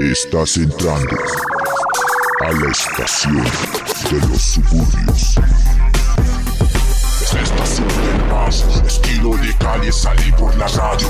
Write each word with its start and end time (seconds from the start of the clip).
Estás 0.00 0.56
entrando 0.56 1.16
a 2.40 2.52
la 2.52 2.70
estación 2.70 3.42
de 4.12 4.28
los 4.28 4.40
suburbios. 4.40 5.34
La 7.34 7.42
estación 7.42 7.88
del 7.88 8.24
más 8.26 8.64
estilo 8.86 9.36
de 9.38 9.52
calle, 9.56 9.90
salí 9.90 10.30
por 10.38 10.56
la 10.56 10.68
radio. 10.68 11.08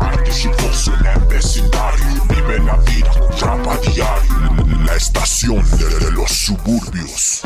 Arte 0.00 0.30
chicoso 0.32 0.92
en 0.98 1.06
el 1.06 1.20
vecindario, 1.26 2.04
vive 2.28 2.58
la 2.58 2.76
vida, 2.78 3.12
trapa 3.38 3.76
diario. 3.76 4.56
La 4.84 4.96
estación 4.96 5.64
de 5.78 6.10
los 6.10 6.32
suburbios. 6.32 7.44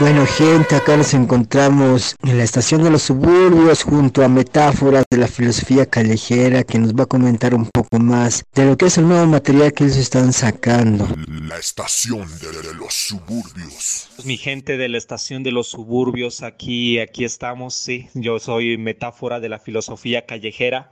Bueno 0.00 0.26
gente, 0.26 0.74
acá 0.74 0.96
nos 0.96 1.12
encontramos 1.12 2.16
en 2.22 2.38
la 2.38 2.44
estación 2.44 2.82
de 2.82 2.90
los 2.90 3.02
suburbios 3.02 3.82
junto 3.82 4.24
a 4.24 4.28
Metáforas 4.28 5.04
de 5.10 5.18
la 5.18 5.28
filosofía 5.28 5.84
callejera 5.84 6.64
que 6.64 6.78
nos 6.78 6.94
va 6.94 7.04
a 7.04 7.06
comentar 7.06 7.54
un 7.54 7.66
poco 7.66 7.98
más 7.98 8.42
de 8.54 8.64
lo 8.64 8.76
que 8.76 8.86
es 8.86 8.96
el 8.96 9.06
nuevo 9.06 9.26
material 9.26 9.72
que 9.74 9.84
ellos 9.84 9.98
están 9.98 10.32
sacando. 10.32 11.06
La 11.28 11.58
estación 11.58 12.26
de 12.40 12.74
los 12.74 12.94
suburbios. 12.94 14.08
Mi 14.24 14.38
gente 14.38 14.78
de 14.78 14.88
la 14.88 14.96
estación 14.96 15.42
de 15.42 15.52
los 15.52 15.68
suburbios, 15.68 16.42
aquí, 16.42 16.98
aquí 16.98 17.24
estamos, 17.24 17.74
sí, 17.74 18.08
yo 18.14 18.38
soy 18.38 18.78
Metáfora 18.78 19.40
de 19.40 19.50
la 19.50 19.58
filosofía 19.58 20.24
callejera. 20.24 20.90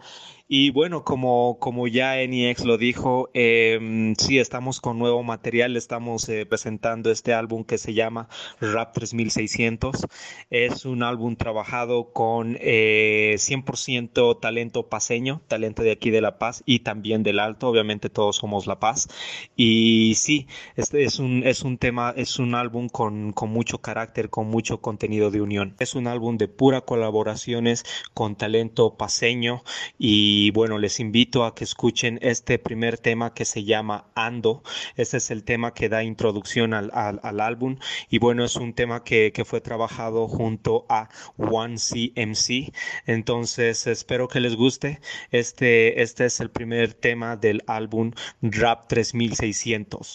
Y 0.53 0.71
bueno, 0.71 1.05
como, 1.05 1.59
como 1.61 1.87
ya 1.87 2.17
NEX 2.17 2.65
lo 2.65 2.77
dijo, 2.77 3.31
eh, 3.35 4.15
sí, 4.19 4.41
estamos 4.41 4.81
con 4.81 4.99
nuevo 4.99 5.23
material, 5.23 5.77
estamos 5.77 6.29
eh, 6.29 6.45
presentando 6.45 7.13
este 7.13 7.33
álbum 7.33 7.63
que 7.63 7.79
se 7.79 7.95
llama 7.95 8.29
Rap 8.61 8.93
3600. 8.93 10.09
Es 10.51 10.87
un 10.87 11.05
álbum 11.05 11.37
trabajado 11.37 12.13
con 12.13 12.57
eh, 12.59 13.37
100% 13.39 14.41
talento 14.41 14.89
paseño, 14.89 15.41
talento 15.47 15.85
de 15.85 15.93
aquí 15.93 16.11
de 16.11 16.21
La 16.21 16.41
Paz 16.41 16.65
y 16.67 16.81
también 16.81 17.23
del 17.23 17.39
Alto, 17.39 17.69
obviamente 17.69 18.11
todos 18.11 18.35
somos 18.35 18.67
La 18.67 18.81
Paz. 18.81 19.07
Y 19.55 20.15
sí, 20.17 20.49
este 20.75 21.05
es 21.05 21.21
un, 21.21 21.45
es 21.47 21.63
un 21.63 21.79
tema, 21.79 22.13
es 22.17 22.41
un 22.41 22.57
álbum 22.57 22.89
con, 22.89 23.33
con 23.33 23.51
mucho 23.51 23.79
carácter, 23.79 24.31
con 24.31 24.49
mucho 24.49 24.81
contenido 24.81 25.31
de 25.31 25.43
unión. 25.43 25.77
Es 25.79 25.95
un 25.95 26.09
álbum 26.09 26.39
de 26.39 26.49
pura 26.49 26.81
colaboraciones 26.81 27.85
con 28.15 28.35
talento 28.35 28.97
paseño 28.97 29.63
y 29.97 30.40
y 30.41 30.51
bueno, 30.53 30.79
les 30.79 31.01
invito 31.01 31.45
a 31.45 31.55
que 31.55 31.65
escuchen 31.65 32.19
este 32.23 32.59
primer 32.59 32.97
tema 32.97 33.35
que 33.35 33.45
se 33.45 33.65
llama 33.65 34.07
Ando. 34.15 34.63
Este 34.97 35.19
es 35.19 35.31
el 35.31 35.45
tema 35.45 35.75
que 35.75 35.91
da 35.91 36.03
introducción 36.03 36.73
al, 36.73 36.91
al, 36.95 37.41
álbum 37.41 37.77
y 38.09 38.19
bueno, 38.19 38.43
es 38.43 38.57
un 38.57 38.73
tema 38.73 39.05
que, 39.05 39.33
que, 39.35 39.45
fue 39.45 39.61
trabajado 39.61 40.29
junto 40.29 40.87
a 40.89 41.11
One 41.37 41.77
CMC. 41.77 42.73
Entonces, 43.05 43.87
espero 43.87 44.29
que 44.29 44.41
les 44.41 44.57
guste. 44.57 45.01
Este, 45.31 46.01
este 46.01 46.25
es 46.25 46.41
el 46.41 46.51
primer 46.51 46.95
tema 46.95 47.37
del 47.37 47.63
álbum 47.67 48.13
Rap 48.41 48.89
3600. 48.89 50.15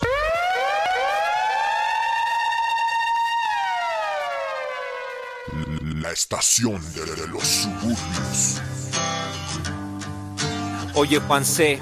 La 6.01 6.11
estación 6.11 6.81
de 6.95 7.27
los 7.27 7.43
suburbios. 7.43 8.61
Oye, 10.97 11.19
Juan 11.19 11.43
C. 11.43 11.77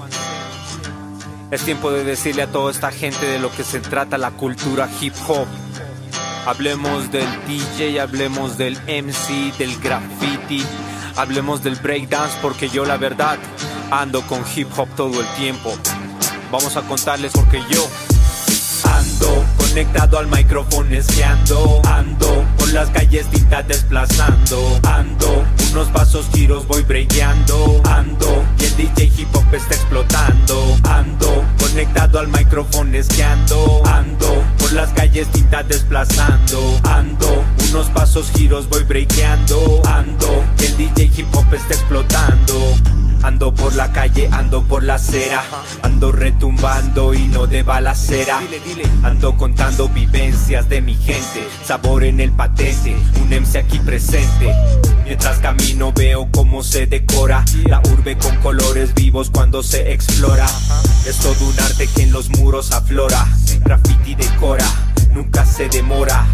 Es 1.52 1.62
tiempo 1.62 1.92
de 1.92 2.02
decirle 2.02 2.42
a 2.42 2.46
toda 2.48 2.72
esta 2.72 2.90
gente 2.90 3.24
de 3.26 3.38
lo 3.38 3.48
que 3.52 3.62
se 3.62 3.78
trata 3.78 4.18
la 4.18 4.32
cultura 4.32 4.88
hip 5.00 5.14
hop. 5.28 5.46
Hablemos 6.46 7.12
del 7.12 7.28
DJ, 7.46 8.00
hablemos 8.00 8.58
del 8.58 8.76
MC, 8.88 9.56
del 9.56 9.78
graffiti, 9.78 10.64
hablemos 11.14 11.62
del 11.62 11.76
breakdance 11.76 12.36
porque 12.42 12.68
yo 12.68 12.84
la 12.84 12.96
verdad 12.96 13.38
ando 13.92 14.20
con 14.22 14.42
hip 14.54 14.68
hop 14.76 14.88
todo 14.96 15.20
el 15.20 15.26
tiempo. 15.36 15.72
Vamos 16.50 16.76
a 16.76 16.82
contarles 16.82 17.32
porque 17.32 17.62
yo 17.70 17.88
ando 18.92 19.44
conectado 19.56 20.18
al 20.18 20.26
micrófono 20.26 20.92
esquiando, 20.92 21.80
ando 21.84 22.44
por 22.58 22.72
las 22.72 22.90
calles 22.90 23.30
tintas 23.30 23.66
desplazando, 23.68 24.80
ando 24.82 25.44
unos 25.74 25.88
pasos 25.88 26.26
giros 26.32 26.68
voy 26.68 26.82
breakando, 26.82 27.82
ando 27.86 28.44
y 28.60 28.64
el 28.64 28.76
DJ 28.76 29.10
hip 29.16 29.34
hop 29.34 29.52
está 29.52 29.74
explotando, 29.74 30.78
ando 30.84 31.44
conectado 31.58 32.20
al 32.20 32.28
micrófono 32.28 32.96
esquiando, 32.96 33.82
ando 33.84 34.44
por 34.58 34.72
las 34.72 34.90
calles 34.90 35.26
tintas 35.32 35.66
desplazando, 35.66 36.80
ando 36.84 37.44
unos 37.70 37.88
pasos 37.90 38.30
giros 38.30 38.68
voy 38.68 38.84
breakando, 38.84 39.82
ando 39.86 40.44
y 40.60 40.66
el 40.66 40.76
DJ 40.76 41.10
hip 41.16 41.34
hop 41.34 41.52
está 41.52 41.74
explotando. 41.74 42.93
Ando 43.24 43.54
por 43.54 43.74
la 43.74 43.90
calle, 43.90 44.28
ando 44.30 44.62
por 44.64 44.82
la 44.82 44.96
acera, 44.96 45.42
ando 45.80 46.12
retumbando 46.12 47.14
y 47.14 47.26
no 47.28 47.46
de 47.46 47.62
balacera. 47.62 48.38
Ando 49.02 49.34
contando 49.38 49.88
vivencias 49.88 50.68
de 50.68 50.82
mi 50.82 50.94
gente, 50.94 51.48
sabor 51.64 52.04
en 52.04 52.20
el 52.20 52.32
patente, 52.32 52.94
un 53.22 53.30
MC 53.30 53.56
aquí 53.56 53.78
presente. 53.78 54.54
Mientras 55.04 55.38
camino 55.38 55.90
veo 55.94 56.28
cómo 56.32 56.62
se 56.62 56.86
decora 56.86 57.46
la 57.64 57.80
urbe 57.94 58.18
con 58.18 58.36
colores 58.36 58.92
vivos 58.94 59.30
cuando 59.30 59.62
se 59.62 59.94
explora. 59.94 60.46
Es 61.06 61.16
todo 61.16 61.48
un 61.48 61.58
arte 61.60 61.88
que 61.96 62.02
en 62.02 62.12
los 62.12 62.28
muros 62.28 62.72
aflora, 62.72 63.26
graffiti 63.64 64.16
decora, 64.16 64.66
nunca 65.14 65.46
se 65.46 65.70
demora. 65.70 66.26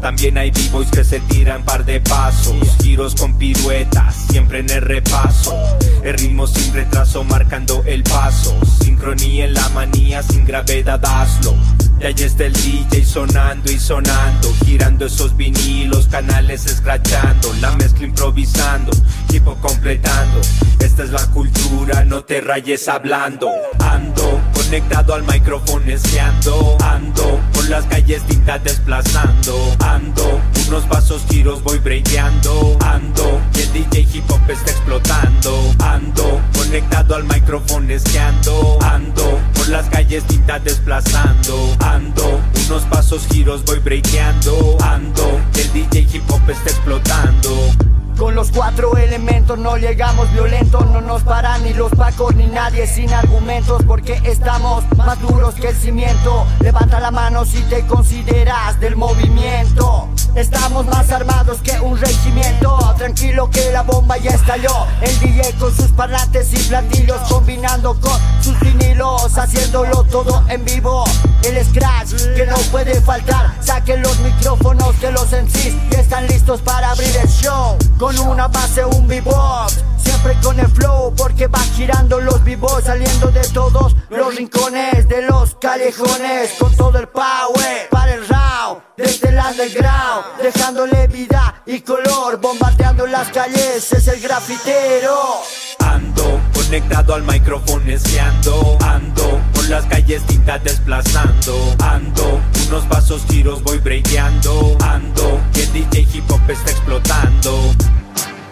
También 0.00 0.38
hay 0.38 0.50
b-boys 0.50 0.90
que 0.90 1.04
se 1.04 1.20
tiran 1.20 1.62
par 1.62 1.84
de 1.84 2.00
pasos, 2.00 2.56
giros 2.82 3.14
con 3.14 3.36
piruetas, 3.36 4.14
siempre 4.30 4.60
en 4.60 4.70
el 4.70 4.80
repaso. 4.80 5.54
El 6.02 6.14
ritmo 6.14 6.46
sin 6.46 6.72
retraso 6.72 7.22
marcando 7.22 7.82
el 7.84 8.02
paso, 8.02 8.58
sincronía 8.82 9.44
en 9.44 9.54
la 9.54 9.68
manía 9.70 10.22
sin 10.22 10.46
gravedad 10.46 11.04
hazlo. 11.04 11.54
Y 12.00 12.06
ahí 12.06 12.14
está 12.16 12.46
el 12.46 12.54
DJ 12.54 13.04
sonando 13.04 13.70
y 13.70 13.78
sonando, 13.78 14.54
girando 14.64 15.04
esos 15.04 15.36
vinilos, 15.36 16.08
canales 16.08 16.64
escrachando, 16.64 17.52
la 17.60 17.76
mezcla 17.76 18.06
improvisando, 18.06 18.92
tipo 19.28 19.54
completando. 19.56 20.40
Esta 20.78 21.04
es 21.04 21.10
la 21.10 21.26
cultura, 21.26 22.06
no 22.06 22.24
te 22.24 22.40
rayes 22.40 22.88
hablando. 22.88 23.50
Ando 23.80 24.40
conectado 24.70 25.14
al 25.14 25.24
micrófono 25.24 25.90
esquiando, 25.90 26.78
ando 26.80 27.40
por 27.52 27.68
las 27.68 27.84
calles 27.86 28.22
tintas 28.28 28.62
desplazando, 28.62 29.76
ando 29.80 30.40
unos 30.68 30.84
pasos 30.84 31.24
giros 31.28 31.60
voy 31.64 31.80
breakando, 31.80 32.78
ando 32.86 33.40
y 33.56 33.62
el 33.62 33.72
DJ 33.72 34.06
hip 34.12 34.30
hop 34.30 34.48
está 34.48 34.70
explotando, 34.70 35.74
ando 35.80 36.40
conectado 36.56 37.16
al 37.16 37.24
micrófono 37.24 37.92
esquiando, 37.92 38.78
ando 38.82 39.40
por 39.54 39.68
las 39.70 39.88
calles 39.88 40.22
tintas 40.28 40.62
desplazando, 40.62 41.76
ando 41.80 42.40
unos 42.68 42.84
pasos 42.84 43.26
giros 43.26 43.64
voy 43.64 43.80
breakando, 43.80 44.78
ando 44.84 45.40
y 45.56 45.60
el 45.62 45.72
DJ 45.72 46.06
hip 46.12 46.30
hop 46.30 46.48
está 46.48 46.70
explotando. 46.70 47.99
Con 48.20 48.34
los 48.34 48.50
cuatro 48.50 48.98
elementos 48.98 49.58
no 49.58 49.78
llegamos 49.78 50.30
violentos, 50.32 50.84
no 50.90 51.00
nos 51.00 51.22
paran 51.22 51.64
ni 51.64 51.72
los 51.72 51.90
pacos 51.92 52.34
ni 52.34 52.44
nadie 52.48 52.86
sin 52.86 53.10
argumentos, 53.14 53.82
porque 53.86 54.20
estamos 54.24 54.84
más 54.94 55.18
duros 55.22 55.54
que 55.54 55.68
el 55.68 55.74
cimiento. 55.74 56.46
Levanta 56.60 57.00
la 57.00 57.10
mano 57.10 57.46
si 57.46 57.62
te 57.62 57.80
consideras 57.86 58.78
del 58.78 58.94
movimiento. 58.94 60.10
Estamos 60.34 60.84
más 60.86 61.10
armados 61.10 61.62
que 61.62 61.80
un 61.80 61.98
regimiento. 61.98 62.78
Tranquilo 62.98 63.48
que 63.48 63.72
la 63.72 63.82
bomba 63.84 64.18
ya 64.18 64.32
estalló. 64.32 64.86
El 65.00 65.18
DJ 65.18 65.54
con 65.58 65.74
sus 65.74 65.88
parlantes 65.88 66.52
y 66.52 66.68
platillos, 66.68 67.18
combinando 67.26 67.98
con 67.98 68.18
sus 68.42 68.60
vinilos, 68.60 69.38
haciéndolo 69.38 70.04
todo 70.04 70.44
en 70.48 70.62
vivo. 70.66 71.04
El 71.42 71.64
scratch 71.64 72.12
que 72.36 72.46
no 72.46 72.56
puede 72.70 73.00
faltar. 73.00 73.56
Saquen 73.60 74.02
los 74.02 74.18
micrófonos 74.20 74.94
que 74.96 75.10
los 75.10 75.32
MCs 75.32 75.90
ya 75.90 76.00
están 76.00 76.26
listos 76.26 76.60
para 76.60 76.90
abrir 76.90 77.16
el 77.16 77.28
show. 77.28 77.78
Una 78.18 78.48
base, 78.48 78.84
un 78.84 79.06
bebop. 79.06 79.70
Siempre 79.98 80.34
con 80.42 80.58
el 80.58 80.68
flow, 80.68 81.14
porque 81.14 81.46
va 81.46 81.60
girando 81.76 82.20
los 82.20 82.42
vivos, 82.42 82.82
saliendo 82.84 83.28
de 83.28 83.46
todos 83.48 83.94
los 84.08 84.34
rincones, 84.34 85.08
de 85.08 85.22
los 85.22 85.54
callejones, 85.60 86.52
con 86.58 86.74
todo 86.74 86.98
el 86.98 87.08
power 87.08 87.88
para 87.90 88.14
el 88.14 88.26
round, 88.26 88.82
desde 88.96 89.28
el 89.28 89.38
underground, 89.38 90.42
dejándole 90.42 91.06
vida 91.06 91.62
y 91.66 91.80
color, 91.80 92.40
bombardeando 92.40 93.06
las 93.06 93.28
calles, 93.28 93.92
es 93.92 94.08
el 94.08 94.20
grafitero. 94.20 95.42
Ando 95.78 96.40
conectado 96.54 97.14
al 97.14 97.22
micrófono 97.22 97.90
esquiando, 97.90 98.78
ando 98.80 99.40
las 99.70 99.86
calles 99.86 100.26
tintas 100.26 100.62
desplazando, 100.64 101.76
ando 101.78 102.40
unos 102.66 102.84
pasos 102.86 103.22
giros 103.28 103.62
voy 103.62 103.78
breakando, 103.78 104.76
ando 104.80 105.40
y 105.54 105.60
el 105.60 105.72
DJ 105.72 106.08
hip 106.12 106.30
hop 106.30 106.40
está 106.48 106.72
explotando. 106.72 107.74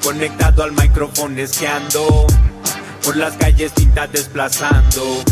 Conectado 0.02 0.62
al 0.62 0.72
micrófono 0.72 1.40
esquiando. 1.40 2.26
Por 3.04 3.16
las 3.16 3.34
calles 3.34 3.72
tintas 3.72 4.12
desplazando. 4.12 5.24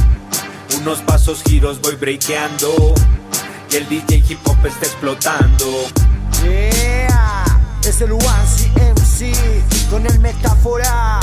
Unos 0.80 0.98
pasos 1.02 1.42
giros 1.44 1.80
voy 1.80 1.94
breakeando. 1.94 2.94
Y 3.70 3.76
el 3.76 3.88
DJ 3.88 4.24
hip 4.28 4.38
hop 4.44 4.66
está 4.66 4.86
explotando. 4.86 5.66
Yeah, 6.42 7.44
es 7.84 8.00
el 8.00 8.10
One 8.12 8.24
CMC 8.56 9.90
con 9.90 10.04
el 10.04 10.18
metáfora 10.18 11.20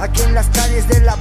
aquí 0.00 0.22
en 0.22 0.34
las 0.34 0.46
calles 0.48 0.88
de 0.88 1.00
La 1.00 1.16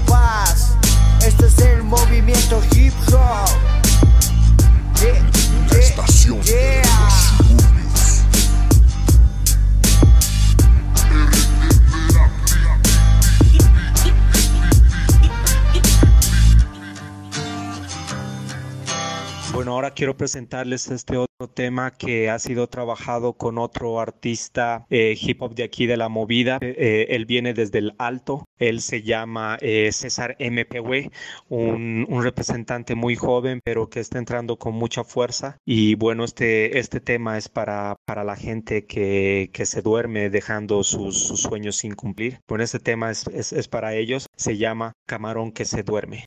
ahora 19.90 19.96
quiero 19.96 20.18
presentarles 20.18 20.92
este 20.92 21.18
otro 21.18 21.48
tema 21.48 21.92
que 21.92 22.30
ha 22.30 22.38
sido 22.38 22.68
trabajado 22.68 23.34
con 23.34 23.58
otro 23.58 24.00
artista 24.00 24.86
eh, 24.90 25.18
hip 25.20 25.42
hop 25.42 25.56
de 25.56 25.64
aquí 25.64 25.86
de 25.88 25.96
la 25.98 26.10
movida. 26.10 26.60
Eh, 26.62 27.08
él 27.10 27.26
viene 27.26 27.54
desde 27.54 27.80
el 27.80 27.96
Alto. 27.98 28.46
Él 28.60 28.82
se 28.82 29.02
llama 29.02 29.58
eh, 29.62 29.90
César 29.92 30.36
MPW, 30.40 31.10
un, 31.48 32.06
un 32.10 32.24
representante 32.24 32.94
muy 32.94 33.16
joven, 33.16 33.62
pero 33.64 33.90
que 33.90 34.02
está 34.02 34.20
entrando 34.20 34.58
con 34.58 34.76
mucha 34.76 35.04
fuerza. 35.04 35.58
Y 35.66 35.96
bueno, 35.96 36.24
este, 36.24 36.78
este 36.78 37.00
tema 37.00 37.38
es 37.38 37.48
para, 37.48 37.96
para 38.06 38.24
la 38.24 38.36
gente 38.36 38.86
que, 38.86 39.50
que 39.54 39.66
se 39.66 39.82
duerme 39.82 40.30
dejando 40.30 40.84
sus, 40.84 41.18
sus 41.26 41.42
sueños 41.42 41.78
sin 41.78 41.96
cumplir. 41.96 42.42
Bueno, 42.48 42.64
este 42.64 42.80
tema 42.80 43.10
es, 43.10 43.28
es, 43.28 43.54
es 43.54 43.68
para 43.68 43.96
ellos. 43.96 44.28
Se 44.36 44.58
llama 44.58 44.94
Camarón 45.08 45.52
que 45.52 45.66
se 45.66 45.84
duerme. 45.84 46.26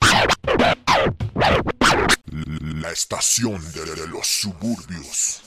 La 2.81 2.91
estación 2.91 3.61
de, 3.73 3.85
de 3.95 4.07
los 4.07 4.27
suburbios. 4.27 5.41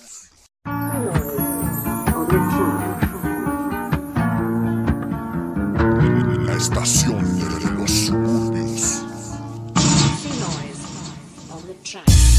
La 6.46 6.54
estación 6.56 7.38
de, 7.38 7.66
de 7.66 7.70
los 7.72 7.90
suburbios. 7.90 9.02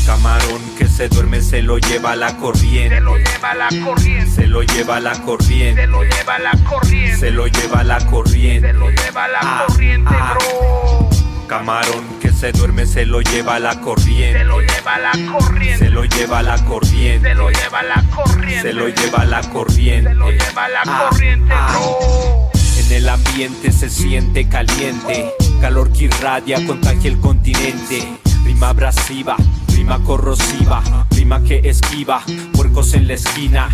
Camarón 0.05 0.61
que 0.77 0.87
se 0.87 1.09
duerme 1.09 1.41
se 1.41 1.61
lo 1.61 1.77
lleva 1.77 2.15
la 2.15 2.37
corriente. 2.37 2.95
Se 2.95 3.01
lo 3.01 3.17
lleva 3.17 3.53
la 3.55 3.67
corriente. 3.83 4.31
Se 4.35 4.47
lo 4.47 4.61
lleva 4.63 4.99
la 4.99 5.21
corriente. 5.21 5.81
Se 5.81 5.87
lo 5.87 6.03
lleva 6.03 6.39
la 6.39 6.51
corriente. 6.69 7.17
Se 7.19 7.31
lo 7.31 7.47
lleva 7.47 7.83
la 7.83 8.05
corriente. 8.07 8.67
Se 8.67 8.73
lo 8.73 8.89
lleva 8.89 9.27
la 9.27 9.39
Ah, 9.41 9.65
corriente, 9.67 10.13
ah. 10.17 10.33
bro. 10.37 11.09
Camarón 11.47 12.19
que 12.21 12.26
se 12.37 12.51
duerme 12.51 12.85
se 12.85 13.05
lo 13.05 13.21
lleva 13.21 13.57
la 13.57 13.81
corriente. 13.81 14.37
Se 14.39 14.45
lo 14.45 14.59
lleva 14.61 14.99
la 14.99 15.11
corriente. 15.31 15.85
Se 15.85 15.89
lo 15.89 16.03
lleva 16.05 16.43
la 16.43 16.65
corriente. 16.65 17.29
Se 17.29 17.33
lo 17.33 17.49
lleva 17.49 17.81
la 17.83 18.03
corriente. 18.15 18.61
Se 18.61 18.73
lo 18.73 18.87
lleva 18.89 19.25
la 19.25 19.41
corriente. 19.41 20.09
Se 20.09 20.15
lo 20.15 20.29
lleva 20.29 20.67
la 20.69 20.81
Ah, 20.85 21.09
corriente, 21.09 21.53
ah. 21.55 21.67
bro. 21.71 22.51
En 22.77 22.91
el 22.91 23.09
ambiente 23.09 23.71
se 23.71 23.89
siente 23.89 24.47
caliente, 24.47 25.33
calor 25.59 25.91
que 25.91 26.05
irradia, 26.05 26.63
contagia 26.67 27.09
el 27.09 27.19
continente. 27.19 28.07
Rima 28.45 28.69
abrasiva, 28.69 29.35
rima 29.69 29.99
corrosiva, 30.03 30.83
rima 31.11 31.43
que 31.43 31.67
esquiva, 31.67 32.21
puercos 32.53 32.93
en 32.93 33.07
la 33.07 33.15
esquina. 33.15 33.67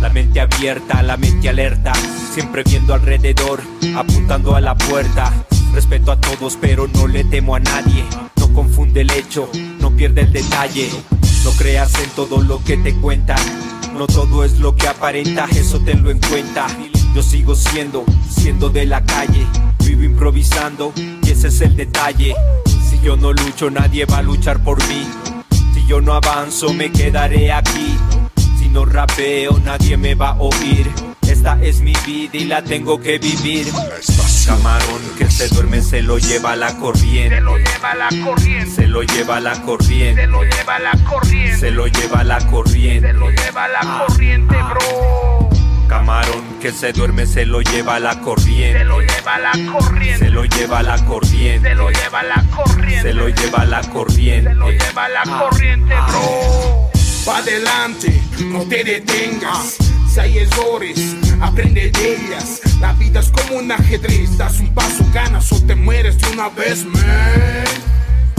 La 0.00 0.10
mente 0.10 0.40
abierta, 0.40 1.02
la 1.02 1.16
mente 1.16 1.48
alerta, 1.48 1.92
siempre 2.34 2.64
viendo 2.64 2.92
alrededor, 2.92 3.62
apuntando 3.96 4.54
a 4.54 4.60
la 4.60 4.76
puerta. 4.76 5.32
Respeto 5.72 6.12
a 6.12 6.20
todos, 6.20 6.58
pero 6.60 6.88
no 6.88 7.06
le 7.06 7.24
temo 7.24 7.54
a 7.54 7.60
nadie. 7.60 8.04
No 8.36 8.52
confunde 8.52 9.02
el 9.02 9.10
hecho, 9.10 9.48
no 9.80 9.90
pierde 9.90 10.22
el 10.22 10.32
detalle. 10.32 10.90
No 11.44 11.50
creas 11.52 11.94
en 12.02 12.10
todo 12.10 12.42
lo 12.42 12.62
que 12.64 12.76
te 12.76 12.94
cuentan. 12.94 13.38
No 13.96 14.06
todo 14.06 14.44
es 14.44 14.58
lo 14.58 14.74
que 14.74 14.88
aparenta, 14.88 15.46
eso 15.52 15.80
tenlo 15.80 16.10
en 16.10 16.20
cuenta. 16.20 16.66
Yo 17.14 17.22
sigo 17.22 17.54
siendo, 17.54 18.04
siendo 18.28 18.68
de 18.68 18.86
la 18.86 19.04
calle. 19.04 19.46
Vivo 19.84 20.02
improvisando 20.02 20.92
y 20.96 21.30
ese 21.30 21.48
es 21.48 21.60
el 21.60 21.76
detalle. 21.76 22.34
Si 22.88 23.00
yo 23.00 23.16
no 23.16 23.32
lucho, 23.32 23.70
nadie 23.70 24.04
va 24.04 24.18
a 24.18 24.22
luchar 24.22 24.62
por 24.62 24.78
mí. 24.88 25.06
Si 25.74 25.86
yo 25.86 26.00
no 26.00 26.14
avanzo, 26.14 26.72
me 26.72 26.90
quedaré 26.90 27.52
aquí. 27.52 27.96
Si 28.58 28.68
no 28.68 28.84
rapeo, 28.84 29.58
nadie 29.64 29.96
me 29.96 30.14
va 30.14 30.30
a 30.30 30.40
oír. 30.40 31.09
Esta 31.30 31.56
es 31.62 31.80
mi 31.80 31.92
vida 32.04 32.36
y 32.36 32.44
la 32.44 32.62
tengo 32.62 33.00
que 33.00 33.18
vivir. 33.18 33.68
Camarón 34.46 35.02
que 35.16 35.30
se 35.30 35.46
duerme 35.48 35.80
se 35.80 36.02
lo 36.02 36.18
lleva 36.18 36.56
la 36.56 36.76
corriente. 36.76 37.36
Se 37.36 37.40
lo 37.40 37.56
lleva 37.56 37.94
la 37.94 38.08
corriente. 38.24 38.74
Se 38.74 38.86
lo 38.88 39.02
lleva 39.02 39.40
la 39.40 39.62
corriente. 39.62 40.22
Se 40.22 40.26
lo 40.26 40.42
lleva 40.42 40.78
la 40.80 40.90
corriente. 41.08 41.60
Se 41.60 41.70
lo 41.70 41.86
lleva 41.86 42.24
la 42.24 42.38
corriente. 42.50 43.06
Se 43.06 43.12
lo 43.12 43.30
lleva 43.30 43.68
la 43.68 44.04
corriente, 44.06 44.56
bro. 44.56 45.48
Camarón 45.88 46.42
que 46.60 46.72
se 46.72 46.92
duerme 46.92 47.26
se 47.26 47.46
lo 47.46 47.60
lleva 47.62 48.00
la 48.00 48.20
corriente. 48.20 48.80
Se 48.80 48.84
lo 48.84 49.00
lleva 49.00 49.38
la 49.38 49.52
corriente. 49.72 50.18
Se 50.18 50.30
lo 50.30 50.44
lleva 50.44 50.82
la 50.82 51.04
corriente. 51.04 51.68
Se 51.68 51.74
lo 51.76 51.90
lleva 51.90 52.22
la 52.24 52.44
corriente. 52.56 53.02
Se 53.02 53.14
lo 53.14 53.28
lleva 53.28 53.64
la 53.64 53.80
corriente. 53.82 54.50
Se 54.50 54.54
lo 54.54 54.70
lleva 54.70 55.08
la 55.08 55.22
corriente, 55.22 55.94
bro. 56.08 56.90
Pa' 57.24 57.38
adelante, 57.38 58.20
no 58.40 58.64
te 58.64 58.82
detengas. 58.82 59.78
Si 60.12 60.18
hay 60.18 60.38
errores, 60.38 61.14
aprende 61.40 61.88
de 61.92 62.14
ellas. 62.16 62.60
La 62.80 62.92
vida 62.94 63.20
es 63.20 63.30
como 63.30 63.60
un 63.60 63.70
ajedrez, 63.70 64.36
das 64.36 64.58
un 64.58 64.74
paso, 64.74 65.04
ganas 65.14 65.52
o 65.52 65.62
te 65.62 65.76
mueres 65.76 66.18
de 66.18 66.28
una 66.30 66.48
vez, 66.48 66.84
man. 66.84 67.00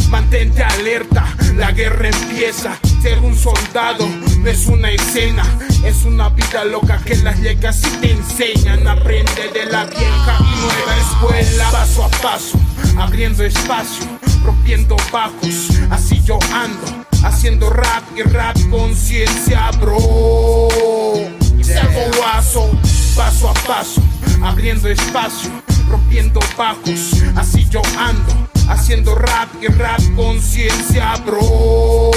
Mantente 0.09 0.62
alerta, 0.62 1.25
la 1.56 1.71
guerra 1.71 2.09
empieza. 2.09 2.77
Ser 3.01 3.19
un 3.19 3.38
soldado 3.38 4.06
no 4.39 4.50
es 4.50 4.68
una 4.68 4.91
escena, 4.91 5.44
es 5.85 6.03
una 6.03 6.27
vida 6.29 6.65
loca 6.65 7.00
que 7.06 7.15
las 7.15 7.39
llegas 7.39 7.81
y 7.88 7.89
te 8.01 8.12
enseñan. 8.12 8.85
Aprende 8.85 9.50
de 9.53 9.65
la 9.68 9.85
vieja 9.85 10.38
y 10.39 10.62
nueva 10.62 10.97
escuela, 10.97 11.71
paso 11.71 12.03
a 12.03 12.09
paso, 12.09 12.59
abriendo 13.00 13.45
espacio, 13.45 14.06
rompiendo 14.44 14.97
bajos. 15.09 15.69
Así 15.89 16.21
yo 16.25 16.38
ando, 16.53 17.06
haciendo 17.23 17.69
rap 17.69 18.03
y 18.18 18.23
rap 18.23 18.57
conciencia, 18.69 19.71
bro. 19.79 20.68
Salgo 21.63 22.18
guaso, 22.18 22.69
paso 23.16 23.50
a 23.50 23.54
paso, 23.54 24.02
abriendo 24.44 24.88
espacio, 24.90 25.52
rompiendo 25.90 26.40
bajos. 26.58 27.22
Así 27.36 27.68
yo 27.69 27.81
ando, 27.98 28.48
haciendo 28.68 29.16
rap 29.16 29.50
y 29.62 29.68
rap 29.68 30.00
conciencia, 30.16 31.16
bro. 31.25 32.12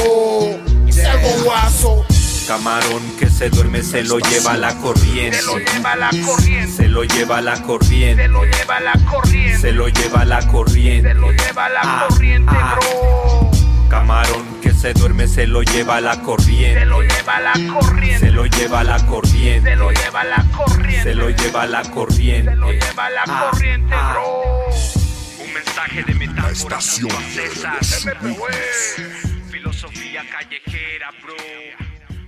Salgo 0.91 1.45
guaso. 1.45 2.05
Camarón 2.47 3.03
que 3.19 3.31
se 3.31 3.49
duerme 3.49 3.83
se 3.83 4.03
lo 4.05 4.19
lleva 4.19 4.57
la 4.57 4.75
corriente. 4.77 5.39
Se 5.39 5.47
lo 5.47 5.59
lleva 5.59 5.97
la 5.97 6.11
corriente. 6.11 6.73
Se 6.77 6.89
lo 6.89 7.05
lleva 7.05 7.41
la 7.41 7.63
corriente. 7.63 8.23
Se 8.23 8.29
lo 8.29 8.45
lleva 8.45 8.81
la 8.81 8.93
corriente. 9.11 9.59
Se 9.61 9.73
lo 9.73 9.89
lleva 9.89 10.25
la 10.25 10.47
corriente. 10.47 11.09
Se 11.09 11.15
lo 11.15 11.33
lleva 11.33 11.69
la 11.71 12.07
corriente, 12.07 12.53
ah. 12.55 12.79
bro. 12.79 13.54
Camarón 13.95 14.61
que 14.61 14.73
se 14.73 14.93
duerme 14.93 15.29
se 15.29 15.47
lo 15.47 15.63
lleva 15.63 16.01
la 16.01 16.21
corriente. 16.21 16.81
Se 16.81 16.85
lo 16.85 17.01
lleva 17.01 17.39
la 17.39 17.53
corriente. 17.73 18.19
Se 18.19 18.31
lo 18.33 18.45
lleva 18.47 18.83
la 18.83 19.07
corriente. 19.07 19.71
Se 19.71 19.77
lo 19.77 19.91
lleva 19.93 20.25
la 20.25 20.45
corriente. 20.51 21.03
Se 21.05 21.15
lo 21.15 21.31
lleva 21.31 21.67
la 21.67 21.83
corriente. 21.85 22.51
Se 22.51 22.57
lo 22.57 22.73
lleva 22.73 23.11
la 23.11 23.23
Ah, 23.25 23.51
corriente, 23.53 23.95
ah. 23.97 24.11
bro. 24.13 25.45
Un 25.47 25.55
mensaje 25.55 26.03
de 26.03 26.13
La 26.13 26.19
metáfora 26.19 26.51
estación 26.51 27.09
junto 27.09 27.69
a 27.69 28.23
de. 28.25 29.51
Filosofía 29.53 30.23
callejera, 30.29 31.11
bro. 31.23 31.35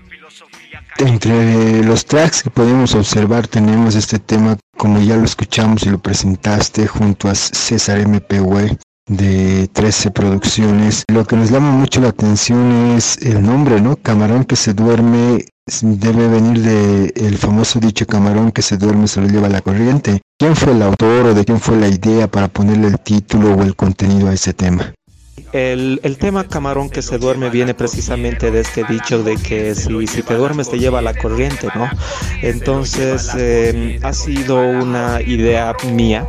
Filosofía 0.09 0.85
callejera. 0.87 1.11
Entre 1.11 1.83
los 1.83 2.07
tracks 2.07 2.45
que 2.45 2.51
podemos 2.51 2.95
observar 2.95 3.49
tenemos 3.49 3.97
este 3.97 4.21
tema, 4.21 4.57
como 4.77 5.01
ya 5.01 5.17
lo 5.17 5.25
escuchamos 5.25 5.83
y 5.83 5.91
lo 5.91 5.99
presentaste 5.99 6.87
junto 6.87 7.29
a 7.29 7.35
César 7.35 8.07
MPW 8.07 8.77
de 9.07 9.69
13 9.73 10.11
producciones. 10.11 11.05
Lo 11.09 11.25
que 11.25 11.37
nos 11.37 11.51
llama 11.51 11.71
mucho 11.71 12.01
la 12.01 12.09
atención 12.09 12.95
es 12.97 13.19
el 13.23 13.43
nombre, 13.43 13.81
¿no? 13.81 13.97
Camarón 13.97 14.45
que 14.45 14.57
se 14.57 14.75
duerme 14.75 15.45
debe 15.83 16.29
venir 16.29 16.63
de 16.63 17.13
el 17.17 17.39
famoso 17.39 17.81
dicho 17.81 18.07
camarón 18.07 18.53
que 18.53 18.63
se 18.63 18.77
duerme 18.77 19.09
se 19.09 19.21
lo 19.21 19.27
lleva 19.27 19.49
la 19.49 19.61
corriente. 19.61 20.21
¿Quién 20.39 20.55
fue 20.55 20.73
el 20.73 20.83
autor 20.83 21.27
o 21.27 21.35
de 21.35 21.45
quién 21.45 21.61
fue 21.61 21.77
la 21.77 21.89
idea 21.89 22.29
para 22.29 22.49
ponerle 22.49 22.89
el 22.89 23.01
título 23.01 23.55
o 23.55 23.63
el 23.63 23.75
contenido 23.75 24.29
a 24.29 24.35
ese 24.35 24.53
tema? 24.55 24.95
El, 25.53 26.01
el 26.03 26.19
tema 26.19 26.47
camarón 26.47 26.91
que 26.91 27.03
se 27.03 27.19
duerme 27.19 27.51
viene 27.51 27.75
precisamente 27.75 28.51
de 28.51 28.61
este 28.61 28.85
dicho 28.85 29.23
de 29.23 29.37
que 29.37 29.75
si, 29.75 30.07
si 30.07 30.23
te 30.23 30.35
duermes 30.35 30.71
te 30.71 30.79
lleva 30.79 31.03
la 31.03 31.15
corriente, 31.15 31.69
¿no? 31.75 31.89
Entonces 32.43 33.31
eh, 33.37 33.99
ha 34.03 34.13
sido 34.13 34.61
una 34.61 35.21
idea 35.23 35.75
mía. 35.93 36.27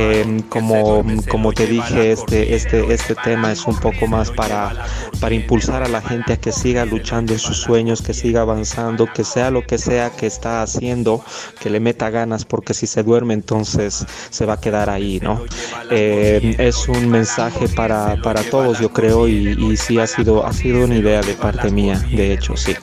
Eh, 0.00 0.44
como, 0.48 1.04
como 1.28 1.52
te 1.52 1.66
dije, 1.66 2.12
este, 2.12 2.54
este, 2.54 2.94
este 2.94 3.16
tema 3.16 3.50
es 3.50 3.66
un 3.66 3.76
poco 3.80 4.06
más 4.06 4.30
para, 4.30 4.86
para 5.18 5.34
impulsar 5.34 5.82
a 5.82 5.88
la 5.88 6.00
gente 6.00 6.34
a 6.34 6.36
que 6.36 6.52
siga 6.52 6.84
luchando 6.84 7.32
en 7.32 7.40
sus 7.40 7.56
sueños, 7.56 8.00
que 8.00 8.14
siga 8.14 8.42
avanzando, 8.42 9.08
que 9.12 9.24
sea 9.24 9.50
lo 9.50 9.66
que 9.66 9.76
sea 9.76 10.10
que 10.10 10.26
está 10.26 10.62
haciendo, 10.62 11.24
que 11.60 11.68
le 11.68 11.80
meta 11.80 12.10
ganas, 12.10 12.44
porque 12.44 12.74
si 12.74 12.86
se 12.86 13.02
duerme 13.02 13.34
entonces 13.34 14.06
se 14.30 14.46
va 14.46 14.52
a 14.54 14.60
quedar 14.60 14.88
ahí, 14.88 15.18
¿no? 15.20 15.42
Eh, 15.90 16.54
es 16.58 16.86
un 16.86 17.08
mensaje 17.08 17.68
para, 17.68 18.22
para 18.22 18.44
todos, 18.44 18.78
yo 18.78 18.92
creo, 18.92 19.26
y, 19.26 19.56
y 19.58 19.76
sí 19.76 19.98
ha 19.98 20.06
sido, 20.06 20.46
ha 20.46 20.52
sido 20.52 20.84
una 20.84 20.94
idea 20.94 21.22
de 21.22 21.34
parte 21.34 21.72
mía, 21.72 21.98
de 22.12 22.34
hecho, 22.34 22.56
sí. 22.56 22.76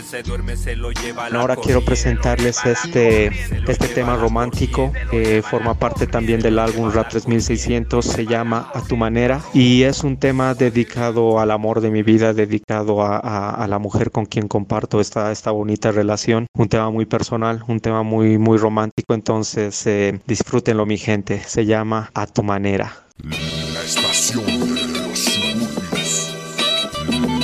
Camarón 0.00 0.02
que 0.02 0.02
que 0.02 0.02
se 0.02 0.22
duerme 0.22 0.56
se 0.56 0.76
lo 0.76 0.92
lleva 0.92 1.28
la 1.28 1.40
Ahora 1.40 1.56
quiero 1.56 1.84
presentarles 1.84 2.64
este, 2.64 3.26
este 3.68 3.88
tema 3.88 4.16
romántico, 4.16 4.92
que 5.10 5.42
forma 5.42 5.74
parte 5.74 6.06
también 6.06 6.40
del 6.40 6.58
álbum 6.58 6.90
Rap 6.90 7.08
3600, 7.08 8.04
se 8.04 8.26
llama 8.26 8.70
A 8.74 8.82
tu 8.82 8.96
manera 8.96 9.40
y 9.52 9.82
es 9.82 10.04
un 10.04 10.16
tema 10.16 10.54
dedicado 10.54 11.40
al 11.40 11.50
amor 11.50 11.80
de 11.80 11.90
mi 11.90 12.02
vida, 12.02 12.32
dedicado 12.32 13.02
a, 13.02 13.18
a, 13.18 13.50
a 13.50 13.68
la 13.68 13.78
mujer 13.78 14.10
con 14.10 14.26
quien 14.26 14.48
comparto 14.48 15.00
esta, 15.00 15.32
esta 15.32 15.50
bonita 15.50 15.92
relación, 15.92 16.46
un 16.54 16.68
tema 16.68 16.90
muy 16.90 17.06
personal, 17.06 17.62
un 17.68 17.80
tema 17.80 18.02
muy, 18.02 18.38
muy 18.38 18.58
romántico, 18.58 19.14
entonces 19.14 19.86
eh, 19.86 20.20
disfrútenlo 20.26 20.86
mi 20.86 20.98
gente, 20.98 21.40
se 21.40 21.66
llama 21.66 22.10
A 22.14 22.26
tu 22.26 22.42
manera. 22.42 23.04
La 23.22 23.82
estación 23.82 24.44
de 24.74 24.86
los 24.86 25.18
suburbios. 25.18 26.34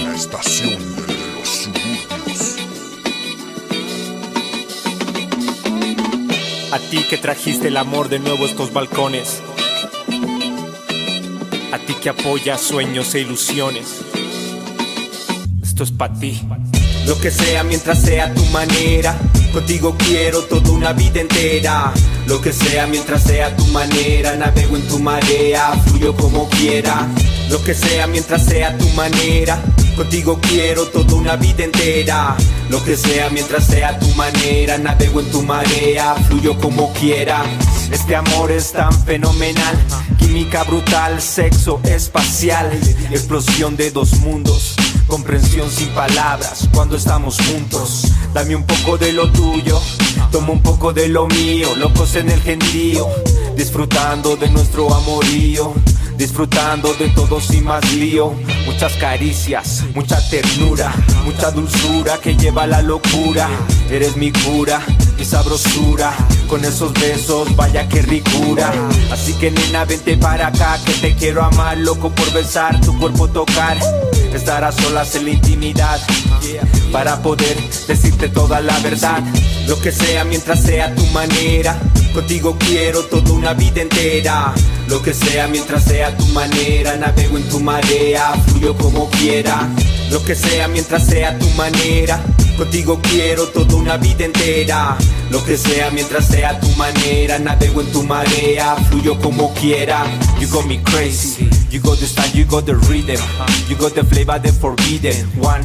La 0.02 0.14
estación 0.14 0.85
A 6.72 6.78
ti 6.78 6.98
que 7.08 7.16
trajiste 7.16 7.68
el 7.68 7.76
amor 7.76 8.08
de 8.08 8.18
nuevo 8.18 8.44
a 8.44 8.48
estos 8.48 8.72
balcones. 8.72 9.40
A 11.72 11.78
ti 11.78 11.94
que 11.94 12.08
apoyas 12.08 12.60
sueños 12.60 13.14
e 13.14 13.20
ilusiones. 13.20 14.00
Esto 15.62 15.84
es 15.84 15.92
para 15.92 16.14
ti. 16.14 16.42
Lo 17.06 17.16
que 17.20 17.30
sea 17.30 17.62
mientras 17.62 18.02
sea 18.02 18.34
tu 18.34 18.44
manera. 18.46 19.16
Contigo 19.52 19.94
quiero 19.96 20.42
toda 20.42 20.70
una 20.72 20.92
vida 20.92 21.20
entera. 21.20 21.92
Lo 22.26 22.40
que 22.40 22.52
sea 22.52 22.88
mientras 22.88 23.22
sea 23.22 23.54
tu 23.54 23.64
manera. 23.66 24.34
Navego 24.36 24.76
en 24.76 24.88
tu 24.88 24.98
marea, 24.98 25.72
fluyo 25.86 26.16
como 26.16 26.48
quiera. 26.48 27.08
Lo 27.50 27.62
que 27.62 27.74
sea 27.74 28.06
mientras 28.06 28.44
sea 28.44 28.76
tu 28.76 28.88
manera. 28.90 29.62
Contigo 29.96 30.38
quiero 30.40 30.86
toda 30.88 31.14
una 31.14 31.36
vida 31.36 31.64
entera. 31.64 32.36
Lo 32.68 32.82
que 32.84 32.96
sea 32.96 33.30
mientras 33.30 33.66
sea 33.66 33.98
tu 33.98 34.08
manera. 34.10 34.78
Navego 34.78 35.20
en 35.20 35.30
tu 35.30 35.42
marea, 35.42 36.14
fluyo 36.28 36.58
como 36.58 36.92
quiera. 36.92 37.42
Este 37.90 38.16
amor 38.16 38.50
es 38.50 38.72
tan 38.72 38.92
fenomenal. 39.04 39.76
Química 40.18 40.64
brutal, 40.64 41.20
sexo 41.22 41.80
espacial. 41.84 42.70
Explosión 43.10 43.76
de 43.76 43.90
dos 43.90 44.18
mundos. 44.18 44.74
Comprensión 45.06 45.70
sin 45.70 45.88
palabras 45.90 46.68
cuando 46.72 46.96
estamos 46.96 47.38
juntos. 47.38 48.12
Dame 48.34 48.56
un 48.56 48.64
poco 48.64 48.98
de 48.98 49.12
lo 49.12 49.30
tuyo, 49.30 49.80
toma 50.32 50.50
un 50.50 50.62
poco 50.62 50.92
de 50.92 51.08
lo 51.08 51.28
mío. 51.28 51.74
Locos 51.76 52.16
en 52.16 52.28
el 52.28 52.42
gentío, 52.42 53.06
disfrutando 53.56 54.36
de 54.36 54.50
nuestro 54.50 54.92
amorío. 54.92 55.72
Disfrutando 56.16 56.94
de 56.94 57.08
todo 57.10 57.40
sin 57.40 57.64
más 57.64 57.92
lío. 57.92 58.32
Muchas 58.64 58.94
caricias, 58.94 59.84
mucha 59.94 60.18
ternura, 60.28 60.92
mucha 61.24 61.50
dulzura 61.50 62.18
que 62.18 62.34
lleva 62.36 62.66
la 62.66 62.80
locura. 62.82 63.48
Eres 63.90 64.16
mi 64.16 64.32
cura, 64.32 64.80
mi 65.18 65.24
sabrosura. 65.24 66.12
Con 66.48 66.64
esos 66.64 66.92
besos, 66.94 67.54
vaya 67.56 67.88
que 67.88 68.02
ricura. 68.02 68.72
Así 69.12 69.34
que 69.34 69.50
nena, 69.50 69.84
vente 69.84 70.16
para 70.16 70.48
acá, 70.48 70.78
que 70.84 70.92
te 70.94 71.14
quiero 71.14 71.42
amar, 71.42 71.76
loco 71.78 72.10
por 72.10 72.32
besar, 72.32 72.80
tu 72.80 72.98
cuerpo 72.98 73.28
tocar. 73.28 73.78
Estar 74.32 74.64
a 74.64 74.72
solas 74.72 75.14
en 75.16 75.24
la 75.24 75.30
intimidad 75.30 76.00
para 76.92 77.22
poder 77.22 77.56
decirte 77.86 78.28
toda 78.28 78.60
la 78.60 78.78
verdad. 78.80 79.22
Lo 79.66 79.78
que 79.80 79.92
sea 79.92 80.24
mientras 80.24 80.62
sea 80.62 80.94
tu 80.94 81.04
manera. 81.06 81.78
Contigo 82.14 82.56
quiero 82.58 83.02
toda 83.04 83.32
una 83.32 83.52
vida 83.52 83.82
entera. 83.82 84.54
Lo 84.88 85.02
que 85.02 85.12
sea 85.12 85.48
mientras 85.48 85.84
sea 85.84 86.16
tu 86.16 86.24
manera. 86.26 86.96
Navego 86.96 87.36
en 87.36 87.48
tu 87.48 87.60
marea, 87.60 88.34
fluyo 88.46 88.76
como 88.76 89.10
quiera. 89.10 89.68
Lo 90.10 90.22
que 90.24 90.34
sea 90.34 90.68
mientras 90.68 91.06
sea 91.06 91.38
tu 91.38 91.48
manera. 91.50 92.22
Contigo 92.56 93.00
quiero 93.02 93.48
toda 93.48 93.74
una 93.74 93.96
vida 93.96 94.24
entera. 94.24 94.96
Lo 95.30 95.44
que 95.44 95.56
sea 95.56 95.90
mientras 95.90 96.26
sea 96.26 96.58
tu 96.60 96.68
manera. 96.76 97.38
Navego 97.38 97.80
en 97.80 97.92
tu 97.92 98.02
marea, 98.02 98.76
fluyo 98.88 99.18
como 99.20 99.52
quiera. 99.54 100.04
You 100.40 100.48
got 100.48 100.66
me 100.66 100.82
crazy. 100.82 101.48
You 101.70 101.80
got 101.80 101.98
the 101.98 102.06
style, 102.06 102.30
you 102.32 102.44
got 102.46 102.64
the 102.64 102.74
rhythm. 102.74 103.20
You 103.68 103.76
got 103.76 103.94
the 103.94 104.04
flavor, 104.04 104.38
the 104.40 104.52
forbidden 104.52 105.26
one. 105.40 105.64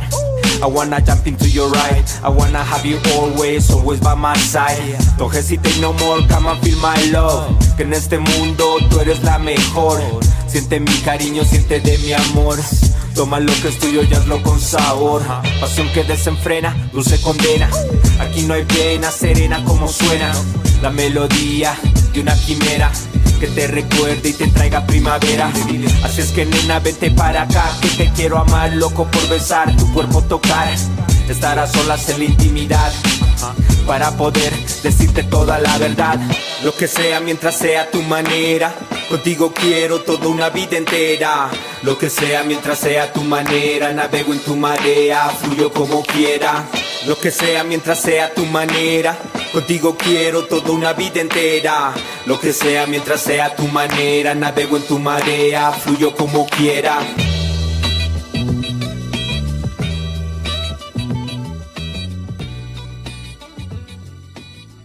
I 0.62 0.68
wanna 0.68 1.02
jump 1.02 1.28
into 1.28 1.50
your 1.50 1.70
ride. 1.70 2.06
I 2.24 2.30
wanna 2.30 2.64
have 2.64 2.86
you 2.86 3.00
always, 3.16 3.70
always 3.72 4.00
by 4.00 4.16
my 4.16 4.36
side. 4.38 4.98
Don't 5.18 5.34
hesitate 5.34 5.80
no 5.80 5.94
more, 5.94 6.22
come 6.28 6.48
and 6.48 6.60
feel 6.64 6.78
my 6.80 6.98
love. 7.12 7.58
Que 7.78 7.84
en 7.84 7.94
este 7.94 8.18
mundo 8.18 8.78
tú 8.90 9.00
eres 9.00 9.24
la 9.24 9.40
mejor. 9.40 10.02
Siente 10.48 10.80
mi 10.80 10.94
cariño, 11.04 11.44
siente 11.44 11.80
de 11.80 11.98
mi 12.00 12.14
amor. 12.14 12.60
Toma 13.16 13.40
lo 13.40 13.52
que 13.62 13.70
es 13.70 13.80
tuyo 13.80 14.04
y 14.04 14.14
hazlo 14.14 14.42
con 14.44 14.60
sabor. 14.60 15.22
Pasión 15.60 15.90
que 15.94 16.04
desenfrena, 16.04 16.76
dulce 16.94 17.20
condena. 17.22 17.70
Aquí 18.20 18.44
no 18.44 18.54
hay 18.54 18.64
pena, 18.66 19.12
serena 19.12 19.64
como 19.66 19.88
suena. 19.88 20.32
La 20.82 20.90
melodía 20.90 21.76
de 22.14 22.22
una 22.22 22.36
quimera 22.36 22.92
que 23.42 23.48
te 23.48 23.66
recuerde 23.66 24.30
y 24.30 24.34
te 24.34 24.48
traiga 24.50 24.86
primavera. 24.86 25.52
Así 26.04 26.22
es 26.22 26.30
que 26.30 26.46
nena, 26.46 26.80
vete 26.80 27.10
para 27.10 27.42
acá, 27.42 27.72
que 27.82 27.88
te 27.90 28.12
quiero 28.12 28.38
amar, 28.38 28.72
loco 28.74 29.10
por 29.10 29.28
besar, 29.30 29.76
tu 29.78 29.92
cuerpo 29.94 30.22
tocar. 30.22 30.70
Estar 31.28 31.58
a 31.58 31.66
solas 31.66 32.08
en 32.10 32.20
la 32.20 32.26
intimidad 32.26 32.94
para 33.88 34.12
poder 34.16 34.54
decirte 34.84 35.24
toda 35.24 35.58
la 35.58 35.76
verdad. 35.80 36.20
Lo 36.64 36.76
que 36.76 36.88
sea 36.88 37.20
mientras 37.20 37.56
sea 37.56 37.90
tu 37.90 38.04
manera. 38.04 38.76
Contigo 39.10 39.52
quiero 39.52 40.02
toda 40.02 40.28
una 40.28 40.50
vida 40.50 40.78
entera. 40.78 41.50
Lo 41.82 41.98
que 41.98 42.12
sea 42.12 42.44
mientras 42.44 42.78
sea 42.78 43.12
tu 43.12 43.24
manera. 43.24 43.92
Navego 43.92 44.34
en 44.34 44.40
tu 44.40 44.56
marea, 44.56 45.30
fluyo 45.30 45.74
como 45.74 46.04
quiera. 46.04 46.64
Lo 47.08 47.18
que 47.18 47.32
sea 47.32 47.64
mientras 47.64 48.00
sea 48.00 48.32
tu 48.36 48.46
manera. 48.46 49.18
Contigo 49.51 49.98
quiero 49.98 50.46
toda 50.46 50.72
una 50.72 50.93
vida 50.93 51.20
entera. 51.20 51.93
Lo 52.25 52.39
que 52.39 52.53
sea 52.53 52.88
mientras 52.88 53.22
sea 53.22 53.53
tu 53.53 53.67
manera. 53.67 54.34
Navego 54.34 54.77
en 54.77 54.84
tu 54.84 54.98
marea, 54.98 55.72
fluyo 55.74 56.15
como 56.15 56.48
quiera. 56.48 57.00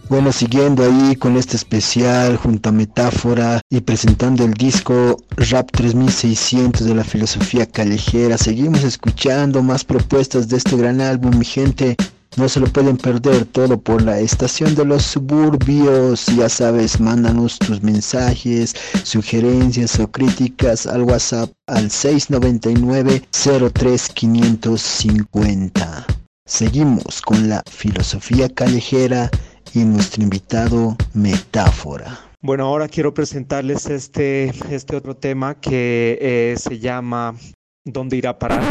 Bueno, 0.09 0.31
siguiendo 0.31 0.83
ahí 0.83 1.17
con 1.17 1.35
este 1.35 1.57
especial 1.57 2.37
junto 2.37 2.69
a 2.69 2.71
Metáfora 2.71 3.59
y 3.69 3.81
presentando 3.81 4.45
el 4.45 4.53
disco 4.53 5.17
Rap 5.35 5.69
3600 5.71 6.87
de 6.87 6.95
la 6.95 7.03
filosofía 7.03 7.65
callejera, 7.65 8.37
seguimos 8.37 8.85
escuchando 8.85 9.61
más 9.63 9.83
propuestas 9.83 10.47
de 10.47 10.57
este 10.57 10.77
gran 10.77 11.01
álbum, 11.01 11.37
mi 11.37 11.43
gente. 11.43 11.97
No 12.37 12.47
se 12.47 12.59
lo 12.59 12.67
pueden 12.67 12.97
perder 12.97 13.45
todo 13.45 13.81
por 13.81 14.03
la 14.03 14.19
estación 14.19 14.75
de 14.75 14.85
los 14.85 15.01
suburbios. 15.01 16.27
Ya 16.27 16.47
sabes, 16.47 16.99
mándanos 16.99 17.57
tus 17.57 17.81
mensajes, 17.81 18.75
sugerencias 19.03 19.99
o 19.99 20.11
críticas 20.11 20.85
al 20.85 21.01
WhatsApp 21.01 21.49
al 21.65 21.89
699 21.89 23.23
03550. 23.31 26.05
Seguimos 26.45 27.23
con 27.23 27.49
la 27.49 27.63
filosofía 27.71 28.47
callejera 28.49 29.31
y 29.73 29.79
nuestro 29.79 30.21
invitado 30.21 30.95
Metáfora. 31.15 32.19
Bueno, 32.39 32.67
ahora 32.67 32.87
quiero 32.87 33.15
presentarles 33.15 33.87
este, 33.87 34.53
este 34.69 34.95
otro 34.95 35.15
tema 35.15 35.59
que 35.59 36.19
eh, 36.21 36.55
se 36.55 36.77
llama 36.77 37.35
¿Dónde 37.83 38.17
irá 38.17 38.29
a 38.29 38.37
parar? 38.37 38.61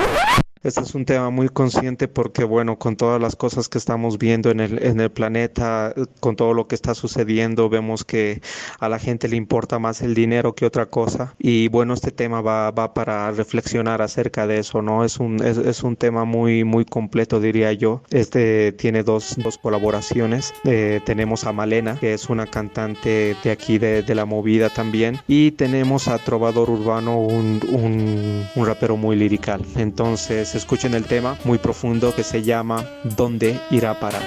Este 0.66 0.80
es 0.80 0.96
un 0.96 1.04
tema 1.04 1.30
muy 1.30 1.48
consciente 1.48 2.08
porque, 2.08 2.42
bueno, 2.42 2.76
con 2.76 2.96
todas 2.96 3.20
las 3.20 3.36
cosas 3.36 3.68
que 3.68 3.78
estamos 3.78 4.18
viendo 4.18 4.50
en 4.50 4.58
el, 4.58 4.82
en 4.82 4.98
el 4.98 5.12
planeta, 5.12 5.94
con 6.18 6.34
todo 6.34 6.54
lo 6.54 6.66
que 6.66 6.74
está 6.74 6.96
sucediendo, 6.96 7.68
vemos 7.68 8.04
que 8.04 8.42
a 8.80 8.88
la 8.88 8.98
gente 8.98 9.28
le 9.28 9.36
importa 9.36 9.78
más 9.78 10.02
el 10.02 10.14
dinero 10.14 10.56
que 10.56 10.66
otra 10.66 10.86
cosa. 10.86 11.36
Y 11.38 11.68
bueno, 11.68 11.94
este 11.94 12.10
tema 12.10 12.40
va, 12.40 12.72
va 12.72 12.94
para 12.94 13.30
reflexionar 13.30 14.02
acerca 14.02 14.48
de 14.48 14.58
eso, 14.58 14.82
¿no? 14.82 15.04
Es 15.04 15.20
un, 15.20 15.40
es, 15.40 15.56
es 15.56 15.84
un 15.84 15.94
tema 15.94 16.24
muy, 16.24 16.64
muy 16.64 16.84
completo, 16.84 17.38
diría 17.38 17.72
yo. 17.72 18.02
Este 18.10 18.72
tiene 18.72 19.04
dos, 19.04 19.36
dos 19.36 19.58
colaboraciones. 19.58 20.52
Eh, 20.64 21.00
tenemos 21.04 21.44
a 21.44 21.52
Malena, 21.52 21.96
que 22.00 22.12
es 22.12 22.28
una 22.28 22.48
cantante 22.48 23.36
de 23.44 23.50
aquí 23.52 23.78
de, 23.78 24.02
de, 24.02 24.14
la 24.16 24.24
movida 24.24 24.68
también. 24.70 25.20
Y 25.28 25.52
tenemos 25.52 26.08
a 26.08 26.18
Trovador 26.18 26.70
Urbano, 26.70 27.20
un, 27.20 27.60
un, 27.70 28.44
un 28.56 28.66
rapero 28.66 28.96
muy 28.96 29.14
lirical. 29.14 29.64
Entonces, 29.76 30.55
escuchen 30.56 30.94
el 30.94 31.04
tema 31.04 31.36
muy 31.44 31.58
profundo 31.58 32.14
que 32.14 32.24
se 32.24 32.42
llama 32.42 32.84
¿Dónde 33.04 33.60
irá 33.70 33.92
a 33.92 34.00
parar? 34.00 34.22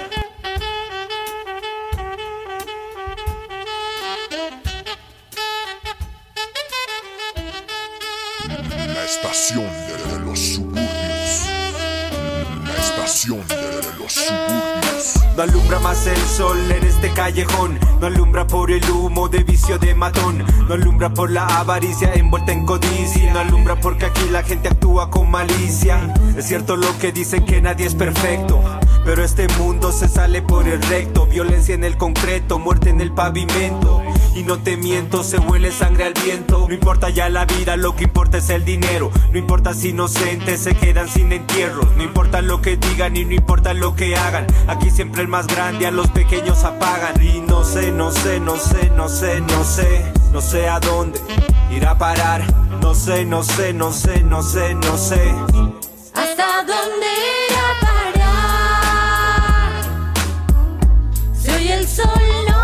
La 8.48 9.06
estación 9.06 9.66
de 9.66 10.20
los 10.26 10.40
suburbios. 10.40 11.46
La 12.64 12.76
estación 12.78 13.48
de 13.48 14.00
los 14.00 14.14
suburbios. 14.14 14.59
No 15.40 15.44
alumbra 15.44 15.80
más 15.80 16.06
el 16.06 16.18
sol 16.18 16.58
en 16.70 16.84
este 16.84 17.12
callejón. 17.12 17.80
No 18.02 18.08
alumbra 18.08 18.46
por 18.46 18.70
el 18.72 18.84
humo 18.92 19.30
de 19.30 19.46
vicio 19.46 19.80
de 19.80 19.96
matón. 19.96 20.44
No 20.68 20.74
alumbra 20.74 21.14
por 21.14 21.32
la 21.32 21.46
avaricia 21.46 22.14
envuelta 22.14 22.52
en 22.52 22.66
codicia. 22.66 23.32
No 23.32 23.40
alumbra 23.40 23.80
porque 23.80 24.08
aquí 24.08 24.28
la 24.30 24.44
gente 24.44 24.68
actúa 24.68 25.10
con 25.10 25.32
malicia. 25.32 26.14
Es 26.36 26.46
cierto 26.46 26.76
lo 26.76 27.00
que 27.00 27.14
dicen 27.14 27.46
que 27.46 27.62
nadie 27.62 27.86
es 27.86 27.96
perfecto. 27.96 28.62
Pero 29.06 29.24
este 29.24 29.48
mundo 29.58 29.94
se 29.94 30.10
sale 30.10 30.42
por 30.42 30.68
el 30.68 30.82
recto, 30.82 31.26
violencia 31.26 31.74
en 31.74 31.86
el 31.86 31.96
concreto, 31.96 32.60
muerte 32.60 32.90
en 32.90 33.00
el 33.00 33.14
pavimento. 33.14 34.04
Y 34.40 34.44
no 34.44 34.58
te 34.58 34.78
miento, 34.78 35.22
se 35.26 35.38
huele 35.38 35.70
sangre 35.70 36.06
al 36.06 36.14
viento. 36.14 36.66
No 36.66 36.74
importa 36.74 37.10
ya 37.10 37.28
la 37.28 37.44
vida, 37.44 37.76
lo 37.76 37.98
que 37.98 38.06
importa 38.06 38.38
es 38.38 38.50
el 38.50 38.64
dinero. 38.64 39.12
No 39.34 39.38
importa 39.38 39.74
si 39.74 39.90
inocentes 39.90 40.62
se 40.62 40.76
quedan 40.76 41.10
sin 41.10 41.34
entierros. 41.34 41.94
No 41.98 42.04
importa 42.04 42.42
lo 42.42 42.62
que 42.62 42.78
digan 42.78 43.18
y 43.18 43.26
no 43.26 43.34
importa 43.34 43.74
lo 43.74 43.98
que 43.98 44.16
hagan. 44.16 44.48
Aquí 44.70 44.92
siempre 44.92 45.24
el 45.24 45.28
más 45.28 45.46
grande, 45.46 45.88
a 45.88 45.92
los 45.92 46.08
pequeños 46.12 46.64
apagan. 46.64 47.22
Y 47.22 47.42
no 47.42 47.66
sé, 47.66 47.92
no 47.92 48.12
sé, 48.12 48.40
no 48.40 48.56
sé, 48.56 48.90
no 48.92 49.10
sé, 49.10 49.42
no 49.42 49.66
sé, 49.66 50.06
no 50.32 50.40
sé 50.40 50.70
a 50.70 50.80
dónde 50.80 51.20
ir 51.70 51.86
a 51.86 51.98
parar. 51.98 52.42
No 52.80 52.96
sé, 52.96 53.26
no 53.26 53.44
sé, 53.44 53.74
no 53.74 53.92
sé, 53.92 54.24
no 54.24 54.42
sé, 54.42 54.74
no 54.74 54.98
sé. 54.98 55.34
¿Hasta 56.14 56.64
dónde 56.64 57.08
ir 57.46 57.58
a 57.58 57.74
parar? 57.86 59.74
Si 61.34 61.50
hoy 61.50 61.68
el 61.68 61.86
sol 61.86 62.59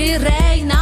aquí 0.00 0.16
reina 0.16 0.79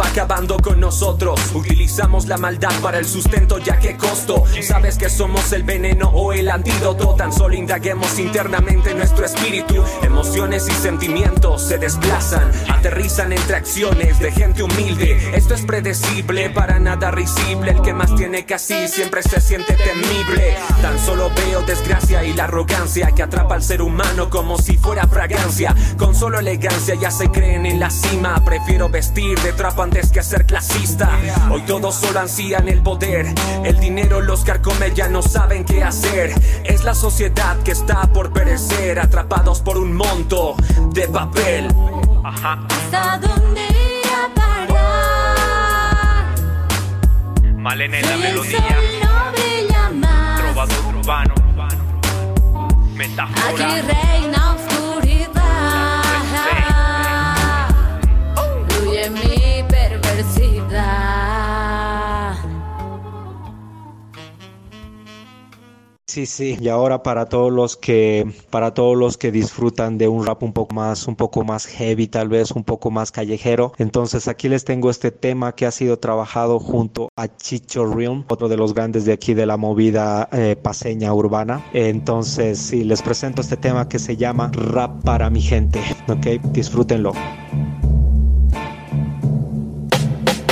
va 0.00 0.06
acabando 0.06 0.56
con 0.58 0.80
nosotros. 0.80 1.38
Utilizamos 1.54 2.26
la 2.26 2.38
maldad 2.38 2.72
para 2.80 2.98
el 2.98 3.04
sustento, 3.04 3.58
ya 3.58 3.78
que 3.78 3.96
costo. 3.96 4.44
Sabes 4.62 4.96
que 4.96 5.10
somos 5.10 5.52
el 5.52 5.62
veneno 5.62 6.08
o 6.08 6.32
el 6.32 6.48
antídoto. 6.48 7.14
Tan 7.14 7.32
solo 7.32 7.54
indaguemos 7.54 8.18
internamente 8.18 8.94
nuestro 8.94 9.26
espíritu. 9.26 9.84
Emociones 10.02 10.68
y 10.68 10.72
sentimientos 10.72 11.62
se 11.62 11.78
desplazan, 11.78 12.50
aterrizan 12.68 13.32
entre 13.32 13.56
acciones 13.56 14.18
de 14.18 14.32
gente 14.32 14.62
humilde. 14.62 15.18
Esto 15.34 15.54
es 15.54 15.62
predecible, 15.62 16.50
para 16.50 16.78
nada 16.78 17.10
risible. 17.10 17.72
El 17.72 17.82
que 17.82 17.92
más 17.92 18.14
tiene 18.14 18.46
casi 18.46 18.88
siempre 18.88 19.22
se 19.22 19.40
siente 19.40 19.74
temible. 19.74 20.56
Tan 20.82 20.98
solo 20.98 21.30
veo 21.34 21.62
desgracia 21.62 22.24
y 22.24 22.32
la 22.32 22.44
arrogancia 22.44 23.12
que 23.12 23.22
atrapa 23.22 23.54
al 23.54 23.62
ser 23.62 23.82
humano 23.82 24.30
como 24.30 24.58
si 24.58 24.76
fuera 24.76 25.06
fragancia. 25.06 25.74
Con 25.98 26.14
solo 26.14 26.38
elegancia 26.38 26.94
ya 26.94 27.10
se 27.10 27.30
creen 27.30 27.66
en 27.66 27.80
la 27.80 27.90
cima. 27.90 28.42
Prefiero 28.44 28.88
vestir 28.88 29.38
de 29.40 29.52
trapo 29.52 29.82
antes 29.90 30.12
que 30.12 30.22
ser 30.22 30.46
clasista. 30.46 31.10
Hoy 31.50 31.62
todos 31.62 31.96
solo 31.96 32.20
ansían 32.20 32.68
el 32.68 32.80
poder. 32.80 33.26
El 33.64 33.80
dinero 33.80 34.20
los 34.20 34.44
carcome 34.44 34.92
ya 34.94 35.08
no 35.08 35.20
saben 35.20 35.64
qué 35.64 35.82
hacer. 35.82 36.32
Es 36.64 36.84
la 36.84 36.94
sociedad 36.94 37.56
que 37.64 37.72
está 37.72 38.02
por 38.12 38.32
perecer, 38.32 39.00
atrapados 39.00 39.60
por 39.60 39.76
un 39.78 39.92
monto 39.92 40.54
de 40.92 41.08
papel. 41.08 41.66
¿Hasta 42.24 43.18
dónde 43.18 43.62
ir 43.62 44.06
a 44.14 44.32
parar? 44.32 44.76
Malena 47.56 47.98
en 47.98 48.06
la 48.08 48.16
melodía, 48.16 48.60
no 49.92 50.36
trovador 50.36 50.94
urbano, 50.94 51.34
aquí 51.58 51.76
metáfora. 52.94 53.82
reina 53.82 54.39
Sí, 66.10 66.26
sí. 66.26 66.58
Y 66.60 66.68
ahora 66.68 67.04
para 67.04 67.26
todos 67.26 67.52
los 67.52 67.76
que, 67.76 68.28
para 68.50 68.74
todos 68.74 68.98
los 68.98 69.16
que 69.16 69.30
disfrutan 69.30 69.96
de 69.96 70.08
un 70.08 70.26
rap 70.26 70.42
un 70.42 70.52
poco 70.52 70.74
más, 70.74 71.06
un 71.06 71.14
poco 71.14 71.44
más 71.44 71.66
heavy, 71.66 72.08
tal 72.08 72.28
vez 72.28 72.50
un 72.50 72.64
poco 72.64 72.90
más 72.90 73.12
callejero. 73.12 73.74
Entonces 73.78 74.26
aquí 74.26 74.48
les 74.48 74.64
tengo 74.64 74.90
este 74.90 75.12
tema 75.12 75.54
que 75.54 75.66
ha 75.66 75.70
sido 75.70 76.00
trabajado 76.00 76.58
junto 76.58 77.10
a 77.14 77.28
Chicho 77.28 77.86
Realm, 77.86 78.24
otro 78.26 78.48
de 78.48 78.56
los 78.56 78.74
grandes 78.74 79.04
de 79.04 79.12
aquí 79.12 79.34
de 79.34 79.46
la 79.46 79.56
movida 79.56 80.28
eh, 80.32 80.56
paseña 80.60 81.14
urbana. 81.14 81.64
Entonces 81.72 82.58
sí, 82.58 82.82
les 82.82 83.02
presento 83.02 83.40
este 83.40 83.56
tema 83.56 83.88
que 83.88 84.00
se 84.00 84.16
llama 84.16 84.50
Rap 84.52 85.04
para 85.04 85.30
mi 85.30 85.40
gente. 85.40 85.80
Ok, 86.08 86.42
disfrútenlo. 86.50 87.12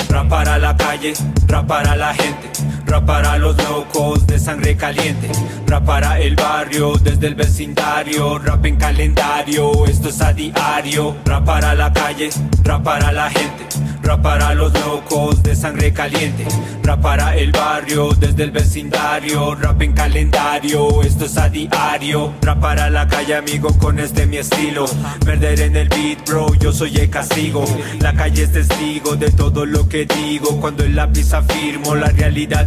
Rap 0.08 0.28
para 0.28 0.56
la 0.58 0.76
calle, 0.76 1.14
rap 1.48 1.66
para 1.66 1.96
la 1.96 2.14
gente, 2.14 2.48
rap 2.88 3.04
para 3.04 3.38
los 3.38 3.56
locos 3.68 4.26
de 4.26 4.38
sangre 4.38 4.76
caliente, 4.76 5.30
rap 5.66 5.84
para 5.84 6.18
el 6.18 6.34
barrio, 6.34 6.94
desde 6.96 7.26
el 7.26 7.34
vecindario, 7.34 8.38
rap 8.38 8.64
en 8.64 8.76
calendario, 8.76 9.86
esto 9.86 10.08
es 10.08 10.20
a 10.22 10.32
diario, 10.32 11.16
rap 11.24 11.44
para 11.44 11.74
la 11.74 11.92
calle, 11.92 12.30
rap 12.64 12.82
para 12.82 13.12
la 13.12 13.30
gente, 13.30 13.64
rap 14.02 14.22
para 14.22 14.54
los 14.54 14.72
locos 14.72 15.42
de 15.42 15.54
sangre 15.54 15.92
caliente, 15.92 16.46
rap 16.82 17.00
para 17.02 17.36
el 17.36 17.52
barrio, 17.52 18.14
desde 18.18 18.44
el 18.44 18.50
vecindario, 18.50 19.54
rap 19.54 19.82
en 19.82 19.92
calendario, 19.92 21.02
esto 21.02 21.26
es 21.26 21.36
a 21.36 21.48
diario, 21.50 22.32
rap 22.40 22.60
para 22.60 22.88
la 22.88 23.06
calle 23.06 23.34
amigo 23.34 23.68
con 23.78 23.98
este 23.98 24.26
mi 24.26 24.38
estilo, 24.38 24.86
perder 25.24 25.60
en 25.60 25.76
el 25.76 25.88
beat 25.88 26.26
bro, 26.26 26.54
yo 26.54 26.72
soy 26.72 26.96
el 26.96 27.10
castigo, 27.10 27.64
la 28.00 28.14
calle 28.14 28.44
es 28.44 28.52
testigo 28.52 29.16
de 29.16 29.30
todo 29.30 29.66
lo 29.66 29.88
que 29.88 30.06
digo, 30.06 30.58
cuando 30.58 30.84
el 30.84 30.96
lápiz 30.96 31.34
afirmo, 31.34 31.94
la 31.94 32.08
realidad 32.08 32.66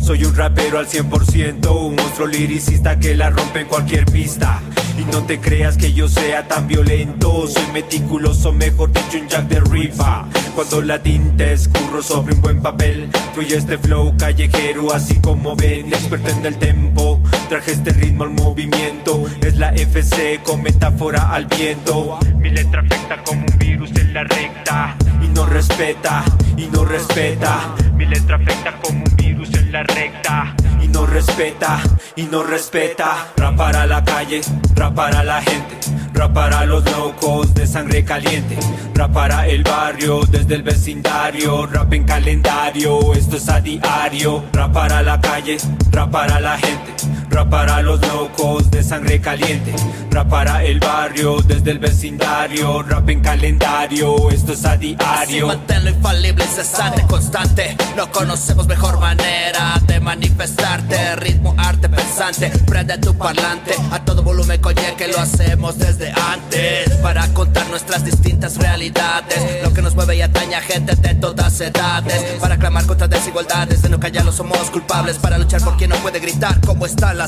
soy 0.00 0.24
un 0.24 0.34
rapero 0.34 0.78
al 0.78 0.86
100%, 0.86 1.70
un 1.70 1.94
monstruo 1.94 2.26
liricista 2.26 2.98
que 2.98 3.14
la 3.14 3.30
rompe 3.30 3.60
en 3.60 3.66
cualquier 3.66 4.04
pista. 4.06 4.60
Y 4.98 5.04
no 5.12 5.22
te 5.22 5.38
creas 5.38 5.76
que 5.76 5.92
yo 5.92 6.08
sea 6.08 6.48
tan 6.48 6.66
violento 6.66 7.46
Soy 7.46 7.62
meticuloso, 7.72 8.52
mejor 8.52 8.90
dicho 8.92 9.18
un 9.22 9.28
Jack 9.28 9.46
de 9.46 9.60
Ripa 9.60 10.26
Cuando 10.56 10.82
la 10.82 11.00
tinta 11.00 11.52
escurro 11.52 12.02
sobre 12.02 12.34
un 12.34 12.40
buen 12.40 12.60
papel 12.60 13.08
Fluye 13.32 13.58
este 13.58 13.78
flow 13.78 14.16
callejero 14.16 14.92
así 14.92 15.14
como 15.20 15.54
ven 15.54 15.86
Experto 15.94 16.30
en 16.30 16.46
el 16.46 16.58
tempo. 16.58 17.20
Traje 17.48 17.72
este 17.72 17.90
ritmo 17.92 18.24
al 18.24 18.30
movimiento 18.30 19.24
Es 19.40 19.56
la 19.56 19.68
FC 19.68 20.40
con 20.42 20.62
metáfora 20.62 21.32
al 21.32 21.46
viento. 21.46 22.18
Mi 22.36 22.50
letra 22.50 22.80
afecta 22.80 23.22
como 23.22 23.42
un 23.42 23.58
virus 23.58 23.90
en 23.94 24.14
la 24.14 24.24
recta 24.24 24.96
no 25.38 25.46
respeta, 25.46 26.24
y 26.56 26.66
no 26.66 26.84
respeta. 26.84 27.72
Mi 27.94 28.06
letra 28.06 28.34
afecta 28.34 28.76
como 28.82 29.04
un 29.04 29.16
virus 29.16 29.54
en 29.54 29.70
la 29.70 29.84
recta. 29.84 30.52
Y 30.82 30.88
no 30.88 31.06
respeta, 31.06 31.80
y 32.16 32.24
no 32.24 32.42
respeta. 32.42 33.28
Rap 33.36 33.56
para 33.56 33.86
la 33.86 34.02
calle, 34.02 34.40
rap 34.74 34.94
para 34.96 35.22
la 35.22 35.40
gente, 35.40 35.76
rap 36.12 36.32
para 36.32 36.64
los 36.66 36.84
locos 36.90 37.54
de 37.54 37.68
sangre 37.68 38.04
caliente, 38.04 38.58
rap 38.94 39.12
para 39.12 39.46
el 39.46 39.62
barrio, 39.62 40.22
desde 40.28 40.56
el 40.56 40.64
vecindario, 40.64 41.66
rap 41.66 41.92
en 41.92 42.02
calendario, 42.02 43.14
esto 43.14 43.36
es 43.36 43.48
a 43.48 43.60
diario. 43.60 44.42
Rap 44.52 44.72
para 44.72 45.02
la 45.02 45.20
calle, 45.20 45.56
rap 45.92 46.10
para 46.10 46.40
la 46.40 46.58
gente, 46.58 46.94
rap 47.38 47.50
para 47.50 47.82
los 47.82 48.00
locos 48.00 48.68
de 48.70 48.82
sangre 48.82 49.20
caliente, 49.20 49.72
rap 50.10 50.28
para 50.28 50.64
el 50.64 50.80
barrio, 50.80 51.40
desde 51.40 51.70
el 51.70 51.78
vecindario, 51.78 52.82
rap 52.82 53.08
en 53.08 53.20
calendario, 53.20 54.30
esto 54.30 54.52
es 54.54 54.64
a 54.64 54.72
Así 54.72 54.96
diario. 54.96 55.46
manténlo 55.46 55.90
infalible, 55.90 56.44
incesante, 56.44 57.02
constante. 57.02 57.76
No 57.96 58.10
conocemos 58.10 58.66
mejor 58.66 58.98
manera 58.98 59.80
de 59.86 60.00
manifestarte. 60.00 61.16
Ritmo, 61.16 61.54
arte, 61.58 61.88
pensante. 61.88 62.50
Prende 62.66 62.98
tu 62.98 63.16
parlante 63.16 63.74
a 63.90 64.04
todo 64.04 64.22
volumen, 64.22 64.60
coñe, 64.60 64.94
que 64.96 65.08
lo 65.08 65.18
hacemos 65.18 65.78
desde 65.78 66.12
antes. 66.12 66.90
Para 67.02 67.26
contar 67.34 67.68
nuestras 67.68 68.04
distintas 68.04 68.56
realidades. 68.56 69.62
Lo 69.62 69.72
que 69.72 69.82
nos 69.82 69.94
mueve 69.94 70.16
y 70.16 70.22
atañe 70.22 70.54
a 70.54 70.60
gente 70.60 70.94
de 70.94 71.14
todas 71.14 71.60
edades. 71.60 72.20
Para 72.40 72.58
clamar 72.58 72.86
contra 72.86 73.08
desigualdades. 73.08 73.82
De 73.82 73.88
no 73.88 73.98
callarlo 73.98 74.32
somos 74.32 74.70
culpables. 74.70 75.18
Para 75.18 75.38
luchar 75.38 75.60
por 75.62 75.76
quien 75.76 75.90
no 75.90 75.96
puede 75.96 76.20
gritar 76.20 76.60
como 76.60 76.86
están 76.86 77.18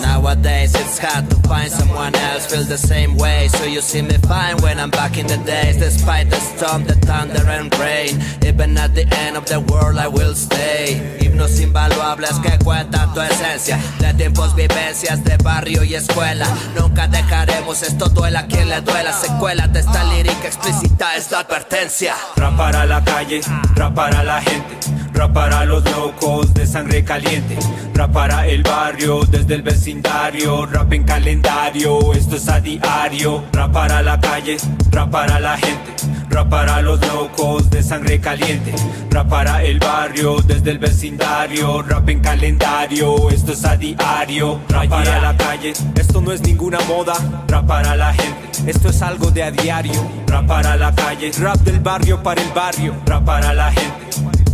Nowadays 0.00 0.74
it's 0.74 0.98
hard 0.98 1.28
to 1.30 1.36
find 1.48 1.70
someone 1.70 2.14
else 2.14 2.46
feel 2.46 2.64
the 2.64 2.78
same 2.78 3.16
way. 3.16 3.48
So 3.48 3.64
you 3.64 3.80
see 3.80 4.02
me 4.02 4.16
fine 4.28 4.56
when 4.58 4.78
I'm 4.78 4.90
back 4.90 5.18
in 5.18 5.26
the 5.26 5.36
days. 5.38 5.76
Despite 5.76 6.30
the 6.30 6.36
storm, 6.36 6.84
the 6.84 6.94
thunder 6.94 7.44
and 7.48 7.72
rain. 7.78 8.20
Even 8.44 8.76
at 8.78 8.94
the 8.94 9.06
end 9.24 9.36
of 9.36 9.46
the 9.46 9.60
world 9.60 9.98
I 9.98 10.08
will 10.08 10.34
stay. 10.34 11.18
Himnos 11.20 11.60
invaluables 11.60 12.38
que 12.40 12.58
cuentan 12.64 13.12
tu 13.14 13.20
esencia. 13.20 13.78
De 13.98 14.14
tiempos, 14.14 14.54
vivencias 14.54 15.22
de 15.24 15.36
barrio 15.38 15.84
y 15.84 15.94
escuela. 15.94 16.46
Nunca 16.78 17.08
dejaremos 17.08 17.82
esto 17.82 18.08
duela 18.08 18.46
quien 18.46 18.68
le 18.68 18.80
duela. 18.80 19.12
Secuela 19.12 19.68
de 19.68 19.80
esta 19.80 20.04
lírica 20.04 20.48
explícita 20.48 21.16
esta 21.16 21.40
advertencia. 21.40 22.14
Rap 22.36 22.56
para 22.56 22.84
la 22.86 23.02
calle, 23.02 23.40
rap 23.74 23.94
para 23.94 24.22
la 24.22 24.40
gente, 24.40 24.78
Rap 25.20 25.34
para 25.34 25.66
los 25.66 25.84
locos 25.84 26.54
de 26.54 26.66
sangre 26.66 27.04
caliente. 27.04 27.58
Rap 27.92 28.10
para 28.10 28.46
el 28.46 28.62
barrio, 28.62 29.20
desde 29.26 29.56
el 29.56 29.60
vecindario. 29.60 30.64
Rap 30.64 30.90
en 30.94 31.04
calendario, 31.04 32.14
esto 32.14 32.36
es 32.36 32.48
a 32.48 32.58
diario. 32.58 33.44
Rap 33.52 33.70
para 33.70 34.00
la 34.00 34.18
calle, 34.18 34.56
rap 34.90 35.10
para 35.10 35.38
la 35.38 35.58
gente. 35.58 35.92
Rap 36.30 36.48
para 36.48 36.80
los 36.80 37.06
locos 37.06 37.68
de 37.68 37.82
sangre 37.82 38.18
caliente. 38.18 38.72
Rap 39.10 39.28
para 39.28 39.62
el 39.62 39.78
barrio, 39.78 40.40
desde 40.40 40.70
el 40.70 40.78
vecindario. 40.78 41.82
Rap 41.82 42.08
en 42.08 42.20
calendario, 42.20 43.28
esto 43.28 43.52
es 43.52 43.62
a 43.66 43.76
diario. 43.76 44.58
Rap 44.70 44.88
para 44.88 45.20
la 45.20 45.36
calle, 45.36 45.74
esto 45.96 46.22
no 46.22 46.32
es 46.32 46.40
ninguna 46.40 46.78
moda. 46.88 47.12
Rap 47.46 47.66
para 47.66 47.94
la 47.94 48.14
gente, 48.14 48.70
esto 48.70 48.88
es 48.88 49.02
algo 49.02 49.30
de 49.30 49.42
a 49.42 49.50
diario. 49.50 50.00
Rap 50.28 50.46
para 50.46 50.76
la 50.76 50.94
calle, 50.94 51.30
rap 51.38 51.58
del 51.58 51.80
barrio 51.80 52.22
para 52.22 52.40
el 52.40 52.50
barrio. 52.52 52.94
Rap 53.04 53.22
para 53.26 53.52
la 53.52 53.70
gente, 53.70 54.09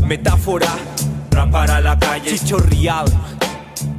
metáfora. 0.07 0.73
Rap 1.31 1.51
para 1.51 1.81
la 1.81 1.99
calle, 1.99 2.39
chicho 2.39 2.59
real. 2.59 3.07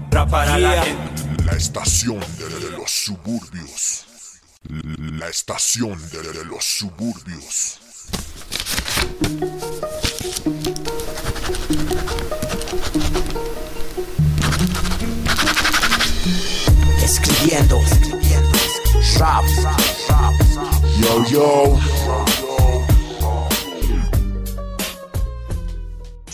Rap 0.10 0.30
para 0.30 0.58
la 0.58 0.82
gente. 0.84 1.44
La 1.46 1.54
estación 1.54 2.20
de 2.20 2.72
los 2.78 2.90
suburbios. 2.90 4.06
La 4.70 5.28
estación 5.28 5.98
de 6.10 6.46
los 6.46 6.64
suburbios. 6.64 7.80
Escribiendo, 17.04 17.80
rap, 19.20 19.46
Yo, 21.00 21.26
yo. 21.26 22.47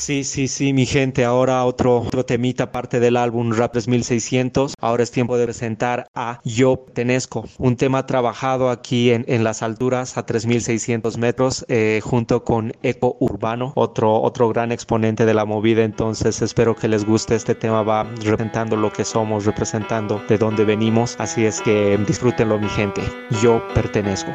Sí, 0.04 0.26
sí, 0.26 0.50
sí, 0.50 0.74
mi 0.74 0.86
gente. 0.86 1.24
Ahora 1.24 1.64
otro, 1.64 2.02
otro 2.02 2.26
temita 2.26 2.74
parte 2.74 3.00
del 3.00 3.16
álbum 3.16 3.54
Rap 3.54 3.72
3600. 3.72 4.74
Ahora 4.82 5.02
es 5.02 5.12
tiempo 5.12 5.38
de 5.38 5.46
presentar 5.46 6.08
a 6.14 6.42
Yo 6.44 6.84
Tenesco, 6.94 7.46
un 7.58 7.78
tema 7.78 8.06
trabajado 8.06 8.70
aquí 8.70 9.12
en, 9.12 9.24
en 9.30 9.46
las 9.46 9.64
alturas 9.64 10.18
a 10.18 10.26
3600 10.26 11.18
metros, 11.18 11.66
eh, 11.70 12.02
junto 12.04 12.44
con 12.44 12.74
Eco 12.84 13.16
Urbano, 13.22 13.72
otro, 13.76 14.22
otro 14.22 14.50
gran 14.50 14.74
exponente 14.74 15.26
de 15.26 15.34
la 15.34 15.46
movida. 15.46 15.84
Entonces, 15.84 16.42
espero 16.42 16.76
que 16.76 16.90
les 16.90 17.06
guste. 17.06 17.36
Este 17.36 17.56
tema 17.56 17.82
va 17.82 18.04
representando 18.04 18.76
lo 18.76 18.92
que 18.92 19.06
somos, 19.06 19.46
representando 19.46 20.22
de 20.28 20.38
dónde 20.38 20.66
venimos. 20.66 21.16
Así 21.18 21.46
es 21.46 21.62
que 21.62 21.98
disfrútenlo, 22.06 22.60
mi 22.60 22.68
gente. 22.68 23.02
Yo 23.42 23.66
pertenezco. 23.74 24.32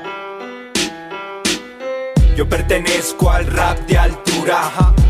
Yo 2.35 2.48
pertenezco 2.48 3.31
al 3.31 3.46
rap 3.48 3.78
de 3.81 3.98
altura. 3.98 4.27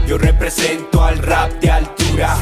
Yo 0.05 0.19
represento 0.19 1.01
al 1.05 1.19
rap 1.19 1.53
de 1.61 1.71
altura. 1.71 2.37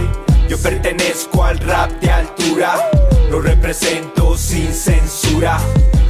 Yo 0.48 0.56
pertenezco 0.56 1.44
al 1.44 1.58
rap 1.58 1.90
de 2.00 2.10
altura. 2.10 2.90
Lo 3.30 3.38
represento 3.42 4.34
sin 4.34 4.72
censura. 4.72 5.58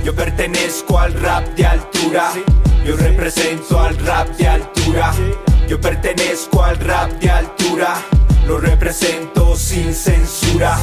Yo 0.05 0.15
pertenezco 0.15 0.97
al 0.97 1.13
rap 1.15 1.45
de 1.57 1.67
altura. 1.67 2.31
Yo 2.85 2.95
represento 2.95 3.81
al 3.81 3.99
rap 3.99 4.29
de 4.37 4.47
altura. 4.47 5.13
Yo 5.67 5.81
pertenezco 5.81 6.63
al 6.63 6.79
rap 6.79 7.11
de 7.15 7.31
altura. 7.31 7.97
Lo 8.47 8.59
represento 8.59 9.57
sin 9.57 9.93
censura. 9.93 10.79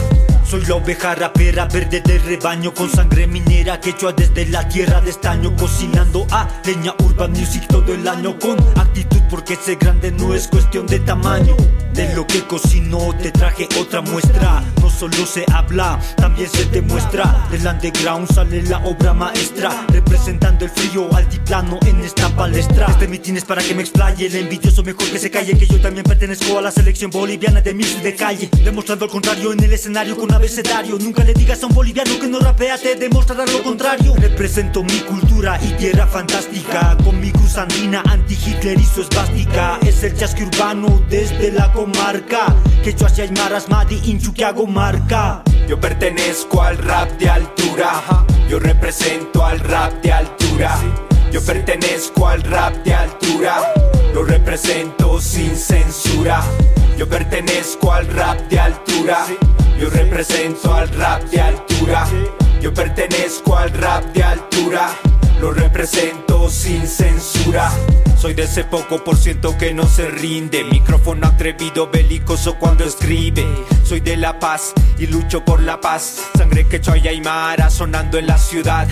Soy 0.45 0.65
la 0.65 0.75
oveja 0.75 1.15
rapera 1.15 1.65
verde 1.65 2.01
del 2.01 2.21
rebaño 2.21 2.73
Con 2.73 2.89
sangre 2.89 3.25
minera 3.25 3.79
que 3.79 3.95
yo 3.97 4.11
desde 4.11 4.45
la 4.47 4.67
tierra 4.67 4.99
de 4.99 5.09
estaño 5.09 5.55
Cocinando 5.55 6.27
a 6.29 6.47
leña 6.65 6.93
urban 6.99 7.31
music 7.31 7.65
todo 7.67 7.93
el 7.93 8.05
año 8.07 8.37
Con 8.37 8.59
actitud 8.77 9.13
porque 9.33 9.55
ser 9.55 9.77
grande 9.77 10.11
no 10.11 10.35
es 10.35 10.47
cuestión 10.47 10.85
de 10.85 10.99
tamaño. 10.99 11.57
De 11.91 12.13
lo 12.13 12.27
que 12.27 12.41
cocino 12.43 12.99
te 13.19 13.31
traje 13.31 13.67
otra 13.79 13.99
muestra. 14.01 14.63
No 14.79 14.91
solo 14.91 15.25
se 15.25 15.43
habla, 15.51 15.99
también 16.17 16.47
se 16.51 16.65
demuestra. 16.65 17.47
Del 17.49 17.65
underground 17.65 18.31
sale 18.31 18.61
la 18.61 18.77
obra 18.85 19.13
maestra 19.13 19.85
Representando 19.89 20.65
el 20.65 20.71
frío 20.71 21.11
altiplano 21.15 21.79
en 21.87 22.01
esta 22.01 22.29
palestra. 22.29 22.85
Este 22.89 23.07
mitin 23.07 23.37
es 23.37 23.45
para 23.45 23.63
que 23.63 23.73
me 23.73 23.81
explaye 23.81 24.27
El 24.27 24.35
envidioso 24.35 24.83
mejor 24.83 25.09
que 25.09 25.17
se 25.17 25.31
calle 25.31 25.57
Que 25.57 25.65
yo 25.65 25.81
también 25.81 26.03
pertenezco 26.03 26.59
a 26.59 26.61
la 26.61 26.71
selección 26.71 27.09
boliviana 27.09 27.52
de 27.61 27.73
music 27.73 28.01
de 28.01 28.15
calle. 28.15 28.49
Demostrando 28.63 29.05
el 29.05 29.11
contrario 29.11 29.53
en 29.53 29.63
el 29.63 29.73
escenario 29.73 30.17
con 30.17 30.33
abecedario. 30.33 30.97
Nunca 30.99 31.23
le 31.23 31.33
digas 31.33 31.61
a 31.63 31.67
un 31.67 31.73
boliviano 31.73 32.19
que 32.19 32.27
no 32.27 32.39
rapea 32.39 32.77
te 32.77 32.95
demostrará 32.95 33.45
lo 33.45 33.61
contrario. 33.63 34.15
Represento 34.15 34.83
mi 34.83 34.99
cultura 35.01 35.59
y 35.61 35.73
tierra 35.73 36.07
fantástica. 36.07 36.97
Con 37.03 37.19
mi 37.19 37.31
cruz 37.31 37.57
andina 37.57 38.01
anti-Hitler 38.09 38.79
y 38.79 38.85
su 38.85 39.01
esvástica. 39.01 39.79
Es 39.85 40.03
el 40.03 40.15
chasque 40.15 40.43
urbano 40.43 41.03
desde 41.09 41.51
la 41.51 41.71
comarca 41.73 42.55
Que 42.83 42.93
yo 42.93 43.05
hacia 43.05 43.25
Aymaras, 43.25 43.69
Madi, 43.69 43.99
Inchu 44.05 44.33
que 44.33 44.45
hago 44.45 44.65
marca. 44.65 45.43
Yo 45.67 45.79
pertenezco 45.79 46.61
al 46.61 46.77
rap 46.77 47.11
de 47.19 47.29
altura. 47.29 48.03
Yo 48.49 48.59
represento 48.59 49.45
al 49.45 49.59
rap 49.59 49.93
de 50.01 50.11
altura. 50.11 50.77
Yo 51.33 51.41
pertenezco 51.41 52.27
al 52.27 52.43
rap 52.43 52.75
de 52.85 52.93
altura. 52.93 53.73
Lo 54.13 54.23
represento 54.23 55.19
sin 55.19 55.57
censura. 55.57 56.43
Yo 56.95 57.09
pertenezco 57.09 57.91
al 57.91 58.05
rap 58.05 58.39
de 58.49 58.59
altura. 58.59 59.25
Yo 59.79 59.89
represento 59.89 60.71
al 60.71 60.87
rap 60.89 61.23
de 61.23 61.41
altura. 61.41 62.05
Yo 62.61 62.71
pertenezco 62.71 63.57
al 63.57 63.71
rap 63.71 64.03
de 64.13 64.23
altura. 64.23 64.91
Lo 65.41 65.51
represento 65.51 66.51
sin 66.51 66.87
censura. 66.87 67.71
Soy 68.15 68.35
de 68.35 68.43
ese 68.43 68.63
poco 68.63 69.03
por 69.03 69.17
ciento 69.17 69.57
que 69.57 69.73
no 69.73 69.87
se 69.87 70.11
rinde. 70.11 70.63
Micrófono 70.63 71.25
atrevido, 71.25 71.89
belicoso 71.89 72.59
cuando 72.59 72.83
escribe. 72.83 73.43
Soy 73.83 74.01
de 74.01 74.17
la 74.17 74.37
paz 74.37 74.71
y 74.99 75.07
lucho 75.07 75.43
por 75.43 75.63
la 75.63 75.81
paz. 75.81 76.29
Sangre 76.37 76.67
que 76.67 76.79
y 77.03 77.07
aymara 77.07 77.71
sonando 77.71 78.19
en 78.19 78.27
la 78.27 78.37
ciudad. 78.37 78.87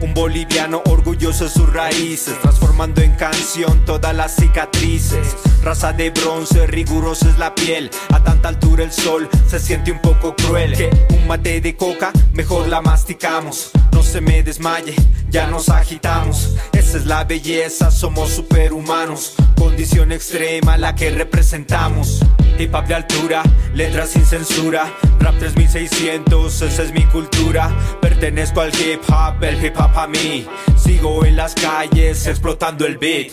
Un 0.00 0.14
boliviano 0.14 0.80
orgulloso 0.86 1.44
de 1.44 1.50
sus 1.50 1.72
raíces, 1.72 2.40
transformando 2.40 3.00
en 3.00 3.16
canción 3.16 3.84
todas 3.84 4.14
las 4.14 4.36
cicatrices. 4.36 5.36
Raza 5.62 5.92
de 5.92 6.10
bronce, 6.10 6.68
rigurosa 6.68 7.28
es 7.28 7.38
la 7.38 7.54
piel. 7.54 7.90
A 8.10 8.22
tanta 8.22 8.48
altura 8.48 8.84
el 8.84 8.92
sol 8.92 9.28
se 9.48 9.58
siente 9.58 9.90
un 9.90 10.00
poco 10.00 10.36
cruel. 10.36 10.76
Que 10.76 10.90
un 11.10 11.26
mate 11.26 11.60
de 11.60 11.76
coca, 11.76 12.12
mejor 12.32 12.68
la 12.68 12.80
masticamos. 12.80 13.72
No 13.90 14.04
se 14.04 14.20
me 14.20 14.44
desmaye, 14.44 14.94
ya 15.30 15.46
nos 15.46 15.68
agitamos. 15.68 16.54
Esa 16.72 16.98
es 16.98 17.06
la 17.06 17.24
belleza, 17.24 17.90
somos 17.90 18.30
superhumanos. 18.30 19.34
Condición 19.56 20.12
extrema 20.12 20.76
la 20.76 20.94
que 20.94 21.10
representamos. 21.10 22.20
Hip 22.58 22.74
hop 22.74 22.86
de 22.86 22.94
altura, 22.94 23.42
letras 23.74 24.10
sin 24.10 24.24
censura. 24.24 24.92
Rap 25.20 25.38
3600, 25.38 26.62
esa 26.62 26.82
es 26.82 26.92
mi 26.92 27.04
cultura. 27.06 27.70
Pertenezco 28.00 28.60
al 28.60 28.74
hip 28.74 29.00
hop, 29.08 29.42
el 29.42 29.64
hip 29.64 29.76
hop 29.78 29.96
a 29.96 30.06
mí. 30.06 30.46
Sigo 30.76 31.24
en 31.24 31.36
las 31.36 31.54
calles 31.54 32.26
explotando 32.26 32.86
el 32.86 32.98
beat. 32.98 33.32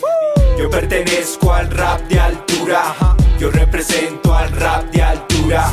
Yo 0.58 0.70
pertenezco 0.70 1.52
al 1.52 1.70
rap 1.70 2.00
de 2.08 2.20
altura. 2.20 2.94
Yo 3.38 3.50
represento 3.50 4.34
al 4.34 4.50
rap 4.52 4.84
de 4.92 5.02
altura. 5.02 5.72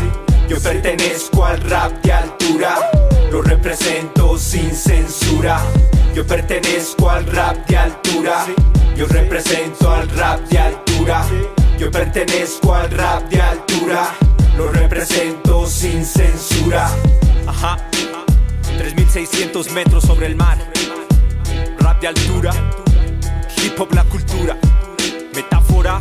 Yo 0.50 0.60
pertenezco 0.60 1.46
al 1.46 1.62
rap 1.62 1.92
de 2.04 2.12
altura. 2.12 2.76
Lo 3.34 3.42
represento 3.42 4.38
sin 4.38 4.76
censura. 4.76 5.60
Yo 6.14 6.24
pertenezco 6.24 7.10
al 7.10 7.26
rap 7.26 7.68
de 7.68 7.78
altura. 7.78 8.46
Yo 8.96 9.08
represento 9.08 9.92
al 9.92 10.08
rap 10.10 10.40
de 10.50 10.60
altura. 10.60 11.26
Yo 11.80 11.90
pertenezco 11.90 12.76
al 12.76 12.92
rap 12.92 13.28
de 13.32 13.42
altura. 13.42 14.14
Lo 14.56 14.72
represento 14.72 15.66
sin 15.66 16.06
censura. 16.06 16.92
Ajá. 17.48 17.78
3600 18.78 19.72
metros 19.72 20.04
sobre 20.04 20.28
el 20.28 20.36
mar. 20.36 20.60
Rap 21.80 22.02
de 22.02 22.10
altura. 22.10 22.52
Hip 23.58 23.80
hop 23.80 23.96
la 23.96 24.04
cultura. 24.04 24.60
Metáfora. 25.34 26.00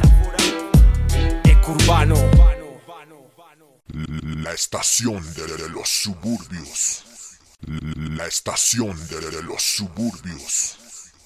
Ecurbano. 1.44 2.16
La 4.42 4.52
estación 4.52 5.22
de 5.32 5.70
los 5.70 5.88
suburbios. 5.88 7.04
La 7.66 8.26
estación 8.26 8.96
de 9.08 9.42
los 9.42 9.62
suburbios. 9.62 10.81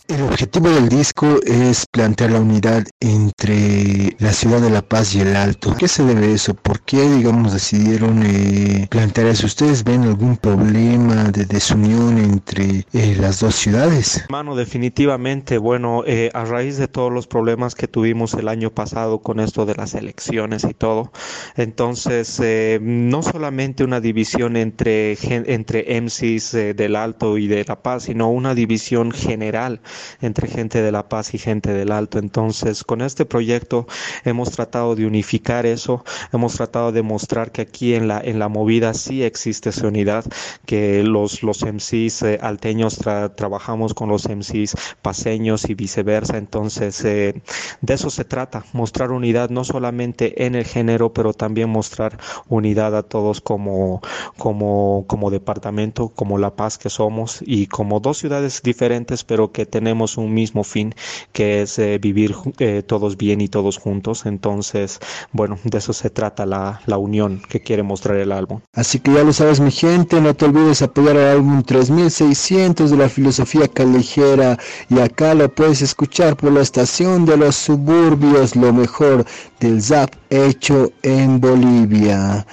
El 0.08 0.22
objetivo 0.22 0.68
del 0.70 0.88
disco 0.88 1.40
es 1.44 1.84
plantear 1.90 2.30
la 2.30 2.40
unidad 2.40 2.84
entre 3.00 4.14
la 4.20 4.32
ciudad 4.32 4.60
de 4.60 4.70
La 4.70 4.82
Paz 4.82 5.16
y 5.16 5.20
el 5.20 5.34
Alto. 5.34 5.74
¿Qué 5.76 5.88
se 5.88 6.04
debe 6.04 6.32
eso? 6.32 6.54
¿Por 6.54 6.80
qué, 6.82 7.10
digamos, 7.10 7.52
decidieron 7.52 8.22
eh, 8.24 8.86
plantear 8.88 9.26
eso? 9.26 9.46
¿Ustedes 9.46 9.82
ven 9.82 10.04
algún 10.04 10.36
problema 10.36 11.24
de 11.32 11.44
desunión 11.44 12.18
entre 12.18 12.86
eh, 12.92 13.16
las 13.18 13.40
dos 13.40 13.56
ciudades? 13.56 14.24
Mano, 14.28 14.54
definitivamente, 14.54 15.58
bueno, 15.58 16.04
eh, 16.06 16.30
a 16.34 16.44
raíz 16.44 16.76
de 16.76 16.86
todos 16.86 17.12
los 17.12 17.26
problemas 17.26 17.74
que 17.74 17.88
tuvimos 17.88 18.34
el 18.34 18.46
año 18.46 18.70
pasado 18.70 19.22
con 19.22 19.40
esto 19.40 19.66
de 19.66 19.74
las 19.74 19.94
elecciones 19.94 20.62
y 20.64 20.74
todo, 20.74 21.10
entonces 21.56 22.38
eh, 22.40 22.78
no 22.80 23.22
solamente 23.22 23.82
una 23.82 24.00
división 24.00 24.56
entre, 24.56 25.18
entre 25.20 26.00
MCs 26.00 26.52
del 26.52 26.94
Alto 26.94 27.38
y 27.38 27.48
de 27.48 27.64
La 27.64 27.82
Paz, 27.82 28.04
sino 28.04 28.30
una 28.30 28.54
división 28.54 29.10
general 29.10 29.80
entre 30.20 30.48
gente 30.48 30.82
de 30.82 30.92
La 30.92 31.08
Paz 31.08 31.34
y 31.34 31.38
gente 31.38 31.72
del 31.72 31.92
Alto. 31.92 32.18
Entonces, 32.18 32.84
con 32.84 33.00
este 33.00 33.24
proyecto 33.24 33.86
hemos 34.24 34.50
tratado 34.50 34.94
de 34.94 35.06
unificar 35.06 35.66
eso, 35.66 36.04
hemos 36.32 36.54
tratado 36.54 36.92
de 36.92 37.02
mostrar 37.02 37.52
que 37.52 37.62
aquí 37.62 37.94
en 37.94 38.08
la, 38.08 38.20
en 38.20 38.38
la 38.38 38.48
movida 38.48 38.94
sí 38.94 39.22
existe 39.22 39.70
esa 39.70 39.86
unidad, 39.86 40.24
que 40.64 41.02
los, 41.02 41.42
los 41.42 41.62
MCs 41.64 42.22
eh, 42.22 42.38
alteños 42.42 42.98
trabajamos 43.36 43.94
con 43.94 44.08
los 44.08 44.28
MCs 44.28 44.74
paseños 45.02 45.68
y 45.68 45.74
viceversa, 45.74 46.36
entonces 46.36 47.04
eh, 47.04 47.42
de 47.80 47.94
eso 47.94 48.10
se 48.10 48.24
trata, 48.24 48.64
mostrar 48.72 49.10
unidad 49.10 49.50
no 49.50 49.64
solamente 49.64 50.46
en 50.46 50.54
el 50.54 50.64
género, 50.64 51.12
pero 51.12 51.32
también 51.32 51.68
mostrar 51.68 52.18
unidad 52.48 52.96
a 52.96 53.02
todos 53.02 53.40
como, 53.40 54.02
como, 54.36 55.04
como 55.06 55.30
departamento, 55.30 56.08
como 56.08 56.38
La 56.38 56.54
Paz 56.54 56.78
que 56.78 56.90
somos 56.90 57.42
y 57.44 57.66
como 57.66 58.00
dos 58.00 58.18
ciudades 58.18 58.62
diferentes, 58.62 59.24
pero 59.24 59.52
que 59.52 59.66
tenemos 59.66 59.85
un 59.92 60.34
mismo 60.34 60.64
fin, 60.64 60.94
que 61.32 61.62
es 61.62 61.78
eh, 61.78 61.98
vivir 61.98 62.34
eh, 62.58 62.82
todos 62.86 63.16
bien 63.16 63.40
y 63.40 63.48
todos 63.48 63.78
juntos. 63.78 64.26
Entonces, 64.26 65.00
bueno, 65.32 65.58
de 65.64 65.78
eso 65.78 65.92
se 65.92 66.10
trata 66.10 66.46
la, 66.46 66.80
la 66.86 66.98
unión 66.98 67.42
que 67.48 67.60
quiere 67.60 67.82
mostrar 67.82 68.16
el 68.16 68.32
álbum. 68.32 68.60
Así 68.72 68.98
que 68.98 69.12
ya 69.12 69.22
lo 69.22 69.32
sabes, 69.32 69.60
mi 69.60 69.70
gente, 69.70 70.20
no 70.20 70.34
te 70.34 70.46
olvides 70.46 70.82
apoyar 70.82 71.16
al 71.16 71.36
álbum 71.36 71.62
3600 71.62 72.90
de 72.90 72.96
la 72.96 73.08
filosofía 73.08 73.68
callejera 73.68 74.58
y 74.88 74.98
acá 75.00 75.34
lo 75.34 75.48
puedes 75.48 75.82
escuchar 75.82 76.36
por 76.36 76.52
la 76.52 76.60
estación 76.60 77.26
de 77.26 77.36
los 77.36 77.56
suburbios, 77.56 78.56
lo 78.56 78.72
mejor 78.72 79.24
del 79.60 79.82
zap 79.82 80.10
hecho 80.30 80.92
en 81.02 81.40
Bolivia. 81.40 82.46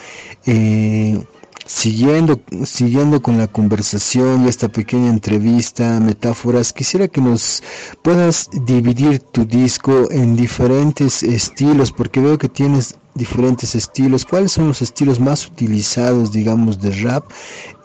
Eh, 0.46 1.20
Siguiendo, 1.66 2.42
siguiendo 2.66 3.22
con 3.22 3.38
la 3.38 3.48
conversación 3.48 4.44
y 4.44 4.50
esta 4.50 4.68
pequeña 4.68 5.10
entrevista, 5.10 6.00
metáforas, 6.02 6.74
quisiera 6.74 7.08
que 7.08 7.22
nos 7.22 7.64
puedas 8.02 8.50
dividir 8.66 9.20
tu 9.20 9.46
disco 9.46 10.12
en 10.12 10.36
diferentes 10.36 11.24
estilos, 11.24 11.92
porque 11.92 12.20
veo 12.20 12.38
que 12.38 12.50
tienes 12.50 12.98
diferentes 13.16 13.76
estilos. 13.76 14.26
¿Cuáles 14.26 14.52
son 14.52 14.68
los 14.68 14.82
estilos 14.82 15.20
más 15.22 15.48
utilizados, 15.48 16.34
digamos, 16.34 16.82
de 16.82 16.92
rap 17.02 17.32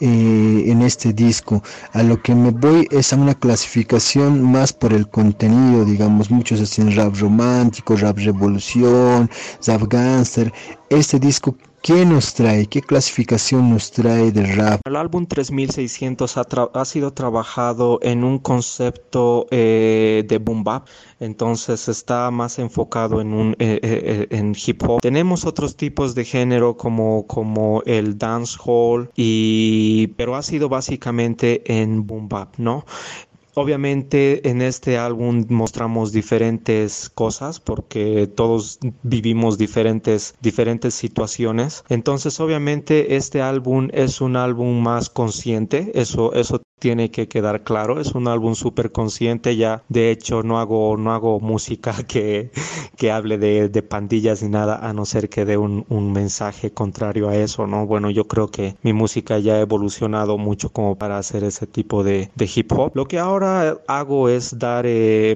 eh, 0.01 0.65
en 0.67 0.83
este 0.83 1.13
disco? 1.13 1.63
A 1.93 2.03
lo 2.03 2.21
que 2.21 2.35
me 2.35 2.51
voy 2.51 2.89
es 2.91 3.13
a 3.13 3.17
una 3.17 3.35
clasificación 3.35 4.43
más 4.43 4.73
por 4.73 4.93
el 4.93 5.09
contenido, 5.09 5.85
digamos, 5.85 6.31
muchos 6.31 6.61
hacen 6.61 6.97
rap 6.97 7.15
romántico, 7.17 7.97
rap 7.97 8.19
revolución, 8.19 9.31
rap 9.67 9.83
gangster. 9.89 10.53
Este 10.91 11.19
disco, 11.19 11.57
¿Qué 11.83 12.05
nos 12.05 12.35
trae? 12.35 12.67
¿Qué 12.67 12.83
clasificación 12.83 13.71
nos 13.71 13.91
trae 13.93 14.33
de 14.33 14.55
rap? 14.55 14.81
El 14.85 14.97
álbum 14.97 15.27
3600 15.27 16.37
ha, 16.37 16.47
ha 16.75 16.85
sido 16.85 17.13
trabajado 17.13 18.01
en 18.03 18.25
un 18.25 18.39
concepto 18.39 19.47
eh, 19.51 20.25
de 20.27 20.39
boom 20.39 20.65
bap, 20.65 20.89
entonces 21.21 21.89
está 21.89 22.31
más 22.31 22.59
enfocado 22.59 23.21
en 23.21 23.33
un 23.33 23.53
eh, 23.59 23.79
eh, 23.83 24.27
en 24.31 24.55
hip 24.55 24.83
hop. 24.89 25.01
Tenemos 25.01 25.47
otros 25.47 25.77
tipos 25.77 26.15
de 26.15 26.25
género 26.25 26.77
como 26.77 27.27
como 27.27 27.83
el 27.87 28.19
dancehall 28.19 29.11
y 29.15 30.09
pero 30.17 30.35
ha 30.35 30.43
sido 30.43 30.69
básicamente 30.69 31.63
en 31.81 32.07
boom 32.07 32.29
bap, 32.29 32.57
¿no? 32.59 32.85
Obviamente 33.59 34.49
en 34.49 34.63
este 34.63 34.99
álbum 34.99 35.45
mostramos 35.49 36.13
diferentes 36.13 37.11
cosas 37.13 37.59
porque 37.59 38.29
todos 38.29 38.79
vivimos 39.03 39.59
diferentes, 39.59 40.37
diferentes 40.41 40.95
situaciones. 40.95 41.83
Entonces 41.89 42.39
obviamente 42.39 43.17
este 43.17 43.43
álbum 43.43 43.89
es 43.93 44.21
un 44.21 44.37
álbum 44.37 44.81
más 44.81 45.11
consciente, 45.11 45.91
eso, 45.97 46.35
eso 46.35 46.63
tiene 46.79 47.11
que 47.11 47.29
quedar 47.29 47.65
claro, 47.65 48.01
es 48.01 48.13
un 48.13 48.29
álbum 48.29 48.55
súper 48.55 48.93
consciente 48.93 49.57
ya, 49.57 49.83
de 49.89 50.11
hecho 50.11 50.43
no 50.43 50.59
hago, 50.61 50.97
no 50.97 51.13
hago 51.13 51.41
música 51.41 51.95
que, 52.07 52.51
que 52.97 53.11
hable 53.11 53.39
de, 53.39 53.69
de 53.69 53.83
pandillas 53.83 54.43
ni 54.43 54.49
nada, 54.49 54.77
a 54.89 54.93
no 54.93 55.05
ser 55.05 55.29
que 55.29 55.45
dé 55.45 55.57
un, 55.57 55.85
un, 55.89 56.13
mensaje 56.13 56.73
contrario 56.73 57.29
a 57.29 57.37
eso, 57.37 57.67
¿no? 57.67 57.87
Bueno, 57.87 58.11
yo 58.11 58.27
creo 58.27 58.49
que 58.49 58.77
mi 58.83 58.93
música 58.93 59.39
ya 59.39 59.55
ha 59.55 59.61
evolucionado 59.61 60.39
mucho 60.39 60.71
como 60.71 60.97
para 60.97 61.19
hacer 61.19 61.45
ese 61.45 61.67
tipo 61.67 62.03
de, 62.03 62.31
de 62.35 62.51
hip 62.55 62.73
hop. 62.73 62.93
Lo 62.95 63.07
que 63.07 63.19
ahora 63.19 63.48
hago 63.87 64.29
es 64.29 64.59
dar, 64.59 64.85
eh, 64.87 65.35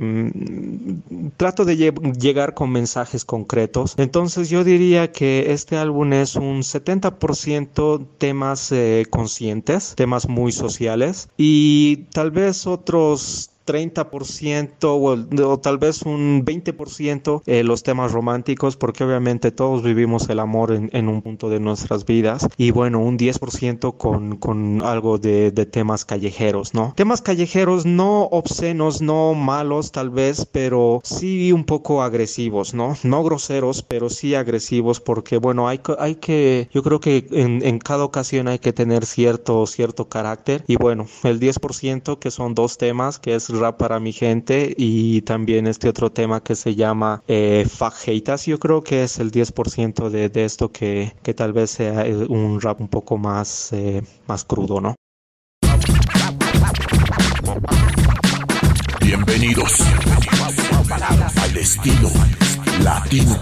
trato 1.37 1.65
de 1.65 1.77
llegar 1.77 2.55
con 2.55 2.71
mensajes 2.71 3.25
concretos, 3.25 3.95
entonces 3.99 4.51
yo 4.51 4.65
diría 4.65 5.13
que 5.13 5.53
este 5.53 5.77
álbum 5.77 6.13
es 6.13 6.37
un 6.37 6.63
70% 6.63 8.07
temas 8.19 8.73
eh, 8.73 9.07
conscientes, 9.11 9.95
temas 9.97 10.29
muy 10.29 10.53
sociales, 10.53 11.29
y 11.37 12.09
tal 12.13 12.31
vez 12.31 12.67
otros 12.67 13.52
30% 13.65 14.85
o, 14.85 15.49
o, 15.49 15.59
tal 15.59 15.79
vez 15.79 16.03
un 16.03 16.45
20% 16.45 17.43
eh, 17.47 17.65
los 17.65 17.83
temas 17.83 18.13
románticos, 18.13 18.77
porque 18.77 19.05
obviamente 19.05 19.51
todos 19.51 19.83
vivimos 19.83 20.29
el 20.29 20.41
amor 20.41 20.73
en, 20.73 20.91
en 20.93 21.09
un 21.09 21.23
punto 21.23 21.49
de 21.49 21.61
nuestras 21.61 22.05
vidas. 22.05 22.49
Y 22.57 22.71
bueno, 22.71 23.01
un 23.01 23.19
10% 23.19 23.97
con, 23.97 24.37
con 24.37 24.83
algo 24.83 25.19
de, 25.19 25.51
de, 25.51 25.67
temas 25.67 26.05
callejeros, 26.05 26.75
¿no? 26.75 26.93
Temas 26.97 27.23
callejeros 27.23 27.87
no 27.87 28.25
obscenos, 28.25 29.01
no 29.01 29.35
malos 29.35 29.93
tal 29.93 30.11
vez, 30.11 30.47
pero 30.51 31.01
sí 31.05 31.53
un 31.53 31.65
poco 31.65 32.03
agresivos, 32.03 32.75
¿no? 32.75 32.97
No 33.03 33.23
groseros, 33.23 33.83
pero 33.83 34.11
sí 34.11 34.35
agresivos, 34.35 35.01
porque 35.01 35.39
bueno, 35.39 35.69
hay, 35.69 35.81
hay 35.99 36.17
que, 36.17 36.69
yo 36.73 36.83
creo 36.83 37.01
que 37.01 37.27
en, 37.31 37.65
en 37.65 37.79
cada 37.79 38.05
ocasión 38.05 38.49
hay 38.49 38.59
que 38.59 38.73
tener 38.73 39.07
cierto, 39.07 39.67
cierto 39.67 40.09
carácter. 40.09 40.65
Y 40.67 40.77
bueno, 40.77 41.07
el 41.23 41.41
10% 41.41 42.19
que 42.19 42.31
son 42.31 42.55
dos 42.55 42.79
temas, 42.79 43.19
que 43.19 43.35
es 43.35 43.49
rap 43.59 43.79
para 43.79 44.01
mi 44.01 44.13
gente 44.13 44.75
y 44.77 45.23
también 45.23 45.67
este 45.67 45.89
otro 45.89 46.11
tema 46.11 46.43
que 46.43 46.55
se 46.55 46.75
llama 46.75 47.23
eh, 47.29 47.67
Fajitas. 47.69 48.47
Yo 48.47 48.59
creo 48.59 48.83
que 48.83 49.05
es 49.05 49.19
el 49.19 49.31
10% 49.31 50.09
de, 50.11 50.29
de, 50.29 50.45
esto 50.45 50.71
que, 50.71 51.13
que, 51.23 51.35
tal 51.35 51.53
vez 51.53 51.71
sea 51.71 52.05
un 52.29 52.61
rap 52.61 52.81
un 52.81 52.89
poco 52.89 53.19
más, 53.19 53.73
eh, 53.73 54.03
más 54.27 54.45
crudo, 54.45 54.81
¿no? 54.81 54.95
Bienvenidos 59.01 59.81
al 61.43 61.57
estilo 61.57 62.09
latino. 62.83 63.37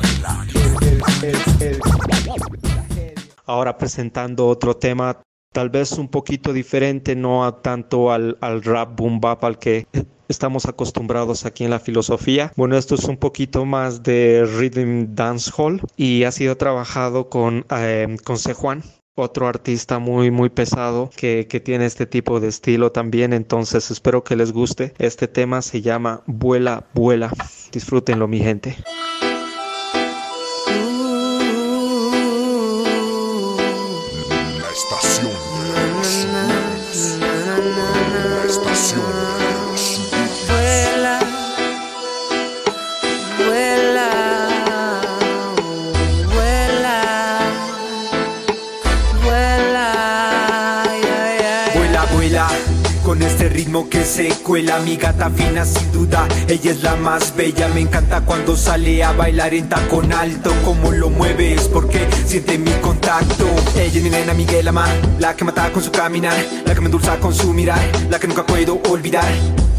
Ahora 3.46 3.76
presentando 3.76 4.46
otro 4.46 4.76
tema 4.76 5.20
tal 5.52 5.68
vez 5.70 5.92
un 5.92 6.08
poquito 6.08 6.52
diferente, 6.52 7.16
no 7.16 7.52
tanto 7.54 8.12
al, 8.12 8.36
rap 8.62 8.96
boom 8.96 9.20
bap 9.20 9.44
al 9.44 9.58
que 9.58 9.86
estamos 10.28 10.66
acostumbrados 10.66 11.44
aquí 11.44 11.64
en 11.64 11.70
la 11.70 11.80
filosofía. 11.80 12.52
Bueno, 12.56 12.76
esto 12.76 12.94
es 12.94 13.04
un 13.04 13.16
poquito 13.16 13.64
más 13.64 14.02
de 14.02 14.46
rhythm 14.46 15.14
dancehall 15.14 15.82
y 15.96 16.24
ha 16.24 16.32
sido 16.32 16.56
trabajado 16.56 17.28
con, 17.28 17.66
eh, 17.70 18.16
con 18.24 18.36
Juan 18.36 18.82
otro 19.16 19.48
artista 19.48 19.98
muy 19.98 20.30
muy 20.30 20.48
pesado 20.48 21.10
que, 21.14 21.46
que, 21.46 21.60
tiene 21.60 21.84
este 21.84 22.06
tipo 22.06 22.40
de 22.40 22.48
estilo 22.48 22.92
también. 22.92 23.32
Entonces 23.32 23.90
espero 23.90 24.24
que 24.24 24.36
les 24.36 24.52
guste. 24.52 24.94
Este 24.98 25.28
tema 25.28 25.60
se 25.62 25.82
llama 25.82 26.22
vuela 26.26 26.86
vuela. 26.94 27.30
Disfrútenlo 27.72 28.28
mi 28.28 28.38
gente 28.38 28.76
cuela 54.60 54.78
Mi 54.80 54.96
gata 54.96 55.30
fina 55.30 55.64
sin 55.64 55.90
duda, 55.92 56.28
ella 56.48 56.70
es 56.70 56.82
la 56.82 56.96
más 56.96 57.34
bella. 57.34 57.68
Me 57.68 57.80
encanta 57.80 58.20
cuando 58.20 58.56
sale 58.56 59.02
a 59.02 59.12
bailar 59.12 59.54
en 59.54 59.68
tacón 59.68 60.12
alto. 60.12 60.52
Como 60.64 60.92
lo 60.92 61.08
mueves 61.08 61.68
porque 61.68 62.06
siente 62.26 62.58
mi 62.58 62.72
contacto. 62.82 63.46
Ella 63.76 63.98
es 63.98 64.02
mi 64.02 64.10
nena 64.10 64.34
Miguel 64.34 64.68
Ama 64.68 64.86
La 65.18 65.34
que 65.34 65.44
mata 65.44 65.70
con 65.72 65.82
su 65.82 65.90
caminar 65.90 66.36
La 66.66 66.74
que 66.74 66.80
me 66.80 66.86
endulza 66.86 67.18
con 67.18 67.34
su 67.34 67.52
mirar 67.52 67.80
La 68.10 68.18
que 68.18 68.26
nunca 68.26 68.44
puedo 68.44 68.80
olvidar 68.88 69.69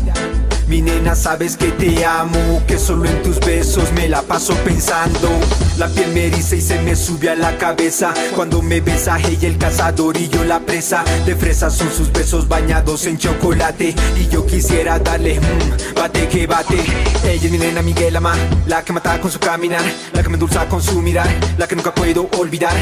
mi 0.72 0.82
nena, 0.82 1.16
sabes 1.16 1.58
que 1.58 1.68
te 1.74 2.06
amo, 2.06 2.64
que 2.66 2.80
solo 2.80 3.04
en 3.04 3.22
tus 3.24 3.42
besos 3.42 3.92
me 3.92 4.08
la 4.08 4.22
paso 4.22 4.54
pensando. 4.64 5.30
La 5.78 5.90
piel 5.90 6.14
me 6.14 6.28
eriza 6.28 6.56
y 6.56 6.62
se 6.62 6.80
me 6.80 6.96
sube 6.96 7.30
a 7.30 7.36
la 7.36 7.58
cabeza 7.58 8.14
cuando 8.38 8.62
me 8.62 8.80
besa 8.80 9.20
ella 9.20 9.50
el 9.50 9.58
cazador 9.58 10.16
y 10.16 10.30
yo 10.30 10.46
la 10.46 10.62
presa. 10.62 11.04
De 11.26 11.36
fresas 11.36 11.76
son 11.76 11.92
sus 11.92 12.10
besos 12.14 12.48
bañados 12.48 13.06
en 13.06 13.18
chocolate 13.18 13.94
y 14.18 14.30
yo 14.30 14.46
quisiera 14.46 14.98
darle 14.98 15.42
mmm, 15.42 15.94
bate 15.94 16.30
que 16.30 16.48
bate. 16.48 16.80
Ella 17.26 17.46
es 17.46 17.52
mi 17.52 17.58
nena 17.58 17.82
Miguel 17.82 18.16
Ama, 18.16 18.34
la 18.66 18.82
que 18.82 18.94
mata 18.94 19.20
con 19.20 19.30
su 19.30 19.40
caminar, 19.40 19.84
la 20.14 20.24
que 20.24 20.30
me 20.30 20.36
endulza 20.36 20.70
con 20.70 20.82
su 20.82 21.02
mirar, 21.02 21.28
la 21.58 21.68
que 21.68 21.76
nunca 21.76 21.94
puedo 21.94 22.30
olvidar. 22.38 22.78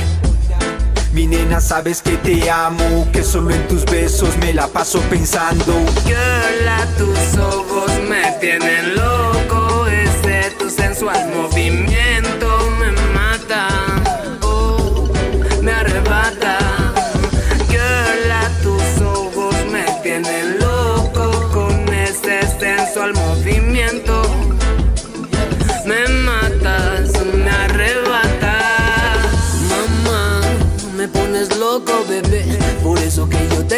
Mi 1.20 1.28
nena, 1.28 1.60
sabes 1.60 2.02
que 2.02 2.16
te 2.16 2.50
amo, 2.50 3.06
que 3.12 3.24
solo 3.24 3.52
en 3.52 3.68
tus 3.68 3.84
besos 3.84 4.38
me 4.38 4.54
la 4.54 4.70
paso 4.70 5.02
pensando. 5.10 5.74
Girl, 6.06 6.70
a 6.70 6.86
tus 6.98 7.38
ojos 7.38 7.92
me 8.08 8.32
tienen 8.40 8.96
loco, 8.96 9.86
ese 9.88 10.50
tu 10.58 10.70
sensual 10.70 11.30
movimiento 11.36 12.49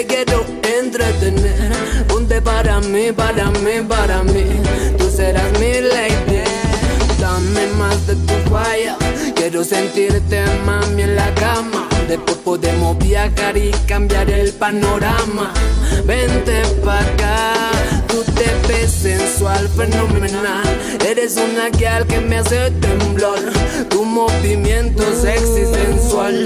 quiero 0.05 0.45
entretener. 0.79 1.71
Ponte 2.07 2.41
para 2.41 2.79
mí, 2.79 3.11
para 3.11 3.49
mí, 3.51 3.81
para 3.87 4.23
mí. 4.23 4.45
Tú 4.97 5.09
serás 5.09 5.51
mi 5.59 5.81
lady. 5.81 6.43
Dame 7.19 7.67
más 7.77 8.07
de 8.07 8.15
tu 8.15 8.49
falla. 8.49 8.97
Quiero 9.35 9.63
sentirte, 9.63 10.43
mami, 10.65 11.03
en 11.03 11.15
la 11.15 11.33
cama. 11.35 11.87
Después 12.07 12.37
podemos 12.37 12.97
viajar 12.97 13.55
y 13.57 13.71
cambiar 13.87 14.29
el 14.29 14.51
panorama. 14.53 15.53
Vente 16.05 16.61
pa' 16.83 16.99
acá. 16.99 17.53
Tú 18.07 18.23
te 18.33 18.47
ves 18.67 18.91
sensual, 18.91 19.69
fenomenal. 19.69 20.63
Eres 21.07 21.37
una 21.37 21.69
guial 21.69 22.05
que 22.07 22.19
me 22.19 22.39
hace 22.39 22.71
temblar. 22.71 23.39
Tu 23.89 24.03
movimiento 24.03 25.03
sexy, 25.21 25.65
sensual. 25.65 26.45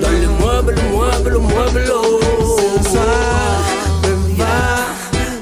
Dale, 0.00 0.28
muévelo, 0.40 0.82
muévelo, 0.90 1.40
muévelo. 1.40 2.45
Sensual, 2.86 3.64
beba. 4.00 4.86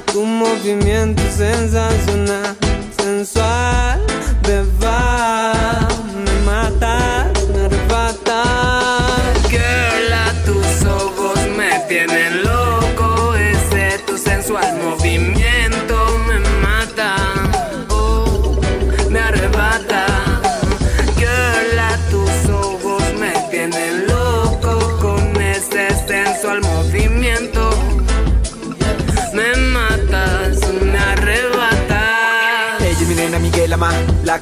Tu 0.07 0.25
movimiento 0.25 1.21
sensacional, 1.29 2.55
sensual, 2.97 4.01
beba. 4.41 5.14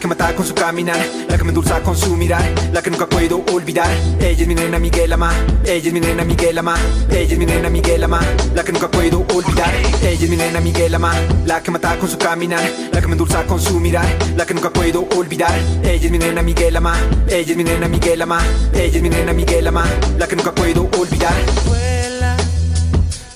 Que 0.04 0.08
mata 0.10 0.36
con 0.36 0.46
su 0.46 0.54
caminar, 0.54 1.00
la 1.30 1.38
que 1.38 1.46
me 1.46 1.52
endulza 1.52 1.82
con 1.82 1.96
su 1.96 2.14
mirar, 2.18 2.44
la 2.74 2.82
que 2.82 2.90
nunca 2.90 3.08
puedo 3.08 3.42
olvidar. 3.54 3.90
Ella 4.20 4.42
es 4.42 4.48
mi 4.50 4.54
nena 4.54 4.78
Miguel 4.78 5.14
Ama, 5.14 5.32
ella 5.64 5.88
es 5.88 5.94
mi 5.94 6.02
nena 6.02 6.26
Miguel 6.26 6.58
Ama, 6.58 6.76
ella 7.10 7.22
es 7.22 7.38
mi 7.38 7.46
nena 7.46 7.70
Miguel 7.70 8.04
Ama, 8.04 8.20
la 8.54 8.66
que 8.66 8.74
nunca 8.74 8.92
puedo 8.92 9.26
olvidar. 9.34 9.74
Ella 10.02 10.12
es 10.12 10.30
mi 10.30 10.36
nena 10.36 10.60
Miguel 10.60 10.94
Ama, 10.94 11.14
la 11.46 11.64
que 11.64 11.72
mata 11.72 11.98
con 11.98 12.10
su 12.10 12.18
caminar, 12.18 12.70
la 12.92 13.00
que 13.00 13.08
me 13.08 13.14
endulza 13.14 13.46
con 13.46 13.62
su 13.62 13.80
mirar, 13.80 14.06
la 14.36 14.46
que 14.46 14.54
nunca 14.54 14.72
puedo 14.72 15.08
olvidar. 15.16 15.58
Ella 15.84 16.06
es 16.06 16.12
mi 16.12 16.18
nena 16.18 16.42
Miguel 16.42 16.76
Ama, 16.76 17.00
ella 17.30 17.52
es 17.52 17.56
mi 17.56 17.64
nena 17.64 17.88
Miguel 17.88 18.22
Ama, 18.22 18.42
ella 18.74 18.98
es 18.98 19.02
mi 19.02 19.10
nena 19.10 19.32
Miguel 19.32 19.68
Ama, 19.68 19.86
la 20.18 20.28
que 20.28 20.36
nunca 20.36 20.54
puedo 20.54 20.90
olvidar. 21.00 21.34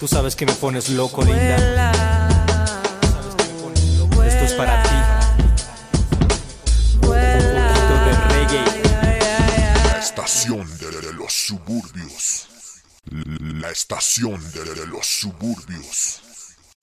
Tú 0.01 0.07
sabes 0.09 0.35
que 0.35 0.45
me 0.45 0.51
pones 0.51 0.89
loco, 0.89 1.23
linda. 1.23 2.06
La 13.09 13.69
estación 13.69 14.39
de 14.51 14.85
los 14.87 15.05
suburbios. 15.05 16.26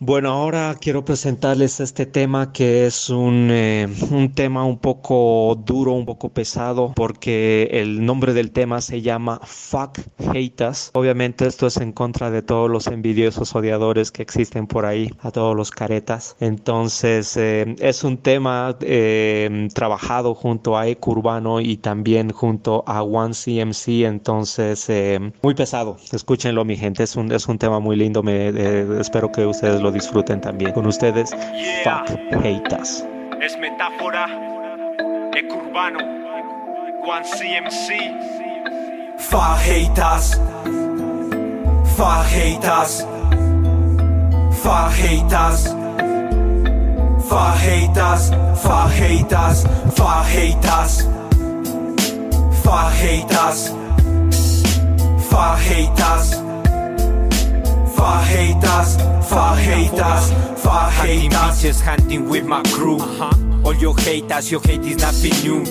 Bueno, 0.06 0.32
ahora 0.32 0.76
quiero 0.78 1.02
presentarles 1.02 1.80
este 1.80 2.04
tema 2.04 2.52
que 2.52 2.84
es 2.84 3.08
un, 3.08 3.48
eh, 3.50 3.88
un 4.10 4.34
tema 4.34 4.62
un 4.62 4.76
poco 4.76 5.58
duro, 5.64 5.92
un 5.92 6.04
poco 6.04 6.28
pesado, 6.28 6.92
porque 6.94 7.70
el 7.72 8.04
nombre 8.04 8.34
del 8.34 8.50
tema 8.50 8.82
se 8.82 9.00
llama 9.00 9.40
Fuck 9.42 10.00
Haters. 10.30 10.90
Obviamente 10.92 11.46
esto 11.46 11.66
es 11.66 11.78
en 11.78 11.92
contra 11.92 12.30
de 12.30 12.42
todos 12.42 12.70
los 12.70 12.86
envidiosos 12.86 13.54
odiadores 13.54 14.10
que 14.10 14.20
existen 14.20 14.66
por 14.66 14.84
ahí, 14.84 15.10
a 15.20 15.30
todos 15.30 15.56
los 15.56 15.70
caretas. 15.70 16.36
Entonces 16.38 17.34
eh, 17.38 17.74
es 17.78 18.04
un 18.04 18.18
tema 18.18 18.76
eh, 18.82 19.68
trabajado 19.72 20.34
junto 20.34 20.76
a 20.76 20.86
Eco 20.86 21.12
Urbano 21.12 21.62
y 21.62 21.78
también 21.78 22.30
junto 22.30 22.84
a 22.86 23.02
One 23.02 23.32
CMC, 23.32 24.04
entonces 24.04 24.86
eh, 24.90 25.32
muy 25.40 25.54
pesado. 25.54 25.96
Escúchenlo 26.12 26.66
mi 26.66 26.76
gente, 26.76 27.04
es 27.04 27.16
un, 27.16 27.32
es 27.32 27.48
un 27.48 27.56
tema 27.56 27.80
muy 27.80 27.96
lindo, 27.96 28.22
me, 28.22 28.48
espero 29.00 29.32
que 29.32 29.46
ustedes 29.46 29.80
lo 29.80 29.93
disfruten 29.94 30.40
también. 30.40 30.72
Con 30.72 30.86
ustedes, 30.86 31.30
Fuck 31.84 32.42
Haters. 32.42 33.06
Es 33.40 33.58
metáfora, 33.58 34.26
ecurbano, 35.34 35.98
One 37.02 37.24
CMC. 37.24 37.94
Fajitas, 39.18 40.40
fajitas, 41.96 43.06
fajitas, 44.62 45.74
fajitas, 47.28 48.32
fajitas, 48.62 49.66
fajitas, 49.94 51.08
fajitas, 52.62 53.74
fajitas, 55.30 56.43
fajitas, 57.96 58.98
fajitas, 59.28 60.32
fajitas. 60.62 61.44
bitches, 61.64 61.80
hunting 61.80 62.28
with 62.28 62.44
my 62.44 62.62
crew. 62.74 62.98
All 63.64 63.74
your 63.74 63.96
haters, 63.98 64.50
your 64.50 64.60
hate 64.62 64.84
is 64.84 64.98
nothing 64.98 65.32
new. 65.42 65.64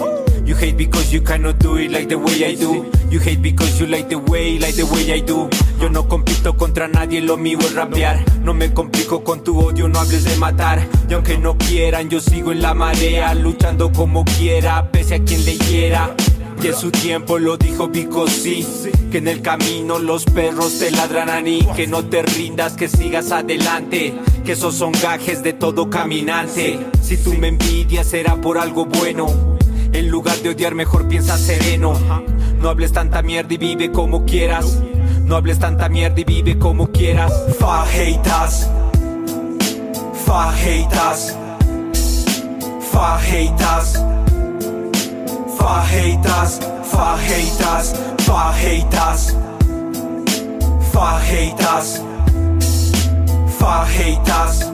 You 0.45 0.55
hate 0.55 0.77
because 0.77 1.13
you 1.13 1.21
cannot 1.21 1.59
do 1.59 1.77
it 1.77 1.91
like 1.91 2.09
the 2.09 2.17
way 2.17 2.45
I 2.45 2.55
do. 2.55 2.91
You 3.09 3.19
hate 3.19 3.41
because 3.41 3.79
you 3.79 3.87
like 3.87 4.09
the 4.09 4.17
way, 4.17 4.57
like 4.57 4.75
the 4.75 4.85
way 4.85 5.13
I 5.13 5.19
do. 5.19 5.49
Yo 5.79 5.89
no 5.89 6.07
compito 6.07 6.57
contra 6.57 6.87
nadie, 6.87 7.21
lo 7.21 7.37
mío 7.37 7.59
es 7.59 7.73
rapear. 7.75 8.23
No 8.43 8.53
me 8.53 8.73
complico 8.73 9.23
con 9.23 9.43
tu 9.43 9.59
odio, 9.59 9.87
no 9.87 9.99
hables 9.99 10.23
de 10.23 10.35
matar. 10.37 10.85
Y 11.09 11.13
aunque 11.13 11.37
no 11.37 11.57
quieran, 11.57 12.09
yo 12.09 12.19
sigo 12.19 12.51
en 12.51 12.61
la 12.61 12.73
marea, 12.73 13.33
luchando 13.35 13.91
como 13.91 14.25
quiera, 14.25 14.89
pese 14.91 15.15
a 15.15 15.23
quien 15.23 15.45
le 15.45 15.57
hiera. 15.57 16.15
Y 16.63 16.67
en 16.67 16.75
su 16.75 16.91
tiempo 16.91 17.39
lo 17.39 17.57
dijo 17.57 17.89
Vico 17.89 18.25
sí. 18.25 18.65
Que 19.11 19.17
en 19.17 19.27
el 19.27 19.41
camino 19.41 19.99
los 19.99 20.23
perros 20.23 20.79
te 20.79 20.91
ladrarán 20.91 21.45
y 21.45 21.59
Que 21.75 21.87
no 21.87 22.05
te 22.05 22.23
rindas, 22.23 22.77
que 22.77 22.87
sigas 22.87 23.33
adelante. 23.33 24.13
Que 24.45 24.53
esos 24.53 24.73
son 24.75 24.93
gajes 24.93 25.43
de 25.43 25.51
todo 25.51 25.89
caminante. 25.89 26.79
Si 27.01 27.17
tú 27.17 27.33
me 27.33 27.49
envidias 27.49 28.07
será 28.07 28.37
por 28.37 28.57
algo 28.57 28.85
bueno. 28.85 29.57
En 29.91 30.07
lugar 30.07 30.37
de 30.37 30.51
odiar 30.51 30.73
mejor 30.73 31.09
piensa 31.09 31.37
sereno. 31.37 31.99
No 32.61 32.69
hables 32.69 32.93
tanta 32.93 33.21
mierda 33.21 33.53
y 33.53 33.57
vive 33.57 33.91
como 33.91 34.23
quieras. 34.23 34.79
No 35.25 35.35
hables 35.35 35.59
tanta 35.59 35.89
mierda 35.89 36.21
y 36.21 36.23
vive 36.23 36.57
como 36.57 36.87
quieras. 36.93 37.33
Fajitas, 37.59 38.69
fajitas, 40.25 41.37
fajitas, 42.89 44.01
fajitas, 45.57 46.59
fajitas, 46.83 47.95
fajitas, 48.25 49.35
fajitas, 50.91 52.01
fajitas, 53.59 54.71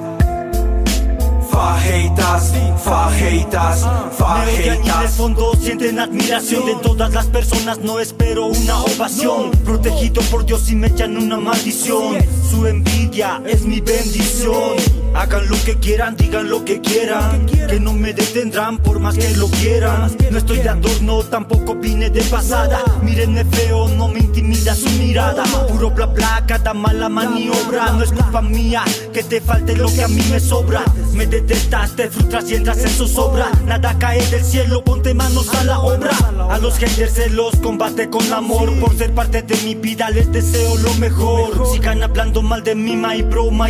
fajitas, 1.49 2.53
fajitas, 2.83 3.83
allí 4.19 4.55
en 4.55 4.73
el 4.73 4.77
fajitas. 4.77 5.15
fondo 5.15 5.53
sienten 5.59 5.99
admiración 5.99 6.65
de 6.65 6.75
todas 6.75 7.13
las 7.13 7.25
personas, 7.27 7.79
no 7.79 7.99
espero 7.99 8.47
una 8.47 8.81
ovación. 8.83 9.51
Protegido 9.65 10.21
por 10.23 10.45
Dios 10.45 10.69
y 10.69 10.75
me 10.75 10.87
echan 10.87 11.17
una 11.17 11.37
maldición. 11.37 12.15
Su 12.49 12.65
envidia 12.67 13.41
es 13.45 13.63
mi 13.63 13.81
bendición. 13.81 14.75
Hagan 15.15 15.49
lo 15.49 15.55
que 15.63 15.75
quieran, 15.75 16.15
digan 16.15 16.49
lo 16.49 16.63
que 16.63 16.81
quieran. 16.81 17.45
Que 17.45 17.79
no 17.79 17.93
me 17.93 18.13
detendrán 18.13 18.77
por 18.77 18.99
más 18.99 19.15
que 19.15 19.29
lo 19.35 19.47
quieran. 19.47 20.15
No 20.31 20.37
estoy 20.37 20.59
de 20.59 20.69
adorno, 20.69 21.23
tampoco 21.23 21.75
vine 21.75 22.09
de 22.09 22.21
pasada. 22.23 22.81
Mírenme 23.01 23.43
feo, 23.45 23.87
no 23.89 24.07
me 24.07 24.19
intimida 24.19 24.75
su 24.75 24.89
mirada. 24.91 25.43
Puro 25.67 25.89
bla 25.91 26.05
bla, 26.05 26.43
cada 26.47 26.73
mala 26.73 27.09
maniobra. 27.09 27.91
No 27.93 28.03
es 28.03 28.11
culpa 28.11 28.41
mía 28.41 28.83
que 29.13 29.23
te 29.23 29.41
falte 29.41 29.75
lo 29.75 29.87
que 29.87 30.03
a 30.03 30.07
mí 30.07 30.21
me 30.29 30.39
sobra. 30.39 30.83
Me 31.13 31.25
detestas, 31.25 31.95
te 31.95 32.09
frustras 32.09 32.49
y 32.51 32.55
entras 32.55 32.79
en 32.79 32.89
zozobra. 32.89 33.49
Nada 33.65 33.97
cae 33.97 34.25
del 34.27 34.43
cielo, 34.43 34.83
ponte 34.83 35.13
manos 35.13 35.53
a 35.55 35.63
la 35.63 35.79
obra. 35.79 36.11
A 36.49 36.57
los 36.59 36.77
haters 36.77 37.13
se 37.13 37.29
los 37.29 37.55
combate 37.57 38.09
con 38.09 38.31
amor. 38.31 38.71
Por 38.79 38.95
ser 38.97 39.13
parte 39.13 39.41
de 39.41 39.55
mi 39.63 39.75
vida 39.75 40.09
les 40.11 40.31
deseo 40.31 40.77
lo 40.77 40.93
mejor. 40.95 41.67
Sigan 41.73 42.03
hablando 42.03 42.41
mal 42.41 42.63
de 42.63 42.75
mí, 42.75 42.95
my 42.95 43.21
bro, 43.23 43.49
my. 43.51 43.69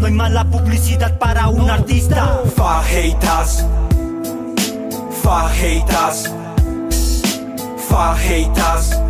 No 0.00 0.06
hay 0.06 0.12
mala 0.12 0.44
publicidad 0.44 0.69
para 1.18 1.48
un 1.48 1.68
artista. 1.68 2.42
Fajitas, 2.56 3.66
fajitas, 5.22 6.32
fajitas, 7.88 9.00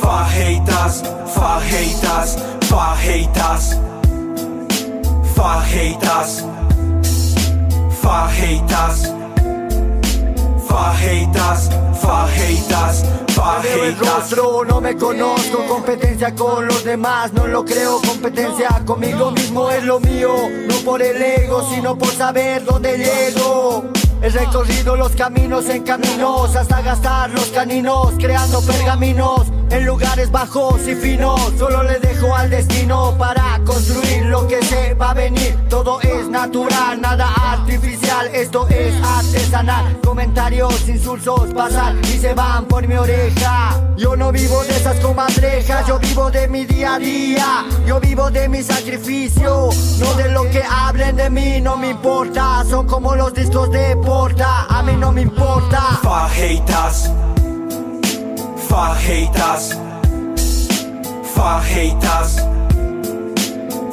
fajitas, 0.00 1.02
fajitas, 1.34 2.38
fajitas, 2.68 3.78
fajitas, 5.34 6.44
fajitas, 8.02 9.15
fajitas, 10.76 11.70
fajitas, 12.02 13.02
Me 13.02 13.62
veo 13.62 13.84
el 13.84 13.96
fajitas. 13.96 14.30
rostro, 14.30 14.64
no 14.66 14.80
me 14.80 14.94
conozco 14.96 15.66
Competencia 15.66 16.34
con 16.34 16.66
los 16.66 16.84
demás, 16.84 17.32
no 17.32 17.46
lo 17.46 17.64
creo 17.64 18.00
Competencia 18.02 18.68
conmigo 18.84 19.30
mismo 19.30 19.70
es 19.70 19.84
lo 19.84 20.00
mío 20.00 20.34
No 20.68 20.76
por 20.84 21.00
el 21.02 21.20
ego, 21.22 21.66
sino 21.72 21.96
por 21.96 22.10
saber 22.10 22.64
dónde 22.64 22.98
llego 22.98 23.84
He 24.20 24.28
recorrido 24.28 24.96
los 24.96 25.12
caminos 25.12 25.66
en 25.70 25.82
caminos 25.82 26.54
Hasta 26.54 26.82
gastar 26.82 27.30
los 27.30 27.46
caninos 27.46 28.12
Creando 28.18 28.60
pergaminos 28.60 29.46
en 29.70 29.86
lugares 29.86 30.30
bajos 30.30 30.86
y 30.86 30.94
finos. 30.94 31.40
Solo 31.58 31.82
le 31.82 31.98
dejo 31.98 32.34
al 32.34 32.50
destino 32.50 33.16
para 33.18 33.60
construir 33.64 34.26
lo 34.26 34.46
que 34.46 34.62
se 34.62 34.94
va 34.94 35.10
a 35.10 35.14
venir. 35.14 35.56
Todo 35.68 36.00
es 36.00 36.28
natural, 36.28 37.00
nada 37.00 37.32
artificial. 37.34 38.28
Esto 38.32 38.68
es 38.68 38.94
artesanal. 39.02 40.00
Comentarios 40.02 40.88
insulsos 40.88 41.52
pasan 41.54 42.00
y 42.04 42.18
se 42.18 42.34
van 42.34 42.66
por 42.66 42.86
mi 42.86 42.96
oreja. 42.96 43.80
Yo 43.96 44.14
no 44.14 44.30
vivo 44.30 44.62
de 44.64 44.76
esas 44.76 45.00
comadrejas 45.00 45.86
Yo 45.86 45.98
vivo 45.98 46.30
de 46.30 46.48
mi 46.48 46.66
día 46.66 46.94
a 46.94 46.98
día. 46.98 47.64
Yo 47.86 47.98
vivo 47.98 48.30
de 48.30 48.46
mi 48.48 48.62
sacrificio 48.62 49.70
No 49.98 50.14
de 50.14 50.28
lo 50.30 50.42
que 50.50 50.62
hablen 50.62 51.16
de 51.16 51.30
mí, 51.30 51.60
no 51.60 51.76
me 51.76 51.90
importa. 51.90 52.64
Son 52.68 52.86
como 52.86 53.14
los 53.14 53.32
discos 53.32 53.70
de 53.70 53.96
porta 53.96 54.66
A 54.68 54.82
mí 54.82 54.92
no 54.96 55.12
me 55.12 55.22
importa. 55.22 55.80
Fajitas, 56.02 57.10
fajitas, 58.76 59.70
fajitas, 61.34 62.36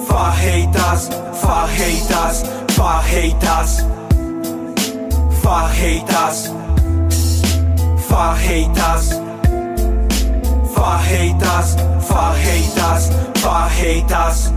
fajitas, 0.10 1.10
fajitas, 1.42 2.44
fajitas, 2.76 3.82
fajitas, 5.42 6.50
fajitas, 10.76 11.78
fajitas, 12.10 13.10
fajitas, 13.42 14.54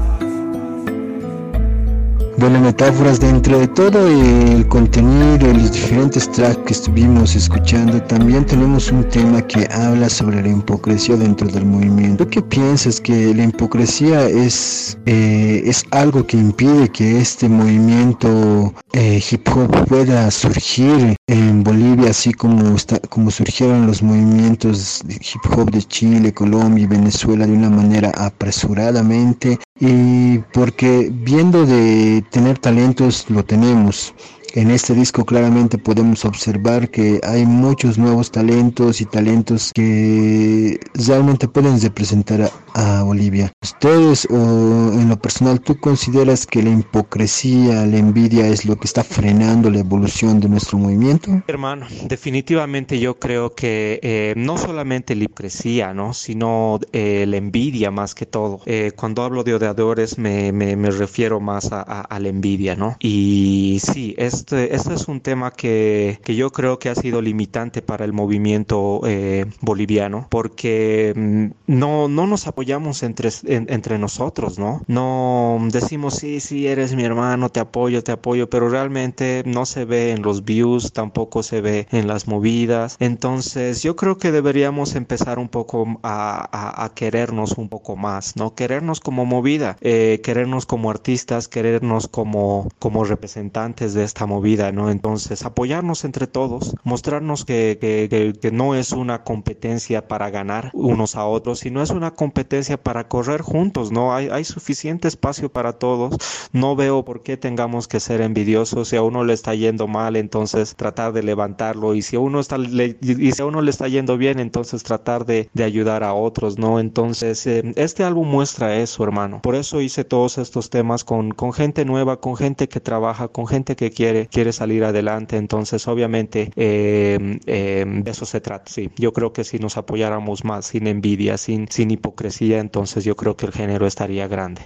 fajitas. 2.36 2.38
Bueno, 2.38 2.60
metáforas 2.60 3.20
dentro 3.20 3.58
de 3.58 3.68
todo 3.68 4.06
el 4.08 4.66
contenido 4.68 5.50
y 5.50 5.54
los 5.54 5.72
diferentes 5.72 6.30
tracks 6.30 6.58
que 6.66 6.72
estuvimos 6.72 7.34
escuchando, 7.34 8.00
también 8.02 8.44
tenemos 8.44 8.90
un 8.90 9.04
tema 9.08 9.42
que 9.42 9.66
habla 9.72 10.08
sobre 10.08 10.42
la 10.42 10.48
hipocresía 10.48 11.16
dentro 11.16 11.48
del 11.48 11.64
movimiento. 11.64 12.24
¿Tú 12.24 12.30
qué 12.30 12.42
piensas 12.42 13.00
que 13.00 13.34
la 13.34 13.44
hipocresía 13.44 14.28
es, 14.28 14.98
eh, 15.06 15.62
es 15.64 15.84
algo 15.90 16.26
que 16.26 16.36
impide 16.36 16.88
que 16.88 17.20
este 17.20 17.48
movimiento 17.48 18.72
eh, 18.92 19.22
hip 19.30 19.48
hop 19.48 19.86
pueda 19.86 20.30
surgir 20.30 21.16
en 21.26 21.64
Bolivia, 21.64 22.10
así 22.10 22.32
como, 22.32 22.76
como 23.08 23.30
surgieron 23.30 23.86
los 23.86 24.02
movimientos 24.02 25.02
de 25.04 25.14
hip 25.14 25.52
hop 25.56 25.70
de 25.70 25.82
Chile, 25.82 26.32
Colombia 26.32 26.84
y 26.84 26.86
Venezuela 26.86 27.46
de 27.46 27.52
una 27.52 27.70
manera 27.70 28.10
apresuradamente? 28.16 29.58
Y 29.78 30.38
porque 30.54 31.10
viendo 31.12 31.66
de 31.66 32.24
tener 32.30 32.58
talentos 32.58 33.28
lo 33.30 33.44
tenemos. 33.44 34.14
En 34.56 34.70
este 34.70 34.94
disco 34.94 35.26
claramente 35.26 35.76
podemos 35.76 36.24
observar 36.24 36.90
que 36.90 37.20
hay 37.24 37.44
muchos 37.44 37.98
nuevos 37.98 38.30
talentos 38.30 39.02
y 39.02 39.04
talentos 39.04 39.70
que 39.74 40.80
realmente 40.94 41.46
pueden 41.46 41.78
representar 41.78 42.40
a, 42.40 42.50
a 42.76 43.02
Bolivia. 43.02 43.52
¿Ustedes 43.62 44.26
o 44.30 44.92
en 44.94 45.10
lo 45.10 45.18
personal 45.18 45.60
tú 45.60 45.78
consideras 45.78 46.46
que 46.46 46.62
la 46.62 46.70
hipocresía, 46.70 47.84
la 47.84 47.98
envidia 47.98 48.48
es 48.48 48.64
lo 48.64 48.76
que 48.76 48.86
está 48.86 49.04
frenando 49.04 49.70
la 49.70 49.80
evolución 49.80 50.40
de 50.40 50.48
nuestro 50.48 50.78
movimiento? 50.78 51.42
Hermano, 51.46 51.86
definitivamente 52.08 52.98
yo 52.98 53.18
creo 53.18 53.54
que 53.54 54.00
eh, 54.02 54.32
no 54.38 54.56
solamente 54.56 55.14
la 55.14 55.24
hipocresía, 55.24 55.92
¿no? 55.92 56.14
sino 56.14 56.80
eh, 56.92 57.26
la 57.28 57.36
envidia 57.36 57.90
más 57.90 58.14
que 58.14 58.24
todo. 58.24 58.60
Eh, 58.64 58.92
cuando 58.96 59.22
hablo 59.22 59.44
de 59.44 59.54
odiadores 59.54 60.16
me, 60.16 60.50
me, 60.52 60.76
me 60.76 60.90
refiero 60.90 61.40
más 61.40 61.72
a, 61.72 61.82
a, 61.82 62.00
a, 62.00 62.20
la 62.20 62.28
envidia, 62.28 62.74
¿no? 62.74 62.96
Y 63.00 63.82
sí, 63.82 64.14
este, 64.46 64.76
este 64.76 64.94
es 64.94 65.08
un 65.08 65.20
tema 65.20 65.50
que, 65.50 66.20
que, 66.22 66.36
yo 66.36 66.50
creo 66.50 66.78
que 66.78 66.88
ha 66.88 66.94
sido 66.94 67.20
limitante 67.20 67.82
para 67.82 68.04
el 68.04 68.12
movimiento 68.12 69.00
eh, 69.04 69.46
boliviano, 69.60 70.28
porque 70.30 71.12
mm, 71.16 71.46
no, 71.66 72.06
no 72.06 72.28
nos 72.28 72.46
apoyamos 72.46 73.02
entre, 73.02 73.30
en, 73.46 73.66
entre 73.68 73.98
nosotros, 73.98 74.56
¿no? 74.56 74.82
No 74.86 75.58
decimos, 75.72 76.14
sí, 76.14 76.38
sí, 76.38 76.68
eres 76.68 76.94
mi 76.94 77.02
hermano, 77.02 77.48
te 77.48 77.58
apoyo, 77.58 78.04
te 78.04 78.12
apoyo, 78.12 78.48
pero 78.48 78.68
realmente 78.68 79.42
no 79.46 79.66
se 79.66 79.84
ve 79.84 80.12
en 80.12 80.22
los 80.22 80.44
views, 80.44 80.92
tampoco 80.92 81.42
se 81.42 81.60
ve 81.60 81.88
en 81.90 82.06
las 82.06 82.28
movidas. 82.28 82.96
Entonces 83.00 83.82
yo 83.82 83.96
creo 83.96 84.16
que 84.16 84.30
deberíamos 84.30 84.94
empezar 84.94 85.40
un 85.40 85.48
poco 85.48 85.98
a, 86.04 86.48
a, 86.52 86.84
a 86.84 86.94
querernos 86.94 87.58
un 87.58 87.68
poco 87.68 87.96
más, 87.96 88.36
¿no? 88.36 88.54
Querernos 88.54 89.00
como 89.00 89.24
movida, 89.24 89.76
eh, 89.80 90.20
querernos 90.22 90.66
como 90.66 90.88
artistas, 90.90 91.48
querernos 91.48 92.06
como, 92.06 92.68
como 92.78 93.02
representantes 93.02 93.92
de 93.94 94.04
esta 94.04 94.25
movida, 94.26 94.72
¿no? 94.72 94.90
Entonces 94.90 95.44
apoyarnos 95.44 96.04
entre 96.04 96.26
todos, 96.26 96.74
mostrarnos 96.84 97.44
que, 97.44 97.78
que, 97.80 98.08
que, 98.10 98.32
que 98.38 98.50
no 98.50 98.74
es 98.74 98.92
una 98.92 99.24
competencia 99.24 100.08
para 100.08 100.30
ganar 100.30 100.70
unos 100.72 101.16
a 101.16 101.26
otros, 101.26 101.60
sino 101.60 101.82
es 101.82 101.90
una 101.90 102.12
competencia 102.12 102.76
para 102.76 103.08
correr 103.08 103.42
juntos, 103.42 103.92
¿no? 103.92 104.14
Hay, 104.14 104.28
hay 104.28 104.44
suficiente 104.44 105.08
espacio 105.08 105.50
para 105.50 105.74
todos, 105.74 106.16
no 106.52 106.76
veo 106.76 107.04
por 107.04 107.22
qué 107.22 107.36
tengamos 107.36 107.88
que 107.88 108.00
ser 108.00 108.20
envidiosos, 108.20 108.88
si 108.88 108.96
a 108.96 109.02
uno 109.02 109.24
le 109.24 109.32
está 109.32 109.54
yendo 109.54 109.86
mal, 109.86 110.16
entonces 110.16 110.74
tratar 110.76 111.12
de 111.12 111.22
levantarlo, 111.22 111.94
y 111.94 112.02
si 112.02 112.16
a 112.16 112.20
uno, 112.20 112.40
está, 112.40 112.58
le, 112.58 112.96
y 113.00 113.32
si 113.32 113.42
a 113.42 113.46
uno 113.46 113.62
le 113.62 113.70
está 113.70 113.88
yendo 113.88 114.16
bien, 114.16 114.40
entonces 114.40 114.82
tratar 114.82 115.26
de, 115.26 115.48
de 115.52 115.64
ayudar 115.64 116.02
a 116.04 116.14
otros, 116.14 116.58
¿no? 116.58 116.80
Entonces, 116.80 117.46
eh, 117.46 117.72
este 117.76 118.04
álbum 118.04 118.28
muestra 118.28 118.76
eso, 118.76 119.04
hermano. 119.04 119.40
Por 119.42 119.54
eso 119.54 119.80
hice 119.80 120.04
todos 120.04 120.38
estos 120.38 120.70
temas 120.70 121.04
con, 121.04 121.30
con 121.32 121.52
gente 121.52 121.84
nueva, 121.84 122.20
con 122.20 122.36
gente 122.36 122.68
que 122.68 122.80
trabaja, 122.80 123.28
con 123.28 123.46
gente 123.46 123.76
que 123.76 123.90
quiere, 123.90 124.15
quiere 124.30 124.52
salir 124.52 124.84
adelante, 124.84 125.36
entonces 125.36 125.86
obviamente 125.88 126.50
eh, 126.56 127.38
eh, 127.46 127.84
de 127.86 128.10
eso 128.10 128.26
se 128.26 128.40
trata, 128.40 128.70
sí. 128.70 128.90
Yo 128.96 129.12
creo 129.12 129.32
que 129.32 129.44
si 129.44 129.58
nos 129.58 129.76
apoyáramos 129.76 130.44
más, 130.44 130.66
sin 130.66 130.86
envidia, 130.86 131.36
sin, 131.38 131.68
sin 131.68 131.90
hipocresía, 131.90 132.58
entonces 132.58 133.04
yo 133.04 133.16
creo 133.16 133.36
que 133.36 133.46
el 133.46 133.52
género 133.52 133.86
estaría 133.86 134.26
grande. 134.28 134.62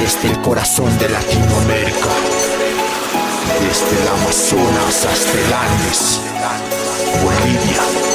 Desde 0.00 0.30
el 0.30 0.40
corazón 0.42 0.98
de 0.98 1.08
Latinoamérica, 1.08 2.10
desde 3.60 4.02
el 4.02 4.08
Amazonas 4.08 5.06
hasta 5.06 5.40
el 5.40 5.52
Andes, 5.52 6.20
Bolivia 7.22 8.11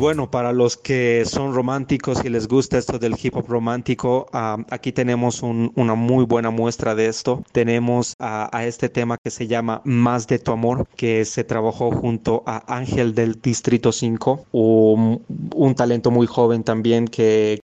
bueno, 0.00 0.30
para 0.30 0.52
los 0.52 0.78
que 0.78 1.24
son 1.26 1.54
románticos 1.54 2.24
y 2.24 2.30
les 2.30 2.48
gusta 2.48 2.78
esto 2.78 2.98
del 2.98 3.14
hip 3.22 3.36
hop 3.36 3.46
romántico, 3.48 4.26
aquí 4.32 4.92
tenemos 4.92 5.42
un, 5.42 5.72
una 5.76 5.94
muy 5.94 6.24
buena 6.24 6.48
muestra 6.50 6.94
de 6.94 7.06
esto. 7.06 7.44
Tenemos 7.52 8.14
a 8.18 8.64
este 8.64 8.88
tema 8.88 9.18
que 9.22 9.30
se 9.30 9.46
llama 9.46 9.82
Más 9.84 10.26
de 10.26 10.38
tu 10.38 10.52
amor, 10.52 10.88
que 10.96 11.24
se 11.26 11.44
trabajó 11.44 11.90
junto 11.92 12.42
a 12.46 12.74
Ángel 12.74 13.14
del 13.14 13.40
Distrito 13.40 13.92
5, 13.92 14.46
un, 14.52 15.74
talento 15.76 16.10
muy 16.10 16.26
joven 16.26 16.64
también 16.64 17.06
que, 17.06 17.60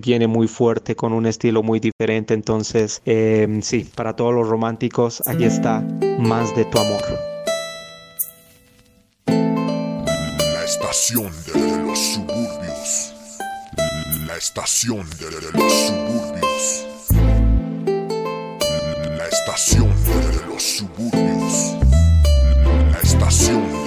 viene 0.00 0.26
muy 0.26 0.48
fuerte 0.48 0.94
con 0.94 1.12
un 1.14 1.26
estilo 1.26 1.62
muy 1.62 1.80
diferente. 1.80 2.34
Entonces, 2.34 3.00
eh, 3.06 3.60
sí, 3.62 3.88
para 3.94 4.14
todos 4.14 4.34
los 4.34 4.48
románticos, 4.48 5.22
aquí 5.26 5.44
está 5.44 5.80
Más 6.18 6.54
de 6.54 6.64
tu 6.66 6.78
amor. 6.78 7.30
Estación 10.80 11.30
de 11.44 11.82
los 11.84 11.98
suburbios. 11.98 13.12
La 14.26 14.36
estación 14.36 15.10
de 15.18 15.30
los 15.30 15.72
suburbios. 15.72 16.86
La 19.18 19.26
estación 19.26 19.90
de 20.04 20.46
los 20.46 20.62
suburbios. 20.62 21.76
La 22.92 22.98
estación 23.02 23.79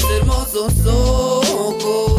tus 0.00 0.10
hermosos 0.10 0.86
ojos. 0.86 2.09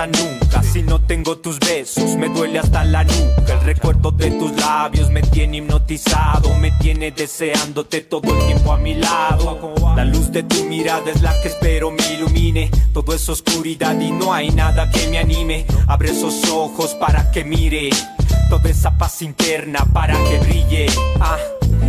Nunca. 0.00 0.62
Si 0.62 0.82
no 0.82 1.00
tengo 1.00 1.36
tus 1.38 1.58
besos, 1.60 2.16
me 2.16 2.28
duele 2.28 2.58
hasta 2.58 2.82
la 2.84 3.04
nuca. 3.04 3.52
El 3.52 3.60
recuerdo 3.60 4.10
de 4.10 4.30
tus 4.30 4.52
labios 4.56 5.10
me 5.10 5.20
tiene 5.22 5.58
hipnotizado, 5.58 6.54
me 6.56 6.70
tiene 6.72 7.10
deseándote 7.10 8.00
todo 8.00 8.22
el 8.32 8.46
tiempo 8.46 8.72
a 8.72 8.78
mi 8.78 8.94
lado. 8.94 9.76
La 9.94 10.04
luz 10.04 10.32
de 10.32 10.42
tu 10.44 10.64
mirada 10.64 11.10
es 11.10 11.20
la 11.20 11.38
que 11.42 11.48
espero 11.48 11.90
me 11.90 12.14
ilumine. 12.14 12.70
Todo 12.94 13.14
es 13.14 13.28
oscuridad 13.28 13.98
y 14.00 14.10
no 14.10 14.32
hay 14.32 14.50
nada 14.50 14.90
que 14.90 15.08
me 15.08 15.18
anime. 15.18 15.66
Abre 15.86 16.10
esos 16.10 16.48
ojos 16.50 16.94
para 16.94 17.30
que 17.30 17.44
mire 17.44 17.90
toda 18.48 18.70
esa 18.70 18.96
paz 18.96 19.20
interna 19.20 19.84
para 19.92 20.14
que 20.24 20.38
brille. 20.38 20.86
Ah. 21.20 21.36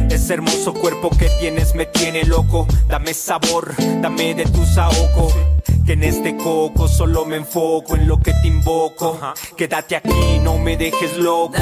Ese 0.10 0.34
hermoso 0.36 0.74
cuerpo 0.74 1.10
que 1.10 1.30
tienes 1.39 1.76
me 1.76 1.86
tiene 1.86 2.24
loco. 2.24 2.68
Dame 2.88 3.14
sabor, 3.14 3.74
dame 4.02 4.36
de 4.36 4.46
tu 4.46 4.66
saoco. 4.66 5.34
Que 5.86 5.94
en 5.94 6.04
este 6.04 6.38
coco 6.38 6.88
solo 6.88 7.26
me 7.26 7.38
enfoco 7.38 7.96
en 7.96 8.08
lo 8.08 8.20
que 8.20 8.34
te 8.34 8.48
invoco. 8.48 9.20
Quédate 9.58 9.96
aquí, 9.96 10.39
no 10.41 10.58
me 10.58 10.78
dejes 10.78 11.18
loco. 11.18 11.58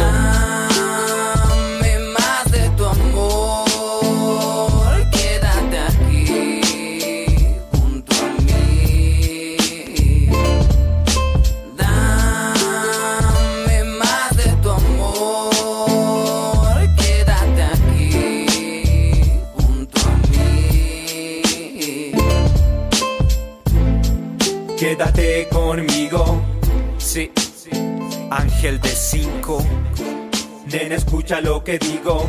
Lo 31.40 31.64
que 31.64 31.78
digo. 31.80 32.28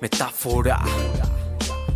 Metáfora. 0.00 0.78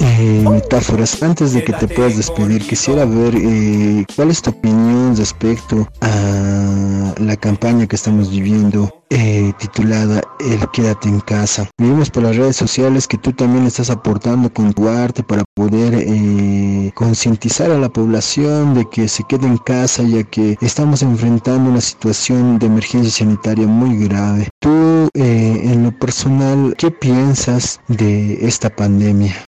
Eh, 0.01 0.44
metáforas, 0.49 1.22
antes 1.22 1.53
de 1.53 1.64
que 1.64 1.72
te 1.72 1.88
puedas 1.88 2.16
despedir, 2.16 2.66
quisiera 2.66 3.05
ver 3.05 3.34
eh, 3.36 4.05
cuál 4.14 4.30
es 4.30 4.42
tu 4.42 4.51
opinión 4.51 5.16
respecto 5.16 5.88
a 6.01 7.14
la 7.18 7.36
campaña 7.36 7.86
que 7.86 7.96
estamos 7.96 8.30
viviendo 8.30 8.99
eh, 9.11 9.53
titulada 9.59 10.20
El 10.38 10.70
Quédate 10.70 11.09
en 11.09 11.20
casa. 11.20 11.68
Vimos 11.78 12.11
por 12.11 12.24
las 12.24 12.36
redes 12.36 12.57
sociales 12.57 13.09
que 13.09 13.16
tú 13.16 13.32
también 13.32 13.64
estás 13.64 13.90
aportando 13.90 14.53
con 14.53 14.72
tu 14.74 14.88
arte 14.88 15.22
para 15.22 15.44
poder 15.55 15.94
eh, 15.94 16.92
concientizar 16.94 17.70
a 17.70 17.78
la 17.78 17.88
población 17.88 18.74
de 18.74 18.88
que 18.90 19.09
se 19.09 19.24
quede 19.24 19.46
en 19.46 19.59
casa 19.59 20.03
ya 20.03 20.24
que 20.24 20.59
estamos 20.61 21.03
enfrentando 21.03 21.70
una 21.70 21.80
situación 21.80 22.59
de 22.59 22.66
emergencia 22.66 23.11
sanitaria 23.11 23.66
muy 23.66 24.07
grave. 24.07 24.49
Tú, 24.61 25.09
eh, 25.14 25.61
en 25.64 25.84
lo 25.84 25.99
personal, 25.99 26.74
¿qué 26.76 26.90
piensas 26.90 27.80
de 27.88 28.46
esta 28.46 28.68
pandemia? 28.68 29.47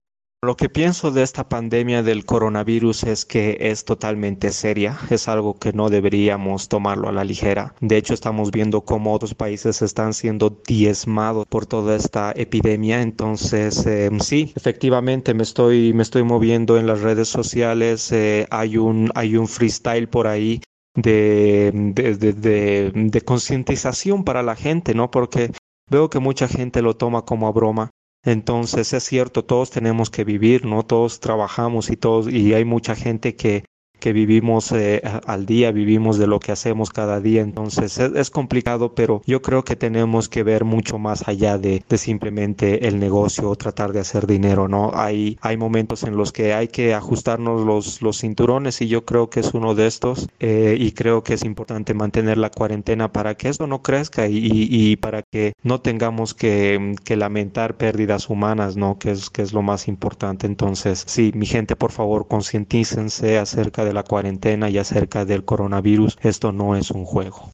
Lo 0.46 0.56
que 0.56 0.70
pienso 0.70 1.10
de 1.10 1.24
esta 1.24 1.50
pandemia 1.50 2.04
del 2.04 2.24
coronavirus 2.24 3.06
es 3.06 3.26
que 3.26 3.58
es 3.60 3.84
totalmente 3.84 4.52
seria, 4.52 4.96
es 5.10 5.28
algo 5.28 5.58
que 5.58 5.74
no 5.74 5.90
deberíamos 5.90 6.70
tomarlo 6.70 7.10
a 7.10 7.12
la 7.12 7.24
ligera. 7.24 7.74
De 7.82 7.98
hecho, 7.98 8.14
estamos 8.14 8.52
viendo 8.52 8.82
cómo 8.82 9.12
otros 9.12 9.34
países 9.34 9.82
están 9.82 10.14
siendo 10.14 10.62
diezmados 10.68 11.48
por 11.48 11.66
toda 11.66 11.96
esta 11.96 12.32
epidemia. 12.36 13.02
Entonces, 13.02 13.88
eh, 13.88 14.12
sí, 14.20 14.54
efectivamente 14.56 15.34
me 15.34 15.42
estoy, 15.42 15.94
me 15.94 16.04
estoy 16.04 16.22
moviendo 16.22 16.78
en 16.78 16.86
las 16.86 17.02
redes 17.02 17.28
sociales. 17.28 18.12
eh, 18.12 18.46
hay, 18.52 18.78
un, 18.78 19.10
hay 19.16 19.38
un 19.38 19.48
freestyle 19.48 20.08
por 20.08 20.28
ahí 20.28 20.62
de, 20.96 21.72
de, 21.74 22.92
de 22.94 23.22
concientización 23.22 24.24
para 24.24 24.44
la 24.44 24.56
gente, 24.56 24.94
¿no? 24.94 25.10
Porque 25.10 25.52
veo 25.90 26.12
que 26.12 26.20
mucha 26.20 26.48
gente 26.48 26.84
lo 26.84 26.96
toma 26.96 27.24
como 27.24 27.48
a 27.48 27.52
broma. 27.52 27.90
Entonces 28.26 28.92
es 28.94 29.04
cierto, 29.04 29.46
todos 29.46 29.70
tenemos 29.70 30.10
que 30.10 30.24
vivir, 30.24 30.66
¿no? 30.66 30.84
Todos 30.84 31.20
trabajamos 31.20 31.92
y 31.92 31.96
todos, 31.96 32.28
y 32.32 32.54
hay 32.56 32.66
mucha 32.66 32.96
gente 32.96 33.36
que, 33.36 33.64
que 34.06 34.14
vivimos 34.14 34.72
eh, 34.72 35.02
al 35.26 35.48
día, 35.48 35.72
vivimos 35.72 36.20
de 36.20 36.28
lo 36.28 36.40
que 36.40 36.52
hacemos 36.52 36.92
cada 36.92 37.20
día, 37.20 37.42
entonces 37.42 37.98
es, 37.98 38.12
es, 38.14 38.30
complicado, 38.30 38.94
pero 38.94 39.24
yo 39.26 39.42
creo 39.42 39.64
que 39.64 39.76
tenemos 39.76 40.30
que 40.30 40.44
ver 40.44 40.64
mucho 40.64 41.00
más 41.00 41.28
allá 41.28 41.58
de, 41.58 41.84
de, 41.90 41.98
simplemente 41.98 42.88
el 42.88 43.00
negocio 43.00 43.50
o 43.50 43.56
tratar 43.56 43.94
de 43.94 44.02
hacer 44.02 44.28
dinero, 44.28 44.68
¿no? 44.68 44.92
Hay, 44.94 45.40
hay 45.42 45.58
momentos 45.58 46.04
en 46.04 46.18
los 46.18 46.32
que 46.32 46.54
hay 46.54 46.68
que 46.68 46.94
ajustarnos 46.94 47.66
los, 47.66 48.04
los 48.04 48.20
cinturones 48.20 48.80
y 48.84 48.88
yo 48.88 49.06
creo 49.06 49.32
que 49.32 49.40
es 49.40 49.56
uno 49.56 49.74
de 49.74 49.88
estos 49.88 50.30
eh, 50.40 50.78
y 50.80 50.92
creo 50.92 51.24
que 51.24 51.34
es 51.34 51.44
importante 51.44 51.96
mantener 51.96 52.38
la 52.38 52.52
cuarentena 52.52 53.12
para 53.12 53.34
que 53.34 53.50
esto 53.50 53.66
no 53.66 53.82
crezca 53.82 54.28
y, 54.28 54.38
y, 54.38 54.68
y 54.70 54.98
para 54.98 55.24
que 55.24 55.54
no 55.64 55.82
tengamos 55.82 56.36
que, 56.36 56.94
que, 57.04 57.16
lamentar 57.16 57.76
pérdidas 57.76 58.30
humanas, 58.30 58.78
¿no? 58.78 59.00
Que 59.00 59.10
es, 59.10 59.32
que 59.32 59.42
es 59.42 59.52
lo 59.52 59.64
más 59.64 59.88
importante. 59.88 60.46
Entonces, 60.46 61.04
sí, 61.08 61.32
mi 61.34 61.48
gente, 61.48 61.76
por 61.76 61.92
favor, 61.92 62.28
concientícense 62.28 63.40
acerca 63.40 63.84
de 63.84 63.95
la 63.96 64.04
cuarentena 64.04 64.70
y 64.70 64.78
acerca 64.78 65.26
del 65.26 65.44
coronavirus. 65.44 66.20
Esto 66.22 66.52
no 66.52 66.76
es 66.76 66.92
un 66.92 67.06
juego. 67.06 67.50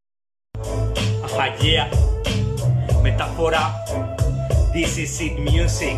Ajá, 1.24 1.56
yeah. 1.58 1.90
Metáfora. 3.02 3.74
This 4.74 4.98
is 4.98 5.22
it 5.22 5.38
music. 5.40 5.98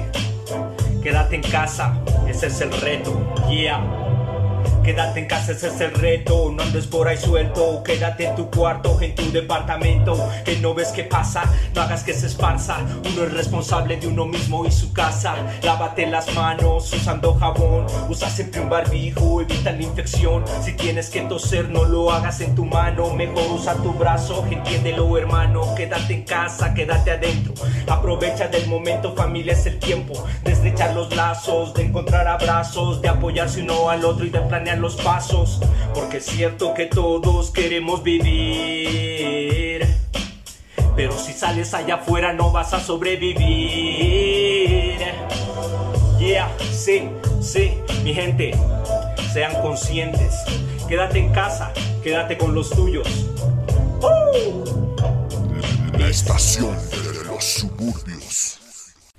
Quédate 1.02 1.36
en 1.36 1.42
casa, 1.42 2.00
ese 2.28 2.48
es 2.48 2.62
el 2.62 2.72
reto. 2.72 3.12
Yeah. 3.50 3.82
Quédate 4.84 5.22
en 5.22 5.28
casa, 5.28 5.54
ese 5.54 5.68
es 5.68 5.80
el 5.80 5.94
reto. 5.94 6.52
No 6.52 6.62
andes 6.62 6.88
por 6.88 7.08
ahí 7.08 7.18
suelto. 7.18 7.82
Quédate 7.84 8.26
en 8.26 8.36
tu 8.36 8.52
cuarto, 8.52 9.00
en 9.02 9.16
tu 9.16 9.32
departamento. 9.32 10.18
Que 10.44 10.58
no 10.58 10.74
ves 10.74 10.90
qué 10.90 11.06
pasa, 11.06 11.44
no 11.74 11.82
hagas 11.82 12.04
que 12.04 12.14
se 12.14 12.28
esparza. 12.28 12.80
Uno 12.80 13.24
es 13.24 13.34
responsable 13.34 13.96
de 13.96 14.08
uno 14.08 14.26
mismo 14.26 14.66
y 14.66 14.72
su 14.72 14.92
casa. 14.92 15.36
Lávate 15.62 16.06
las 16.06 16.34
manos 16.34 16.92
usando 16.92 17.34
jabón. 17.36 17.86
Usa 18.10 18.30
siempre 18.30 18.60
un 18.60 18.70
barbijo, 18.70 19.42
evita 19.42 19.72
la 19.72 19.82
infección. 19.82 20.44
Si 20.62 20.74
tienes 20.74 21.10
que 21.10 21.22
toser, 21.22 21.70
no 21.70 21.86
lo 21.86 22.12
hagas 22.12 22.42
en 22.42 22.54
tu 22.54 22.66
mano. 22.66 23.14
Mejor 23.14 23.52
usa 23.54 23.76
tu 23.76 23.94
brazo, 23.94 24.46
entiéndelo, 24.52 25.18
hermano. 25.18 25.76
Quédate 25.76 26.14
en 26.14 26.24
casa, 26.24 26.74
quédate 26.74 27.12
adentro. 27.12 27.54
Aprovecha 27.88 28.50
del 28.50 28.68
momento, 28.68 29.16
familia 29.16 29.54
es 29.54 29.66
el 29.66 29.80
tiempo. 29.80 30.26
De 30.44 30.52
estrechar 30.52 30.94
los 30.94 31.16
lazos, 31.16 31.74
de 31.74 31.84
encontrar 31.84 32.28
abrazos, 32.28 33.02
de 33.02 33.08
apoyarse 33.08 33.62
uno 33.62 33.90
al 33.90 34.04
otro 34.04 34.26
y 34.26 34.30
de 34.30 34.42
planear 34.42 34.73
los 34.82 34.96
pasos, 34.96 35.60
porque 35.94 36.18
es 36.18 36.26
cierto 36.26 36.74
que 36.74 36.86
todos 36.86 37.52
queremos 37.52 38.04
vivir. 38.04 39.88
Pero 40.96 41.18
si 41.18 41.34
sales 41.34 41.74
allá 41.74 41.96
afuera 41.96 42.34
no 42.34 42.52
vas 42.52 42.74
a 42.74 42.80
sobrevivir. 42.80 44.34
Yeah, 46.20 46.50
sí, 46.72 47.10
sí, 47.42 47.74
mi 48.04 48.14
gente, 48.14 48.52
sean 49.34 49.62
conscientes. 49.62 50.36
Quédate 50.88 51.20
en 51.20 51.32
casa, 51.34 51.74
quédate 52.04 52.38
con 52.38 52.54
los 52.54 52.70
tuyos. 52.70 53.08
¡Uh! 54.02 54.64
La 55.98 56.08
estación 56.10 56.78
de 56.92 57.24
los 57.26 57.44
suburbios. 57.44 58.63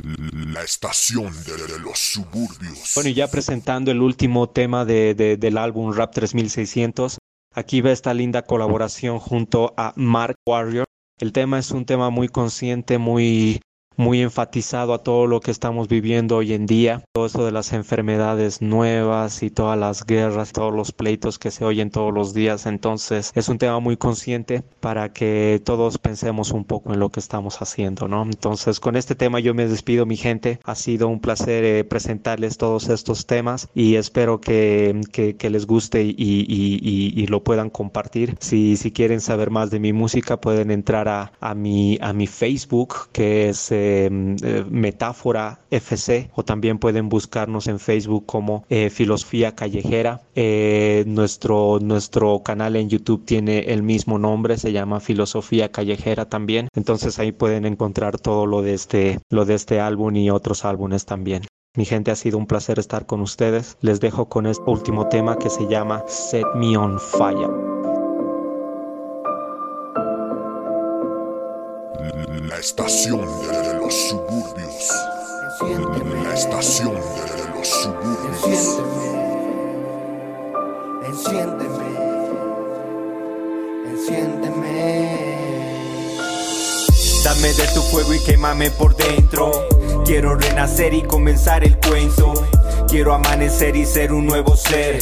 La 0.04 0.62
estación 0.62 1.32
de 1.44 1.78
los 1.80 1.98
suburbios. 1.98 2.92
Bueno, 2.94 3.10
y 3.10 3.14
ya 3.14 3.28
presentando 3.30 3.90
el 3.90 4.02
último 4.02 4.48
tema 4.50 4.84
de, 4.84 5.14
de- 5.14 5.36
del 5.36 5.56
álbum 5.56 5.92
Rap 5.94 6.12
3600, 6.12 7.18
aquí 7.54 7.80
ve 7.80 7.92
esta 7.92 8.12
linda 8.12 8.42
colaboración 8.42 9.18
junto 9.18 9.72
a 9.76 9.92
Mark 9.96 10.36
Warrior. 10.46 10.84
El 11.18 11.32
tema 11.32 11.58
es 11.58 11.70
un 11.70 11.86
tema 11.86 12.10
muy 12.10 12.28
consciente, 12.28 12.98
muy, 12.98 13.60
muy 13.96 14.20
enfatizado 14.22 14.94
a 14.94 15.02
todo 15.02 15.26
lo 15.26 15.40
que 15.40 15.50
estamos 15.50 15.88
viviendo 15.88 16.36
hoy 16.36 16.52
en 16.52 16.66
día, 16.66 17.02
todo 17.12 17.26
eso 17.26 17.44
de 17.44 17.52
las 17.52 17.72
enfermedades 17.72 18.60
nuevas 18.62 19.42
y 19.42 19.50
todas 19.50 19.78
las 19.78 20.04
guerras, 20.04 20.52
todos 20.52 20.74
los 20.74 20.92
pleitos 20.92 21.38
que 21.38 21.50
se 21.50 21.64
oyen 21.64 21.90
todos 21.90 22.12
los 22.12 22.34
días. 22.34 22.66
Entonces 22.66 23.30
es 23.34 23.48
un 23.48 23.58
tema 23.58 23.78
muy 23.80 23.96
consciente 23.96 24.62
para 24.80 25.12
que 25.12 25.60
todos 25.64 25.98
pensemos 25.98 26.50
un 26.50 26.64
poco 26.64 26.92
en 26.92 26.98
lo 27.00 27.10
que 27.10 27.20
estamos 27.20 27.60
haciendo, 27.62 28.08
¿no? 28.08 28.22
Entonces 28.24 28.80
con 28.80 28.96
este 28.96 29.14
tema 29.14 29.40
yo 29.40 29.54
me 29.54 29.66
despido, 29.68 30.06
mi 30.06 30.16
gente. 30.16 30.58
Ha 30.64 30.74
sido 30.74 31.08
un 31.08 31.20
placer 31.20 31.64
eh, 31.64 31.84
presentarles 31.84 32.56
todos 32.58 32.88
estos 32.88 33.26
temas 33.26 33.68
y 33.74 33.96
espero 33.96 34.40
que, 34.40 35.00
que- 35.12 35.36
que 35.36 35.50
les 35.50 35.66
guste 35.66 36.02
y, 36.02 36.14
y- 36.18 36.80
y- 36.82 37.12
y 37.22 37.26
lo 37.28 37.42
puedan 37.44 37.70
compartir. 37.70 38.36
Si, 38.40 38.76
si 38.76 38.92
quieren 38.92 39.20
saber 39.20 39.50
más 39.50 39.70
de 39.70 39.80
mi 39.80 39.92
música 39.92 40.40
pueden 40.40 40.70
entrar 40.70 41.08
a, 41.08 41.32
a 41.40 41.54
mi, 41.54 41.98
a 42.00 42.12
mi 42.12 42.26
Facebook 42.26 42.94
que 43.12 43.48
es 43.48 43.70
eh, 43.72 43.83
eh, 43.84 44.64
Metáfora 44.70 45.60
FC 45.70 46.30
o 46.34 46.44
también 46.44 46.78
pueden 46.78 47.08
buscarnos 47.08 47.66
en 47.66 47.78
Facebook 47.78 48.26
como 48.26 48.64
eh, 48.68 48.90
Filosofía 48.90 49.54
Callejera. 49.54 50.22
Eh, 50.34 51.04
nuestro, 51.06 51.78
nuestro 51.80 52.42
canal 52.42 52.76
en 52.76 52.88
YouTube 52.88 53.24
tiene 53.24 53.58
el 53.72 53.82
mismo 53.82 54.18
nombre, 54.18 54.58
se 54.58 54.72
llama 54.72 55.00
Filosofía 55.00 55.70
Callejera 55.70 56.28
también. 56.28 56.68
Entonces 56.74 57.18
ahí 57.18 57.32
pueden 57.32 57.66
encontrar 57.66 58.18
todo 58.18 58.46
lo 58.46 58.62
de 58.62 58.74
este, 58.74 59.20
lo 59.30 59.44
de 59.44 59.54
este 59.54 59.80
álbum 59.80 60.14
y 60.16 60.30
otros 60.30 60.64
álbumes 60.64 61.04
también. 61.04 61.42
Mi 61.76 61.84
gente, 61.84 62.12
ha 62.12 62.16
sido 62.16 62.38
un 62.38 62.46
placer 62.46 62.78
estar 62.78 63.04
con 63.04 63.20
ustedes. 63.20 63.76
Les 63.80 63.98
dejo 63.98 64.28
con 64.28 64.46
este 64.46 64.62
último 64.70 65.08
tema 65.08 65.36
que 65.36 65.50
se 65.50 65.66
llama 65.66 66.04
Set 66.06 66.46
Me 66.54 66.76
on 66.76 67.00
Fire. 67.00 67.50
La 72.48 72.58
estación 72.60 73.22
de 73.22 73.63
los 73.84 73.94
suburbios. 74.08 74.90
La 76.22 76.34
estación 76.34 76.94
de 76.94 77.54
los 77.54 77.68
suburbios. 77.68 78.80
Enciéndeme, 81.06 81.90
enciéndeme. 83.90 85.03
Dame 87.24 87.54
de 87.54 87.66
tu 87.68 87.80
fuego 87.80 88.12
y 88.12 88.20
quémame 88.20 88.70
por 88.70 88.94
dentro. 88.96 89.50
Quiero 90.04 90.34
renacer 90.34 90.92
y 90.92 91.00
comenzar 91.00 91.64
el 91.64 91.78
cuento. 91.78 92.34
Quiero 92.86 93.14
amanecer 93.14 93.76
y 93.76 93.86
ser 93.86 94.12
un 94.12 94.26
nuevo 94.26 94.54
ser. 94.58 94.98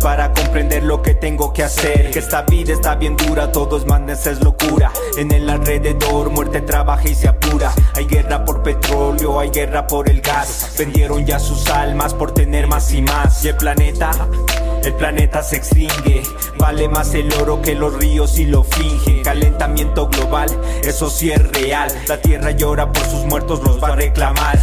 Para 0.00 0.32
comprender 0.32 0.82
lo 0.82 1.00
que 1.00 1.14
tengo 1.14 1.52
que 1.52 1.62
hacer. 1.62 2.10
Que 2.10 2.18
esta 2.18 2.42
vida 2.42 2.72
está 2.72 2.96
bien 2.96 3.16
dura, 3.16 3.52
todo 3.52 3.76
es 3.76 3.86
madness, 3.86 4.26
es 4.26 4.42
locura. 4.42 4.90
En 5.16 5.30
el 5.30 5.48
alrededor, 5.48 6.30
muerte 6.30 6.60
trabaja 6.60 7.08
y 7.08 7.14
se 7.14 7.28
apura. 7.28 7.72
Hay 7.94 8.06
guerra 8.06 8.44
por 8.44 8.64
petróleo, 8.64 9.38
hay 9.38 9.50
guerra 9.50 9.86
por 9.86 10.10
el 10.10 10.22
gas. 10.22 10.72
Vendieron 10.76 11.24
ya 11.24 11.38
sus 11.38 11.70
almas 11.70 12.14
por 12.14 12.32
tener 12.32 12.66
más 12.66 12.92
y 12.92 13.00
más. 13.00 13.44
Y 13.44 13.48
el 13.48 13.56
planeta 13.56 14.10
el 14.84 14.94
planeta 14.94 15.42
se 15.42 15.56
extingue, 15.56 16.22
vale 16.58 16.88
más 16.88 17.14
el 17.14 17.32
oro 17.34 17.62
que 17.62 17.74
los 17.74 17.94
ríos 17.94 18.38
y 18.38 18.46
lo 18.46 18.62
finge. 18.64 19.22
Calentamiento 19.22 20.08
global, 20.08 20.48
eso 20.82 21.10
sí 21.10 21.30
es 21.30 21.42
real. 21.52 21.90
La 22.08 22.20
tierra 22.20 22.50
llora 22.50 22.92
por 22.92 23.04
sus 23.04 23.24
muertos, 23.24 23.62
los 23.64 23.82
va 23.82 23.88
a 23.88 23.96
reclamar. 23.96 24.58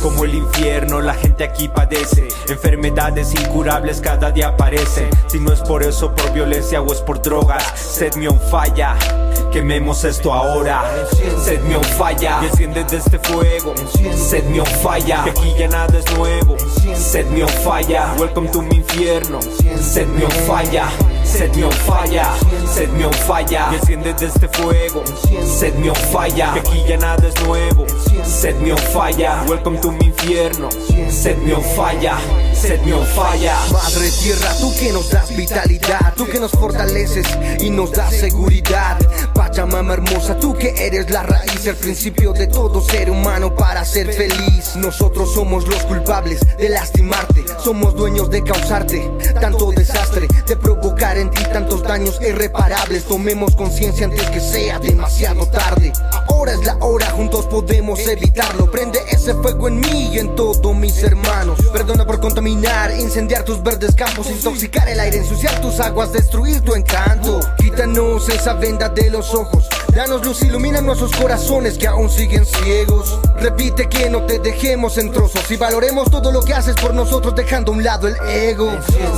Como 0.00 0.24
el 0.24 0.34
infierno, 0.34 1.00
la 1.00 1.14
gente 1.14 1.44
aquí 1.44 1.68
padece. 1.68 2.28
Enfermedades 2.48 3.32
incurables 3.34 4.00
cada 4.00 4.30
día 4.30 4.48
aparecen. 4.48 5.10
Si 5.26 5.38
no 5.38 5.52
es 5.52 5.60
por 5.60 5.82
eso, 5.82 6.14
por 6.14 6.32
violencia 6.32 6.80
o 6.80 6.92
es 6.92 7.00
por 7.00 7.20
drogas. 7.20 7.62
Set 7.74 8.16
me 8.16 8.28
on 8.28 8.40
falla. 8.40 8.96
Quememos 9.52 10.04
esto 10.04 10.32
ahora. 10.32 10.82
Set 11.44 11.60
me 11.62 11.76
on 11.76 11.84
falla. 11.84 12.38
Y 12.42 12.46
enciende 12.46 12.84
de 12.84 12.96
este 12.96 13.18
fuego. 13.18 13.74
Set 14.14 14.44
me 14.46 14.60
on 14.60 14.66
falla. 14.66 15.24
Que 15.24 15.30
aquí 15.30 15.54
ya 15.58 15.68
nada 15.68 15.98
es 15.98 16.16
nuevo. 16.16 16.56
Set 16.94 17.26
me 17.26 17.42
on 17.42 17.48
falla. 17.48 18.14
Welcome 18.18 18.48
to 18.50 18.62
mi 18.62 18.76
infierno. 18.76 19.40
Set 19.42 20.06
me 20.08 20.24
on 20.24 20.30
falla. 20.46 20.88
Set 21.30 21.56
me 21.56 21.62
on 21.62 21.70
falla. 21.70 22.34
Set 22.66 22.90
me 22.90 23.04
on 23.04 23.12
falla. 23.12 23.68
Y 23.72 23.76
enciende 23.76 24.12
de 24.14 24.26
este 24.26 24.48
fuego. 24.48 25.04
Set 25.44 25.74
me 25.76 25.88
on 25.88 25.96
falla. 25.96 26.54
Que 26.54 26.60
aquí 26.60 26.84
ya 26.88 26.96
nada 26.96 27.28
es 27.28 27.40
nuevo. 27.46 27.86
Set 28.24 28.56
me 28.56 28.72
on 28.72 28.78
falla. 28.78 29.44
Welcome 29.48 29.78
to 29.78 29.92
mi 29.92 30.06
infierno. 30.06 30.68
Set 31.08 31.38
me 31.38 31.54
on 31.54 31.62
falla. 31.62 32.18
Set 32.60 32.84
me 32.84 32.92
on. 32.92 33.00
Madre 33.72 34.10
tierra, 34.22 34.54
tú 34.60 34.74
que 34.74 34.92
nos 34.92 35.10
das 35.10 35.34
vitalidad, 35.34 36.14
tú 36.14 36.26
que 36.26 36.38
nos 36.38 36.50
fortaleces 36.50 37.26
y 37.58 37.70
nos 37.70 37.90
das 37.92 38.14
seguridad. 38.14 38.98
Pachamama 39.34 39.94
hermosa, 39.94 40.38
tú 40.38 40.54
que 40.54 40.74
eres 40.76 41.10
la 41.10 41.22
raíz, 41.22 41.66
el 41.66 41.76
principio 41.76 42.32
de 42.32 42.46
todo 42.46 42.82
ser 42.82 43.10
humano 43.10 43.54
para 43.54 43.84
ser 43.84 44.12
feliz. 44.12 44.76
Nosotros 44.76 45.32
somos 45.32 45.66
los 45.66 45.82
culpables 45.84 46.40
de 46.58 46.68
lastimarte, 46.68 47.44
somos 47.64 47.94
dueños 47.94 48.28
de 48.30 48.42
causarte 48.42 49.10
tanto 49.40 49.70
desastre, 49.70 50.28
de 50.46 50.56
provocar 50.56 51.16
en 51.16 51.30
ti 51.30 51.42
tantos 51.52 51.82
daños 51.82 52.18
irreparables. 52.20 53.04
Tomemos 53.04 53.56
conciencia 53.56 54.06
antes 54.06 54.28
que 54.30 54.40
sea 54.40 54.78
demasiado 54.78 55.46
tarde. 55.46 55.92
Ahora 56.28 56.52
es 56.52 56.64
la 56.64 56.76
hora, 56.76 57.10
juntos 57.10 57.46
podemos 57.46 58.00
evitarlo. 58.06 58.70
Prende 58.70 58.98
ese 59.08 59.34
fuego 59.34 59.68
en 59.68 59.80
mí 59.80 60.10
y 60.12 60.18
en 60.18 60.34
todos 60.34 60.74
mis 60.74 61.02
hermanos. 61.02 61.58
Perdona 61.72 62.06
por 62.06 62.20
contaminar, 62.20 62.49
incendiar 62.98 63.44
tus 63.44 63.62
verdes 63.62 63.94
campos, 63.94 64.28
intoxicar 64.30 64.88
el 64.88 64.98
aire, 65.00 65.18
ensuciar 65.18 65.60
tus 65.60 65.80
aguas, 65.80 66.12
destruir 66.12 66.60
tu 66.62 66.74
encanto. 66.74 67.40
Quítanos 67.58 68.28
esa 68.28 68.54
venda 68.54 68.88
de 68.88 69.10
los 69.10 69.34
ojos. 69.34 69.68
Danos 69.94 70.24
luz, 70.24 70.42
ilumina 70.42 70.80
nuestros 70.80 71.12
corazones 71.12 71.76
que 71.76 71.86
aún 71.86 72.08
siguen 72.08 72.44
ciegos. 72.46 73.18
Repite 73.40 73.88
que 73.88 74.08
no 74.08 74.22
te 74.22 74.38
dejemos 74.38 74.98
en 74.98 75.10
trozos 75.10 75.50
y 75.50 75.56
valoremos 75.56 76.10
todo 76.10 76.30
lo 76.30 76.42
que 76.42 76.54
haces 76.54 76.74
por 76.76 76.94
nosotros, 76.94 77.34
dejando 77.34 77.72
a 77.72 77.74
un 77.74 77.82
lado 77.82 78.06
el 78.06 78.16
ego. 78.28 78.70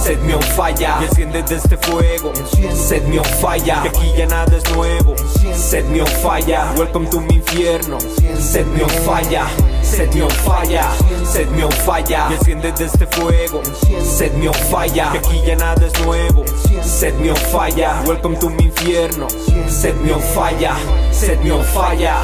Set 0.03 0.21
me 0.23 0.35
on 0.35 0.43
falla. 0.43 0.99
Y 1.01 1.05
enciende 1.05 1.43
de 1.43 1.57
este 1.57 1.77
fuego. 1.77 2.33
Set 2.75 3.05
me 3.05 3.19
on 3.19 3.25
falla. 3.25 3.83
Que 3.83 3.89
aquí 3.89 4.13
ya 4.17 4.27
nada 4.27 4.57
es 4.57 4.71
nuevo. 4.75 5.15
Set 5.55 5.85
me 5.87 6.01
on 6.01 6.09
falla. 6.23 6.73
Welcome 6.77 7.09
to 7.11 7.21
mi 7.21 7.35
infierno. 7.35 7.99
Set 8.39 8.67
me 8.67 8.83
on 8.83 8.91
falla. 9.05 9.47
Set 9.93 10.15
me 10.15 10.23
on 10.23 10.31
falla. 10.31 10.91
Set 11.25 11.51
me 11.51 11.65
on 11.65 11.71
falla. 11.71 12.29
Y 12.31 12.35
enciende 12.35 12.73
de 12.73 12.85
este 12.87 13.07
fuego. 13.07 13.63
Set 14.03 14.33
me 14.35 14.49
on 14.49 14.55
falla. 14.55 15.13
Que 15.13 15.19
aquí 15.19 15.43
ya 15.47 15.55
nada 15.55 15.87
es 15.87 15.93
nuevo. 16.07 16.45
Set 16.83 17.15
me 17.21 17.31
on 17.31 17.37
falla. 17.37 18.03
Welcome 18.07 18.39
to 18.39 18.49
mi 18.49 18.65
infierno. 18.65 19.29
Set 19.69 19.95
me 19.97 20.13
on 20.13 20.21
falla. 20.21 20.77
Set 21.11 21.39
me 21.45 21.53
on 21.53 21.63
falla. 21.63 22.23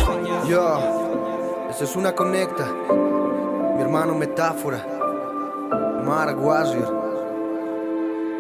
Yo, 0.49 0.79
esa 1.69 1.85
es 1.85 1.95
una 1.95 2.15
conecta. 2.15 2.65
Mi 3.77 3.83
hermano 3.83 4.15
Metáfora. 4.15 4.83
Warrior. 6.07 6.98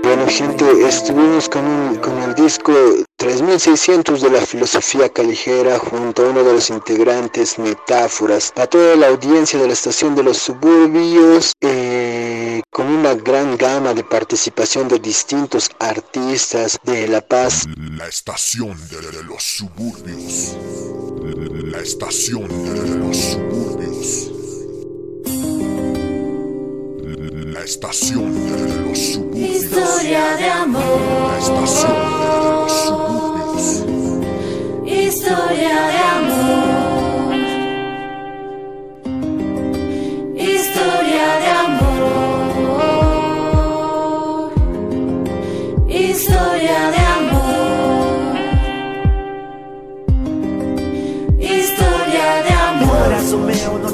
Bueno, 0.03 0.26
gente, 0.26 0.64
estuvimos 0.88 1.49
con, 1.49 1.64
un- 1.66 1.96
con 1.96 2.18
el 2.22 2.34
disco 2.34 2.72
3600 3.16 4.22
de 4.22 4.30
la 4.30 4.40
filosofía 4.40 5.09
callejera 5.11 5.78
junto 5.78 6.24
a 6.24 6.30
uno 6.30 6.42
de 6.44 6.53
los 6.55 6.70
integrantes, 6.70 7.59
Metáforas, 7.59 8.53
a 8.57 8.66
toda 8.66 8.96
la 8.96 9.09
audiencia 9.09 9.59
de 9.59 9.66
la 9.66 9.72
estación 9.74 10.14
de 10.14 10.22
los 10.22 10.38
suburbios, 10.38 11.53
eh, 11.61 12.62
con 12.70 12.86
una 12.86 13.14
gran 13.14 13.57
gama 13.57 13.92
de 13.92 14.05
participación 14.05 14.88
de 14.88 14.99
distintos 14.99 15.70
artistas 15.78 16.78
de 16.84 17.09
La 17.09 17.20
Paz. 17.20 17.64
La 17.76 18.07
estación 18.09 18.76
de 18.88 19.22
los 19.24 19.42
suburbios. 19.42 20.57
La 21.72 21.80
estación 21.80 22.49
de 22.49 22.96
los 22.99 23.16
suburbios. 23.16 24.30
Estación 27.69 28.33
de 28.33 28.81
los 28.81 28.99
suburbios. 28.99 29.57
Historia 29.57 30.37
de 30.37 30.49
amor. 30.49 30.83
La 31.31 31.39
estación 31.39 31.93
de 31.93 32.39
los 32.49 32.73
suburbios. 32.87 33.85
Historia 34.87 35.75
de 35.93 35.99
amor. 35.99 36.47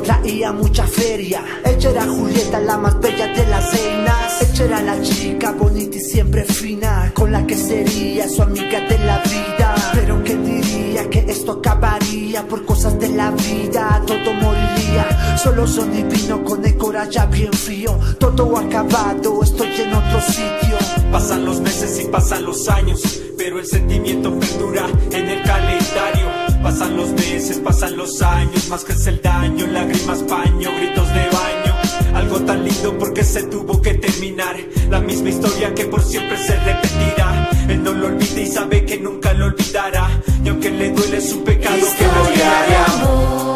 Traía 0.04 0.52
mucha 0.52 0.86
feria. 0.86 1.44
Ella 1.64 1.90
era 1.90 2.06
Julieta, 2.06 2.60
la 2.60 2.78
más 2.78 3.00
bella 3.00 3.26
de 3.28 3.46
las 3.46 3.72
reinas. 3.72 4.42
Ella 4.42 4.64
era 4.64 4.82
la 4.82 5.02
chica 5.02 5.52
bonita 5.52 5.96
y 5.96 6.00
siempre 6.00 6.44
fina, 6.44 7.10
con 7.14 7.32
la 7.32 7.46
que 7.46 7.56
sería 7.56 8.28
su 8.28 8.42
amiga 8.42 8.80
de 8.80 8.98
la 8.98 9.18
vida. 9.18 9.74
Pero 9.92 10.22
que 10.22 10.36
diría 10.36 11.08
que 11.10 11.24
esto 11.28 11.52
acabaría 11.52 12.46
por 12.48 12.64
cosas 12.64 12.98
de 12.98 13.08
la 13.08 13.30
vida 13.30 14.02
todo 14.06 14.32
moriría. 14.34 15.36
Solo 15.42 15.66
son 15.66 15.92
divino 15.92 16.44
con 16.44 16.64
el 16.64 16.76
corazón 16.76 16.94
ya 17.10 17.26
bien 17.26 17.52
frío. 17.52 17.98
Todo 18.18 18.56
acabado, 18.56 19.42
estoy 19.42 19.68
en 19.80 19.94
otro 19.94 20.20
sitio. 20.20 20.76
Pasan 21.10 21.44
los 21.44 21.60
meses 21.60 22.00
y 22.02 22.08
pasan 22.08 22.44
los 22.44 22.68
años, 22.68 23.00
pero 23.36 23.58
el 23.58 23.66
sentimiento 23.66 24.38
perdura 24.38 24.86
en 25.10 25.28
el 25.28 25.42
calendario. 25.42 26.43
Pasan 26.64 26.96
los 26.96 27.10
meses, 27.12 27.58
pasan 27.58 27.94
los 27.94 28.22
años, 28.22 28.70
más 28.70 28.86
crece 28.86 29.10
el 29.10 29.20
daño, 29.20 29.66
lágrimas, 29.66 30.22
paño, 30.22 30.70
gritos 30.78 31.08
de 31.08 31.28
baño. 31.28 32.14
Algo 32.14 32.40
tan 32.40 32.64
lindo 32.64 32.96
porque 32.98 33.22
se 33.22 33.42
tuvo 33.42 33.82
que 33.82 33.92
terminar. 33.92 34.56
La 34.88 34.98
misma 34.98 35.28
historia 35.28 35.74
que 35.74 35.84
por 35.84 36.02
siempre 36.02 36.38
se 36.38 36.58
repetirá. 36.58 37.50
Él 37.68 37.82
no 37.82 37.92
lo 37.92 38.06
olvida 38.06 38.40
y 38.40 38.46
sabe 38.46 38.86
que 38.86 38.98
nunca 38.98 39.34
lo 39.34 39.44
olvidará. 39.44 40.08
Y 40.42 40.48
aunque 40.48 40.70
le 40.70 40.90
duele 40.90 41.20
su 41.20 41.44
pecado, 41.44 41.76
que 41.98 42.06
lo 42.06 42.22
olvidará. 42.22 43.53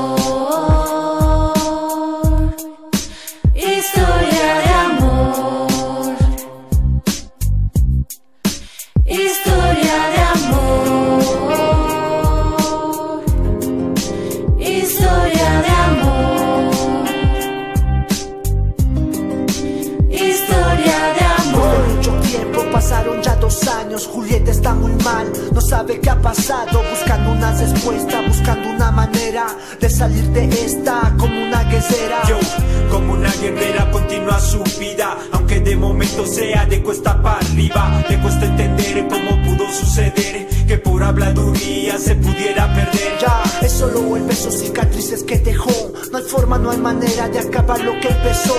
Manera 47.28 47.42
de 47.42 47.48
acabar 47.48 47.80
lo 47.80 47.98
que 48.00 48.08
empezó. 48.08 48.56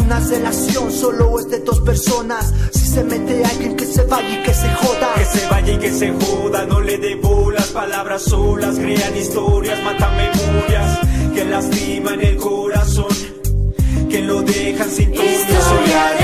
Una 0.00 0.20
relación 0.20 0.90
solo 0.90 1.38
es 1.38 1.48
de 1.48 1.60
dos 1.60 1.80
personas. 1.80 2.52
Si 2.72 2.86
se 2.86 3.04
mete 3.04 3.44
alguien 3.44 3.76
que 3.76 3.86
se 3.86 4.02
vaya 4.04 4.40
y 4.40 4.42
que 4.42 4.54
se 4.54 4.68
joda. 4.70 5.14
Que 5.16 5.24
se 5.24 5.48
vaya 5.48 5.72
y 5.72 5.78
que 5.78 5.92
se 5.92 6.12
joda, 6.12 6.66
no 6.66 6.80
le 6.80 6.98
dé 6.98 7.14
bolas, 7.16 7.68
palabras 7.68 8.22
solas, 8.22 8.76
crean 8.76 9.16
historias, 9.16 9.82
matan 9.82 10.16
memorias 10.16 10.98
que 11.34 11.44
lastiman 11.44 12.20
el 12.20 12.36
corazón, 12.36 13.16
que 14.08 14.20
lo 14.22 14.42
dejan 14.42 14.90
sin 14.90 15.12
tu 15.12 15.22
Historia 15.22 16.23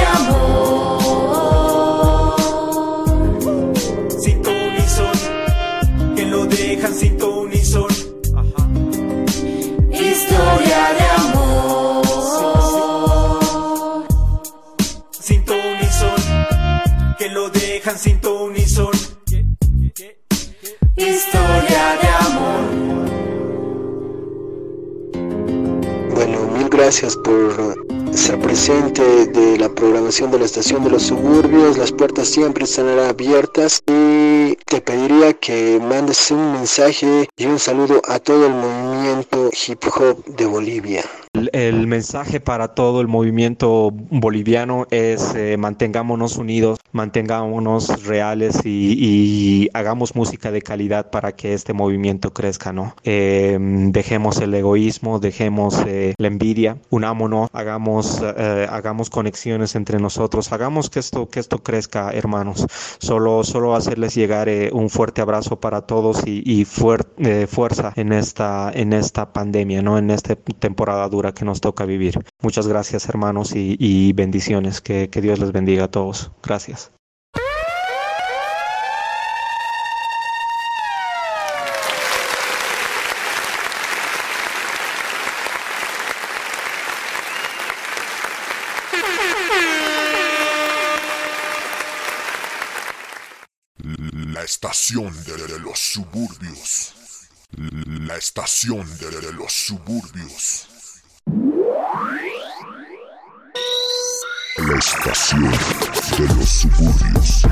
gracias 26.91 27.17
por 27.19 27.77
estar 28.13 28.37
presente 28.41 29.27
de 29.27 29.57
la 29.59 29.69
programación 29.69 30.33
de 30.33 30.41
la 30.41 30.45
estación 30.45 30.83
de 30.83 30.91
los 30.91 31.05
suburbios. 31.05 31.79
Las 31.79 31.93
puertas 31.93 32.27
siempre 32.27 32.65
estarán 32.65 32.99
abiertas 32.99 33.81
y 33.87 34.57
te 34.65 34.81
pediría 34.81 35.33
que 35.35 35.79
mandes 35.81 36.33
un 36.33 36.53
mensaje 36.55 37.29
y 37.37 37.47
un 37.47 37.61
saludo 37.61 38.03
a 38.09 38.19
todo 38.19 38.45
el 38.47 38.55
movimiento 38.55 39.51
hip 39.69 39.85
hop 39.85 40.25
de 40.25 40.47
Bolivia. 40.47 41.05
El, 41.33 41.49
el 41.53 41.87
mensaje 41.87 42.41
para 42.41 42.75
todo 42.75 43.01
el 43.01 43.07
movimiento 43.07 43.93
boliviano 43.93 44.89
es 44.91 45.33
eh, 45.37 45.57
mantengámonos 45.57 46.37
unidos, 46.37 46.81
mantengámonos 46.91 48.05
reales 48.05 48.63
y, 48.65 48.97
y 48.99 49.69
hagamos 49.73 50.17
música 50.17 50.51
de 50.51 50.61
calidad 50.61 51.11
para 51.13 51.37
que 51.37 51.55
este 51.55 51.73
movimiento 51.73 52.33
crezca, 52.33 52.73
¿no? 52.73 52.97
Eh, 53.05 53.57
dejemos 53.61 54.41
el 54.41 54.53
egoísmo, 54.55 55.21
dejemos 55.21 55.77
eh, 55.87 56.15
la 56.19 56.27
envidia, 56.27 56.79
unámonos, 56.91 57.49
hagamos, 57.53 58.21
eh, 58.37 58.67
hagamos 58.69 59.09
conexiones 59.09 59.77
entre 59.77 60.01
nosotros, 60.01 60.51
hagamos 60.51 60.91
que 60.91 60.99
esto, 60.99 61.29
que 61.29 61.39
esto 61.39 61.63
crezca, 61.63 62.11
hermanos. 62.11 62.67
Solo, 62.99 63.45
solo 63.45 63.77
hacerles 63.77 64.17
llegar 64.17 64.49
eh, 64.49 64.71
un 64.73 64.91
fuerte 64.91 65.21
abrazo 65.21 65.61
para 65.61 65.83
todos 65.83 66.27
y, 66.27 66.43
y 66.45 66.65
fuer- 66.65 67.07
eh, 67.19 67.47
fuerza 67.47 67.93
en 67.95 68.13
esta, 68.13 68.73
en 68.75 68.93
esta 68.93 69.33
pandemia, 69.33 69.81
¿no? 69.81 69.97
En 69.97 70.11
esta 70.11 70.35
temporada 70.35 71.09
dura 71.09 71.20
que 71.33 71.45
nos 71.45 71.61
toca 71.61 71.85
vivir. 71.85 72.19
Muchas 72.43 72.67
gracias, 72.67 73.09
hermanos, 73.09 73.53
y, 73.55 74.13
bendiciones. 74.15 74.81
Que, 74.81 75.09
que 75.11 75.21
Dios 75.21 75.39
les 75.39 75.53
bendiga 75.53 75.85
a 75.85 75.91
todos. 75.91 76.33
Gracias. 76.43 76.93
La 93.83 94.45
estación 94.45 95.13
de 95.25 95.59
los 95.59 95.79
suburbios. 95.79 96.95
La 97.57 98.17
estación 98.17 98.87
de 98.99 99.33
los 99.33 99.53
suburbios. 99.53 100.70
La 104.69 104.79
estación 104.79 105.51
de 106.19 106.35
los 106.35 106.49
suburbios. 106.49 107.47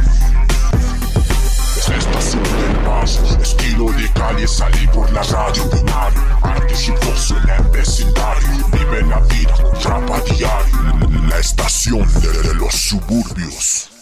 La 1.88 1.96
estación 1.96 2.42
del 2.42 2.76
paso, 2.84 3.38
estilo 3.40 3.90
de 3.92 4.12
calle, 4.12 4.46
salí 4.46 4.86
por 4.88 5.10
la 5.12 5.22
radio 5.22 5.64
binario. 5.70 6.20
Arte 6.42 6.74
y 6.86 6.90
voz 6.90 7.30
en 7.30 7.48
el 7.48 7.62
vecindario, 7.70 8.66
vive 8.72 9.02
la 9.02 9.20
vida 9.20 9.52
con 9.54 9.78
trapa 9.78 10.20
diario. 10.20 11.28
La 11.28 11.38
estación 11.38 12.06
de 12.20 12.54
los 12.54 12.74
suburbios. 12.74 13.97